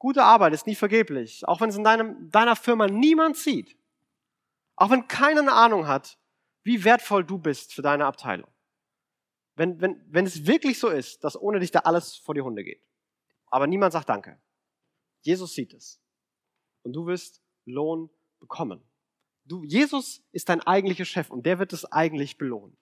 Gute 0.00 0.24
Arbeit 0.24 0.52
ist 0.52 0.66
nie 0.66 0.74
vergeblich, 0.74 1.46
auch 1.46 1.60
wenn 1.60 1.70
es 1.70 1.76
in 1.76 1.84
deinem, 1.84 2.32
deiner 2.32 2.56
Firma 2.56 2.88
niemand 2.88 3.36
sieht. 3.36 3.76
Auch 4.74 4.90
wenn 4.90 5.06
keiner 5.06 5.42
eine 5.42 5.52
Ahnung 5.52 5.86
hat, 5.86 6.18
wie 6.64 6.82
wertvoll 6.82 7.22
du 7.22 7.38
bist 7.38 7.74
für 7.74 7.82
deine 7.82 8.06
Abteilung. 8.06 8.50
Wenn, 9.54 9.80
wenn, 9.80 10.04
wenn 10.08 10.26
es 10.26 10.48
wirklich 10.48 10.80
so 10.80 10.88
ist, 10.88 11.22
dass 11.22 11.40
ohne 11.40 11.60
dich 11.60 11.70
da 11.70 11.78
alles 11.80 12.16
vor 12.16 12.34
die 12.34 12.40
Hunde 12.40 12.64
geht. 12.64 12.82
Aber 13.50 13.66
niemand 13.66 13.92
sagt 13.92 14.08
Danke. 14.08 14.40
Jesus 15.22 15.54
sieht 15.54 15.74
es. 15.74 16.00
Und 16.82 16.94
du 16.94 17.06
wirst 17.06 17.42
Lohn 17.66 18.10
bekommen. 18.38 18.82
Du, 19.44 19.64
Jesus 19.64 20.22
ist 20.32 20.48
dein 20.48 20.60
eigentlicher 20.62 21.04
Chef 21.04 21.30
und 21.30 21.44
der 21.44 21.58
wird 21.58 21.72
es 21.72 21.84
eigentlich 21.84 22.38
belohnen. 22.38 22.76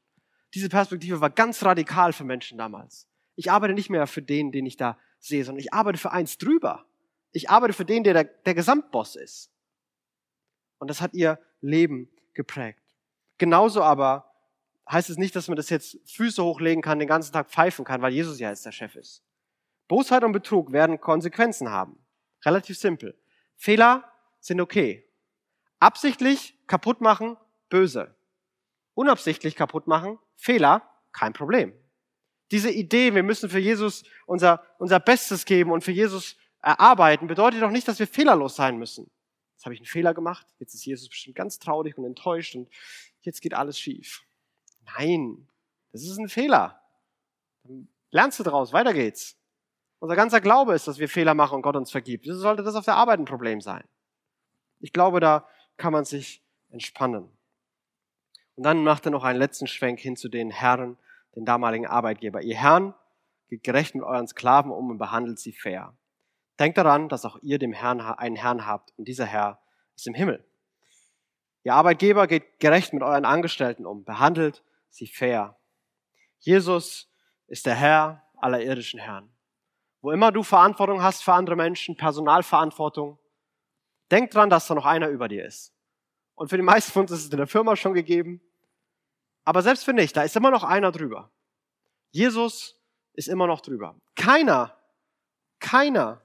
Diese 0.55 0.69
Perspektive 0.69 1.21
war 1.21 1.31
ganz 1.31 1.65
radikal 1.65 2.13
für 2.13 2.25
Menschen 2.25 2.59
damals. 2.59 3.09
Ich 3.35 3.51
arbeite 3.51 3.75
nicht 3.75 3.91
mehr 3.91 4.07
für 4.07 4.23
den, 4.23 4.53
den 4.53 4.67
ich 4.67 4.77
da 4.77 4.99
sehe, 5.19 5.45
sondern 5.45 5.61
ich 5.61 5.73
arbeite 5.73 5.99
für 5.99 6.13
eins 6.13 6.39
drüber. 6.39 6.87
Ich 7.33 7.51
arbeite 7.51 7.73
für 7.73 7.85
den, 7.85 8.05
der 8.05 8.15
der, 8.15 8.25
der 8.25 8.55
Gesamtboss 8.55 9.17
ist. 9.17 9.51
Und 10.79 10.89
das 10.89 11.01
hat 11.01 11.15
ihr 11.15 11.39
Leben 11.61 12.09
geprägt. 12.35 12.83
Genauso 13.37 13.83
aber 13.83 14.33
heißt 14.91 15.11
es 15.11 15.19
nicht, 15.19 15.37
dass 15.37 15.49
man 15.49 15.57
das 15.57 15.71
jetzt 15.71 15.99
Füße 16.11 16.43
hochlegen 16.43 16.83
kann, 16.83 16.99
den 16.99 17.09
ganzen 17.09 17.33
Tag 17.33 17.51
pfeifen 17.51 17.85
kann, 17.85 18.01
weil 18.01 18.13
Jesus 18.13 18.39
ja 18.39 18.51
jetzt 18.51 18.65
der 18.65 18.73
Chef 18.73 18.97
ist. 18.97 19.23
Bosheit 19.89 20.23
und 20.23 20.33
Betrug 20.33 20.73
werden 20.73 21.01
Konsequenzen 21.01 21.71
haben. 21.71 21.99
Relativ 22.45 22.79
simpel. 22.79 23.19
Fehler 23.57 24.13
sind 24.39 24.61
okay. 24.61 25.09
Absichtlich 25.81 26.55
kaputt 26.67 27.01
machen, 27.01 27.37
böse. 27.69 28.15
Unabsichtlich 28.95 29.57
kaputt 29.57 29.87
machen, 29.87 30.19
Fehler, 30.37 30.89
kein 31.13 31.33
Problem. 31.33 31.73
Diese 32.51 32.71
Idee, 32.71 33.15
wir 33.15 33.23
müssen 33.23 33.51
für 33.51 33.59
Jesus 33.59 34.05
unser, 34.27 34.63
unser 34.79 35.01
Bestes 35.01 35.45
geben 35.45 35.71
und 35.71 35.83
für 35.85 35.93
Jesus 35.93 36.37
erarbeiten, 36.63 37.27
bedeutet 37.27 37.63
doch 37.63 37.71
nicht, 37.71 37.87
dass 37.89 37.99
wir 37.99 38.07
fehlerlos 38.07 38.57
sein 38.57 38.79
müssen. 38.79 39.11
Jetzt 39.55 39.65
habe 39.65 39.75
ich 39.75 39.81
einen 39.81 39.87
Fehler 39.87 40.15
gemacht, 40.15 40.47
jetzt 40.59 40.75
ist 40.75 40.85
Jesus 40.85 41.09
bestimmt 41.09 41.37
ganz 41.37 41.59
traurig 41.59 41.99
und 41.99 42.05
enttäuscht 42.05 42.55
und 42.55 42.69
jetzt 43.23 43.41
geht 43.41 43.55
alles 43.55 43.79
schief. 43.79 44.25
Nein, 44.97 45.49
das 45.93 46.03
ist 46.03 46.19
ein 46.19 46.29
Fehler. 46.29 46.81
Lernst 48.11 48.39
du 48.39 48.45
daraus, 48.45 48.73
weiter 48.73 48.95
geht's. 48.95 49.38
Unser 50.01 50.17
ganzer 50.17 50.41
Glaube 50.41 50.75
ist, 50.75 50.87
dass 50.87 50.99
wir 50.99 51.09
Fehler 51.09 51.35
machen 51.35 51.57
und 51.57 51.63
Gott 51.63 51.77
uns 51.77 51.91
vergibt. 51.91 52.25
Wieso 52.25 52.39
sollte 52.39 52.63
das 52.63 52.75
auf 52.75 52.85
der 52.85 52.97
Arbeit 52.97 53.19
ein 53.19 53.25
Problem 53.25 53.61
sein? 53.61 53.85
Ich 54.81 54.93
glaube, 54.93 55.19
da 55.21 55.47
kann 55.77 55.93
man 55.93 56.05
sich 56.05 56.43
entspannen. 56.71 57.29
Und 58.55 58.65
dann 58.65 58.85
macht 58.85 59.07
er 59.07 59.11
noch 59.11 59.25
einen 59.25 59.39
letzten 59.39 59.67
Schwenk 59.67 59.99
hin 60.01 60.17
zu 60.17 60.29
den 60.29 60.51
Herren, 60.51 60.99
den 61.35 61.45
damaligen 61.45 61.87
Arbeitgeber. 61.87 62.43
Ihr 62.43 62.57
Herrn 62.57 62.95
geht 63.49 63.65
gerecht 63.65 63.95
mit 63.95 64.05
euren 64.05 64.29
Sklaven 64.29 64.71
um 64.71 64.91
und 64.91 64.99
behandelt 64.99 65.39
sie 65.39 65.53
fair. 65.53 65.97
Denkt 66.59 66.79
daran, 66.79 67.09
dass 67.09 67.25
auch 67.25 67.39
ihr 67.41 67.59
dem 67.59 67.73
Herrn 67.73 68.01
einen 68.01 68.37
Herrn 68.37 68.67
habt 68.67 68.93
und 68.99 69.07
dieser 69.07 69.27
Herr 69.27 69.61
ist 69.95 70.07
im 70.07 70.15
Himmel. 70.15 70.45
Ihr 71.63 71.75
Arbeitgeber 71.75 72.27
geht 72.27 72.61
gerecht 72.61 72.93
mit 72.93 73.03
euren 73.03 73.25
Angestellten 73.25 73.87
um, 73.87 74.05
behandelt 74.05 74.65
sie 74.91 75.07
fair. 75.07 75.57
Jesus 76.39 77.13
ist 77.47 77.67
der 77.67 77.75
Herr 77.75 78.25
aller 78.37 78.63
irdischen 78.63 79.01
Herren. 79.01 79.31
Wo 80.09 80.13
immer 80.13 80.33
du 80.33 80.43
Verantwortung 80.43 81.03
hast 81.03 81.23
für 81.23 81.35
andere 81.35 81.55
Menschen, 81.55 81.95
Personalverantwortung, 81.95 83.19
denk 84.11 84.31
dran, 84.31 84.49
dass 84.49 84.67
da 84.67 84.75
noch 84.75 84.87
einer 84.87 85.09
über 85.09 85.29
dir 85.29 85.45
ist. 85.45 85.75
Und 86.35 86.49
für 86.49 86.57
die 86.57 86.63
meisten 86.63 86.93
von 86.93 87.03
uns 87.03 87.11
ist 87.11 87.27
es 87.27 87.31
in 87.31 87.37
der 87.37 87.47
Firma 87.47 87.77
schon 87.77 87.93
gegeben. 87.93 88.41
Aber 89.45 89.61
selbst 89.61 89.85
für 89.85 89.93
nicht, 89.93 90.17
da 90.17 90.23
ist 90.23 90.35
immer 90.35 90.51
noch 90.51 90.65
einer 90.65 90.93
drüber. 90.93 91.31
Jesus 92.11 92.81
ist 93.13 93.29
immer 93.29 93.47
noch 93.47 93.61
drüber. 93.61 94.01
Keiner, 94.17 94.79
keiner 95.59 96.23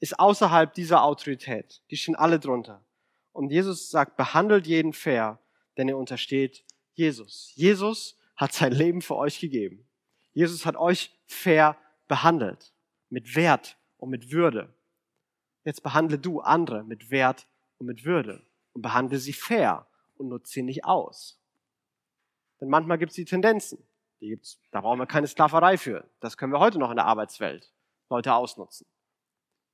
ist 0.00 0.18
außerhalb 0.18 0.72
dieser 0.72 1.02
Autorität. 1.02 1.82
Die 1.90 1.98
stehen 1.98 2.16
alle 2.16 2.40
drunter. 2.40 2.86
Und 3.32 3.50
Jesus 3.50 3.90
sagt, 3.90 4.16
behandelt 4.16 4.66
jeden 4.66 4.94
fair, 4.94 5.40
denn 5.76 5.90
er 5.90 5.98
untersteht 5.98 6.64
Jesus. 6.94 7.52
Jesus 7.54 8.18
hat 8.34 8.54
sein 8.54 8.72
Leben 8.72 9.02
für 9.02 9.16
euch 9.16 9.40
gegeben. 9.40 9.86
Jesus 10.32 10.64
hat 10.64 10.76
euch 10.76 11.14
fair 11.26 11.76
behandelt. 12.08 12.72
Mit 13.08 13.36
Wert 13.36 13.78
und 13.98 14.10
mit 14.10 14.30
Würde. 14.30 14.74
Jetzt 15.64 15.82
behandle 15.82 16.18
du 16.18 16.40
andere 16.40 16.84
mit 16.84 17.10
Wert 17.10 17.46
und 17.78 17.86
mit 17.86 18.04
Würde. 18.04 18.44
Und 18.72 18.82
behandle 18.82 19.18
sie 19.18 19.32
fair 19.32 19.86
und 20.16 20.28
nutze 20.28 20.52
sie 20.52 20.62
nicht 20.62 20.84
aus. 20.84 21.40
Denn 22.60 22.68
manchmal 22.68 22.98
gibt 22.98 23.10
es 23.10 23.16
die 23.16 23.24
Tendenzen. 23.24 23.82
Die 24.20 24.28
gibt's, 24.28 24.60
da 24.70 24.80
brauchen 24.80 24.98
wir 24.98 25.06
keine 25.06 25.26
Sklaverei 25.26 25.76
für. 25.76 26.08
Das 26.20 26.36
können 26.36 26.52
wir 26.52 26.60
heute 26.60 26.78
noch 26.78 26.90
in 26.90 26.96
der 26.96 27.06
Arbeitswelt. 27.06 27.72
Leute 28.08 28.34
ausnutzen. 28.34 28.86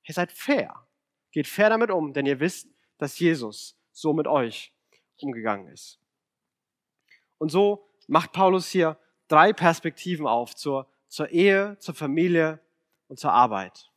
Ihr 0.04 0.14
seid 0.14 0.32
fair. 0.32 0.86
Geht 1.30 1.46
fair 1.46 1.70
damit 1.70 1.90
um, 1.90 2.12
denn 2.12 2.26
ihr 2.26 2.40
wisst, 2.40 2.68
dass 2.98 3.18
Jesus 3.18 3.76
so 3.92 4.12
mit 4.12 4.26
euch 4.26 4.74
umgegangen 5.20 5.68
ist. 5.68 6.00
Und 7.38 7.50
so 7.50 7.88
macht 8.08 8.32
Paulus 8.32 8.68
hier 8.68 8.98
drei 9.28 9.52
Perspektiven 9.52 10.26
auf 10.26 10.54
zur, 10.54 10.88
zur 11.08 11.30
Ehe, 11.30 11.76
zur 11.78 11.94
Familie 11.94 12.60
und 13.12 13.18
zur 13.18 13.34
Arbeit. 13.34 13.90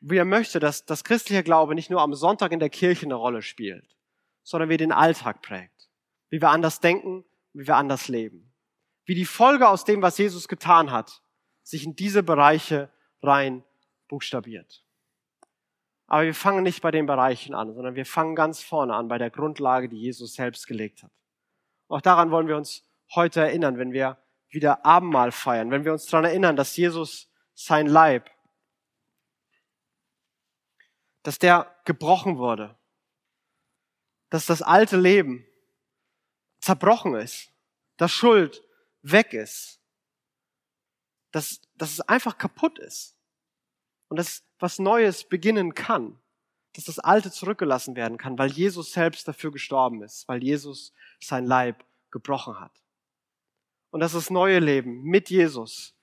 Wie 0.00 0.16
er 0.16 0.24
möchte, 0.24 0.58
dass 0.58 0.84
das 0.86 1.04
christliche 1.04 1.44
Glaube 1.44 1.76
nicht 1.76 1.88
nur 1.88 2.00
am 2.02 2.14
Sonntag 2.14 2.50
in 2.50 2.58
der 2.58 2.68
Kirche 2.68 3.06
eine 3.06 3.14
Rolle 3.14 3.42
spielt, 3.42 3.96
sondern 4.42 4.68
wie 4.70 4.76
den 4.76 4.90
Alltag 4.90 5.40
prägt. 5.40 5.88
Wie 6.28 6.40
wir 6.40 6.50
anders 6.50 6.80
denken, 6.80 7.24
wie 7.52 7.68
wir 7.68 7.76
anders 7.76 8.08
leben. 8.08 8.52
Wie 9.04 9.14
die 9.14 9.24
Folge 9.24 9.68
aus 9.68 9.84
dem, 9.84 10.02
was 10.02 10.18
Jesus 10.18 10.48
getan 10.48 10.90
hat, 10.90 11.22
sich 11.62 11.84
in 11.84 11.94
diese 11.94 12.24
Bereiche 12.24 12.90
rein 13.22 13.62
buchstabiert. 14.08 14.84
Aber 16.08 16.24
wir 16.24 16.34
fangen 16.34 16.64
nicht 16.64 16.82
bei 16.82 16.90
den 16.90 17.06
Bereichen 17.06 17.54
an, 17.54 17.72
sondern 17.72 17.94
wir 17.94 18.04
fangen 18.04 18.34
ganz 18.34 18.60
vorne 18.60 18.96
an, 18.96 19.06
bei 19.06 19.18
der 19.18 19.30
Grundlage, 19.30 19.88
die 19.88 20.00
Jesus 20.00 20.34
selbst 20.34 20.66
gelegt 20.66 21.04
hat. 21.04 21.12
Auch 21.86 22.00
daran 22.00 22.32
wollen 22.32 22.48
wir 22.48 22.56
uns 22.56 22.84
heute 23.14 23.42
erinnern, 23.42 23.78
wenn 23.78 23.92
wir 23.92 24.18
wieder 24.48 24.84
Abendmahl 24.84 25.30
feiern, 25.30 25.70
wenn 25.70 25.84
wir 25.84 25.92
uns 25.92 26.06
daran 26.06 26.24
erinnern, 26.24 26.56
dass 26.56 26.76
Jesus 26.76 27.30
sein 27.56 27.86
Leib, 27.86 28.30
dass 31.24 31.40
der 31.40 31.74
gebrochen 31.84 32.38
wurde, 32.38 32.78
dass 34.30 34.46
das 34.46 34.62
alte 34.62 34.96
Leben 34.96 35.44
zerbrochen 36.60 37.16
ist, 37.16 37.50
dass 37.96 38.12
Schuld 38.12 38.62
weg 39.02 39.32
ist, 39.32 39.80
dass, 41.32 41.60
dass 41.74 41.92
es 41.92 42.00
einfach 42.02 42.38
kaputt 42.38 42.78
ist 42.78 43.16
und 44.08 44.18
dass 44.18 44.44
was 44.58 44.78
Neues 44.78 45.24
beginnen 45.24 45.74
kann. 45.74 46.20
dass 46.74 46.84
das 46.84 46.98
Alte 46.98 47.30
zurückgelassen 47.30 47.96
werden 47.96 48.18
kann, 48.18 48.36
weil 48.38 48.52
Jesus 48.52 48.92
selbst 48.92 49.26
dafür 49.26 49.50
gestorben 49.50 50.02
ist, 50.02 50.28
weil 50.28 50.44
Jesus 50.44 50.92
sein 51.20 51.46
Leib 51.46 51.82
gebrochen 52.10 52.60
hat. 52.60 52.82
Und 53.90 54.00
dass 54.00 54.12
das 54.12 54.28
neue 54.28 54.58
Leben 54.58 55.02
mit 55.02 55.30
Jesus, 55.30 55.95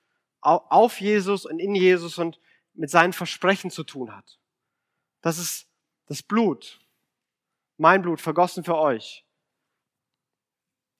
auf 0.46 1.00
Jesus 1.02 1.46
und 1.46 1.60
in 1.60 1.76
Jesus 1.76 2.18
und 2.18 2.39
mit 2.74 2.89
seinen 2.89 3.14
Versprechen 3.14 3.72
zu 3.72 3.84
tun 3.84 4.16
hat. 4.16 4.39
Das 5.22 5.38
ist 5.38 5.68
das 6.08 6.22
Blut, 6.22 6.80
mein 7.78 8.02
Blut 8.02 8.20
vergossen 8.20 8.64
für 8.64 8.78
euch. 8.78 9.26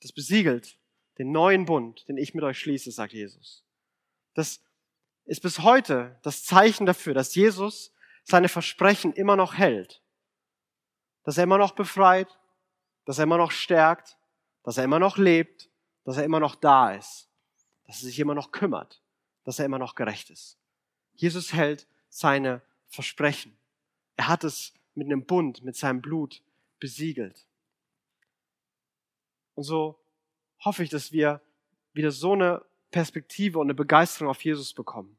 Das 0.02 0.12
besiegelt 0.12 0.78
den 1.18 1.32
neuen 1.32 1.66
Bund, 1.66 2.08
den 2.08 2.18
ich 2.18 2.34
mit 2.34 2.44
euch 2.44 2.60
schließe, 2.60 2.92
sagt 2.92 3.14
Jesus. 3.14 3.64
Das 4.34 4.62
ist 5.26 5.42
bis 5.42 5.60
heute 5.60 6.20
das 6.24 6.44
Zeichen 6.44 6.86
dafür, 6.86 7.14
dass 7.14 7.36
Jesus 7.36 7.94
seine 8.24 8.50
Versprechen 8.50 9.14
immer 9.14 9.36
noch 9.36 9.58
hält. 9.58 10.02
Dass 11.24 11.38
er 11.38 11.44
immer 11.44 11.58
noch 11.58 11.72
befreit, 11.72 12.40
dass 13.06 13.18
er 13.18 13.26
immer 13.26 13.38
noch 13.38 13.52
stärkt, 13.52 14.18
dass 14.64 14.78
er 14.78 14.84
immer 14.84 15.00
noch 15.00 15.18
lebt, 15.18 15.70
dass 16.06 16.18
er 16.18 16.24
immer 16.24 16.40
noch 16.40 16.56
da 16.56 16.94
ist, 16.94 17.30
dass 17.86 17.98
er 17.98 18.08
sich 18.08 18.20
immer 18.20 18.36
noch 18.36 18.52
kümmert, 18.52 19.03
dass 19.44 19.60
er 19.60 19.66
immer 19.66 19.80
noch 19.80 19.96
gerecht 19.96 20.30
ist. 20.30 20.58
Jesus 21.14 21.54
hält 21.54 21.88
seine 22.10 22.62
Versprechen. 22.88 23.58
Er 24.16 24.28
hat 24.28 24.44
es 24.44 24.74
mit 24.96 25.08
einem 25.08 25.26
Bund, 25.26 25.64
mit 25.64 25.76
seinem 25.76 26.02
Blut 26.02 26.42
besiegelt. 26.80 27.46
Und 29.56 29.64
so 29.64 30.00
hoffe 30.64 30.84
ich, 30.84 30.90
dass 30.90 31.12
wir 31.12 31.42
wieder 31.94 32.12
so 32.12 32.34
eine 32.34 32.64
Perspektive 32.92 33.60
und 33.60 33.68
eine 33.68 33.74
Begeisterung 33.74 34.30
auf 34.30 34.44
Jesus 34.44 34.74
bekommen. 34.74 35.18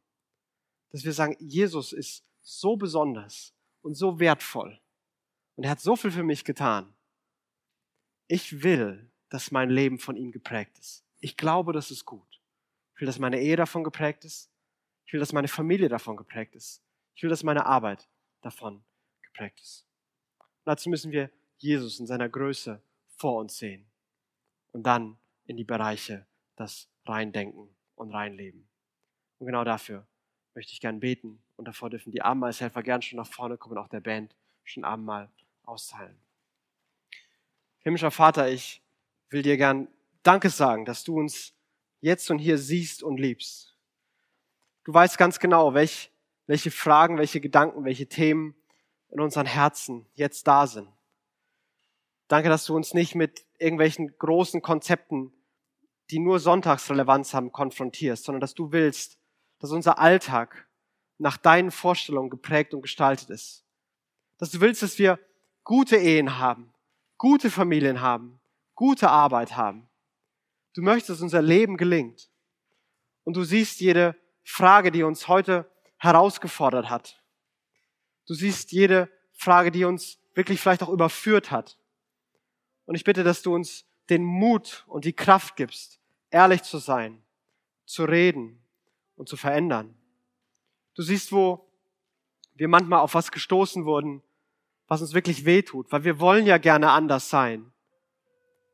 Dass 0.90 1.04
wir 1.04 1.12
sagen, 1.12 1.36
Jesus 1.40 1.92
ist 1.92 2.24
so 2.42 2.76
besonders 2.76 3.52
und 3.82 3.94
so 3.94 4.20
wertvoll. 4.20 4.80
Und 5.56 5.64
er 5.64 5.70
hat 5.70 5.80
so 5.80 5.96
viel 5.96 6.10
für 6.10 6.22
mich 6.22 6.44
getan. 6.44 6.94
Ich 8.28 8.62
will, 8.62 9.10
dass 9.28 9.50
mein 9.50 9.70
Leben 9.70 9.98
von 9.98 10.16
ihm 10.16 10.32
geprägt 10.32 10.78
ist. 10.78 11.04
Ich 11.20 11.36
glaube, 11.36 11.72
das 11.72 11.90
ist 11.90 12.04
gut. 12.04 12.33
Will, 13.04 13.06
dass 13.06 13.18
meine 13.18 13.38
Ehe 13.38 13.56
davon 13.56 13.84
geprägt 13.84 14.24
ist. 14.24 14.50
Ich 15.04 15.12
will, 15.12 15.20
dass 15.20 15.34
meine 15.34 15.46
Familie 15.46 15.90
davon 15.90 16.16
geprägt 16.16 16.54
ist. 16.54 16.82
Ich 17.14 17.22
will, 17.22 17.28
dass 17.28 17.42
meine 17.42 17.66
Arbeit 17.66 18.08
davon 18.40 18.82
geprägt 19.20 19.60
ist. 19.60 19.86
Und 20.38 20.70
dazu 20.70 20.88
müssen 20.88 21.12
wir 21.12 21.28
Jesus 21.58 22.00
in 22.00 22.06
seiner 22.06 22.30
Größe 22.30 22.80
vor 23.18 23.40
uns 23.40 23.58
sehen. 23.58 23.84
Und 24.72 24.84
dann 24.84 25.18
in 25.44 25.58
die 25.58 25.64
Bereiche 25.64 26.24
das 26.56 26.88
Reindenken 27.04 27.68
und 27.94 28.10
Reinleben. 28.10 28.66
Und 29.38 29.48
genau 29.48 29.64
dafür 29.64 30.06
möchte 30.54 30.72
ich 30.72 30.80
gern 30.80 30.98
beten. 30.98 31.42
Und 31.56 31.68
davor 31.68 31.90
dürfen 31.90 32.10
die 32.10 32.22
Abendmahlshelfer 32.22 32.82
gern 32.82 33.02
schon 33.02 33.18
nach 33.18 33.30
vorne 33.30 33.58
kommen, 33.58 33.76
auch 33.76 33.88
der 33.88 34.00
Band 34.00 34.34
schon 34.64 34.82
Abendmahl 34.82 35.30
austeilen. 35.64 36.16
Himmlischer 37.80 38.10
Vater, 38.10 38.48
ich 38.48 38.80
will 39.28 39.42
dir 39.42 39.58
gern 39.58 39.88
Danke 40.22 40.48
sagen, 40.48 40.86
dass 40.86 41.04
du 41.04 41.18
uns 41.18 41.54
jetzt 42.04 42.30
und 42.30 42.38
hier 42.38 42.58
siehst 42.58 43.02
und 43.02 43.18
liebst. 43.18 43.74
Du 44.84 44.92
weißt 44.92 45.16
ganz 45.16 45.38
genau, 45.38 45.72
welch, 45.72 46.12
welche 46.46 46.70
Fragen, 46.70 47.16
welche 47.16 47.40
Gedanken, 47.40 47.84
welche 47.84 48.06
Themen 48.06 48.54
in 49.10 49.20
unseren 49.20 49.46
Herzen 49.46 50.04
jetzt 50.14 50.46
da 50.46 50.66
sind. 50.66 50.88
Danke, 52.28 52.50
dass 52.50 52.66
du 52.66 52.76
uns 52.76 52.92
nicht 52.92 53.14
mit 53.14 53.46
irgendwelchen 53.58 54.18
großen 54.18 54.60
Konzepten, 54.60 55.32
die 56.10 56.18
nur 56.18 56.40
Sonntagsrelevanz 56.40 57.32
haben, 57.32 57.52
konfrontierst, 57.52 58.24
sondern 58.24 58.40
dass 58.42 58.52
du 58.52 58.70
willst, 58.70 59.16
dass 59.58 59.70
unser 59.70 59.98
Alltag 59.98 60.68
nach 61.16 61.38
deinen 61.38 61.70
Vorstellungen 61.70 62.28
geprägt 62.28 62.74
und 62.74 62.82
gestaltet 62.82 63.30
ist. 63.30 63.64
Dass 64.36 64.50
du 64.50 64.60
willst, 64.60 64.82
dass 64.82 64.98
wir 64.98 65.18
gute 65.62 65.96
Ehen 65.96 66.38
haben, 66.38 66.74
gute 67.16 67.50
Familien 67.50 68.02
haben, 68.02 68.40
gute 68.74 69.08
Arbeit 69.08 69.56
haben. 69.56 69.88
Du 70.74 70.82
möchtest, 70.82 71.10
dass 71.10 71.20
unser 71.22 71.40
Leben 71.40 71.76
gelingt. 71.76 72.28
Und 73.22 73.36
du 73.36 73.44
siehst 73.44 73.80
jede 73.80 74.16
Frage, 74.42 74.90
die 74.90 75.02
uns 75.02 75.28
heute 75.28 75.70
herausgefordert 75.98 76.90
hat. 76.90 77.22
Du 78.26 78.34
siehst 78.34 78.72
jede 78.72 79.10
Frage, 79.32 79.70
die 79.70 79.84
uns 79.84 80.18
wirklich 80.34 80.60
vielleicht 80.60 80.82
auch 80.82 80.88
überführt 80.88 81.50
hat. 81.50 81.78
Und 82.84 82.96
ich 82.96 83.04
bitte, 83.04 83.24
dass 83.24 83.42
du 83.42 83.54
uns 83.54 83.86
den 84.10 84.24
Mut 84.24 84.84
und 84.86 85.04
die 85.04 85.14
Kraft 85.14 85.56
gibst, 85.56 86.00
ehrlich 86.30 86.62
zu 86.62 86.78
sein, 86.78 87.22
zu 87.86 88.04
reden 88.04 88.62
und 89.16 89.28
zu 89.28 89.36
verändern. 89.36 89.96
Du 90.94 91.02
siehst, 91.02 91.32
wo 91.32 91.70
wir 92.54 92.68
manchmal 92.68 93.00
auf 93.00 93.14
was 93.14 93.30
gestoßen 93.30 93.84
wurden, 93.84 94.22
was 94.86 95.00
uns 95.00 95.14
wirklich 95.14 95.44
wehtut, 95.44 95.90
weil 95.90 96.04
wir 96.04 96.20
wollen 96.20 96.46
ja 96.46 96.58
gerne 96.58 96.90
anders 96.90 97.30
sein. 97.30 97.72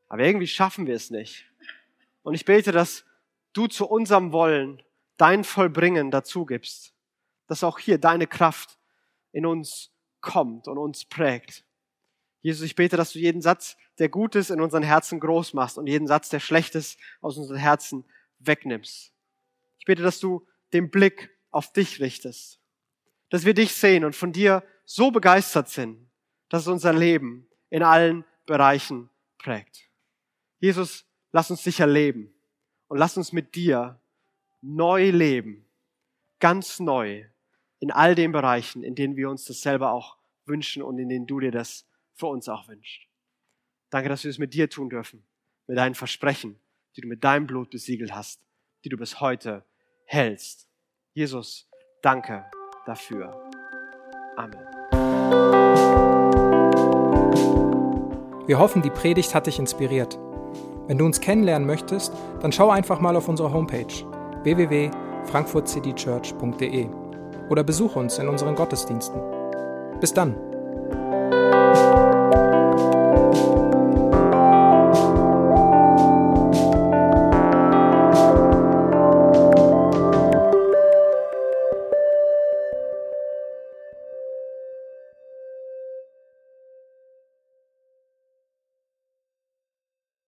Aber 0.09 0.23
irgendwie 0.23 0.47
schaffen 0.47 0.87
wir 0.87 0.95
es 0.95 1.09
nicht. 1.09 1.50
Und 2.23 2.33
ich 2.33 2.45
bete, 2.45 2.71
dass 2.71 3.05
du 3.53 3.67
zu 3.67 3.87
unserem 3.87 4.31
Wollen 4.31 4.81
dein 5.17 5.43
Vollbringen 5.43 6.11
dazu 6.11 6.45
gibst, 6.45 6.93
dass 7.47 7.63
auch 7.63 7.79
hier 7.79 7.97
deine 7.97 8.27
Kraft 8.27 8.77
in 9.31 9.45
uns 9.45 9.91
kommt 10.21 10.67
und 10.67 10.77
uns 10.77 11.05
prägt. 11.05 11.63
Jesus, 12.41 12.63
ich 12.63 12.75
bete, 12.75 12.97
dass 12.97 13.13
du 13.13 13.19
jeden 13.19 13.41
Satz, 13.41 13.77
der 13.99 14.09
gut 14.09 14.35
ist, 14.35 14.49
in 14.49 14.61
unseren 14.61 14.83
Herzen 14.83 15.19
groß 15.19 15.53
machst 15.53 15.77
und 15.77 15.87
jeden 15.87 16.07
Satz, 16.07 16.29
der 16.29 16.39
schlecht 16.39 16.75
ist, 16.75 16.99
aus 17.21 17.37
unseren 17.37 17.57
Herzen 17.57 18.03
wegnimmst. 18.39 19.13
Ich 19.77 19.85
bete, 19.85 20.01
dass 20.01 20.19
du 20.19 20.47
den 20.73 20.89
Blick 20.89 21.29
auf 21.51 21.71
dich 21.73 21.99
richtest, 21.99 22.59
dass 23.29 23.45
wir 23.45 23.53
dich 23.53 23.73
sehen 23.73 24.05
und 24.05 24.15
von 24.15 24.31
dir 24.31 24.63
so 24.85 25.11
begeistert 25.11 25.69
sind, 25.69 26.09
dass 26.49 26.63
es 26.63 26.67
unser 26.67 26.93
Leben 26.93 27.47
in 27.69 27.83
allen 27.83 28.25
Bereichen 28.45 29.09
prägt. 29.37 29.89
Jesus, 30.59 31.05
lass 31.31 31.51
uns 31.51 31.63
dich 31.63 31.79
erleben 31.79 32.33
und 32.87 32.97
lass 32.97 33.17
uns 33.17 33.31
mit 33.31 33.55
dir 33.55 33.99
neu 34.61 35.09
leben, 35.09 35.65
ganz 36.39 36.79
neu 36.79 37.25
in 37.79 37.91
all 37.91 38.15
den 38.15 38.31
Bereichen, 38.31 38.83
in 38.83 38.95
denen 38.95 39.15
wir 39.15 39.29
uns 39.29 39.45
das 39.45 39.61
selber 39.61 39.91
auch 39.91 40.17
wünschen 40.45 40.83
und 40.83 40.99
in 40.99 41.09
denen 41.09 41.27
du 41.27 41.39
dir 41.39 41.51
das 41.51 41.87
für 42.13 42.27
uns 42.27 42.47
auch 42.47 42.67
wünscht. 42.67 43.07
Danke, 43.89 44.09
dass 44.09 44.23
wir 44.23 44.31
es 44.31 44.37
mit 44.37 44.53
dir 44.53 44.69
tun 44.69 44.89
dürfen, 44.89 45.23
mit 45.67 45.77
deinen 45.77 45.95
Versprechen, 45.95 46.59
die 46.95 47.01
du 47.01 47.07
mit 47.07 47.23
deinem 47.23 47.47
Blut 47.47 47.69
besiegelt 47.69 48.13
hast, 48.13 48.41
die 48.83 48.89
du 48.89 48.97
bis 48.97 49.19
heute 49.19 49.65
hältst. 50.05 50.67
Jesus, 51.13 51.69
danke 52.01 52.45
dafür. 52.85 53.49
Amen. 54.37 54.59
Wir 58.47 58.59
hoffen, 58.59 58.81
die 58.81 58.89
Predigt 58.89 59.33
hat 59.33 59.47
dich 59.47 59.59
inspiriert. 59.59 60.17
Wenn 60.87 60.97
du 60.97 61.05
uns 61.05 61.21
kennenlernen 61.21 61.67
möchtest, 61.67 62.11
dann 62.41 62.51
schau 62.51 62.69
einfach 62.69 62.99
mal 62.99 63.15
auf 63.15 63.29
unsere 63.29 63.53
Homepage 63.53 63.85
www.frankfurtcitychurch.de 64.43 66.87
oder 67.49 67.63
besuche 67.63 67.99
uns 67.99 68.17
in 68.17 68.27
unseren 68.27 68.55
Gottesdiensten. 68.55 69.21
Bis 69.99 70.11
dann! 70.13 70.50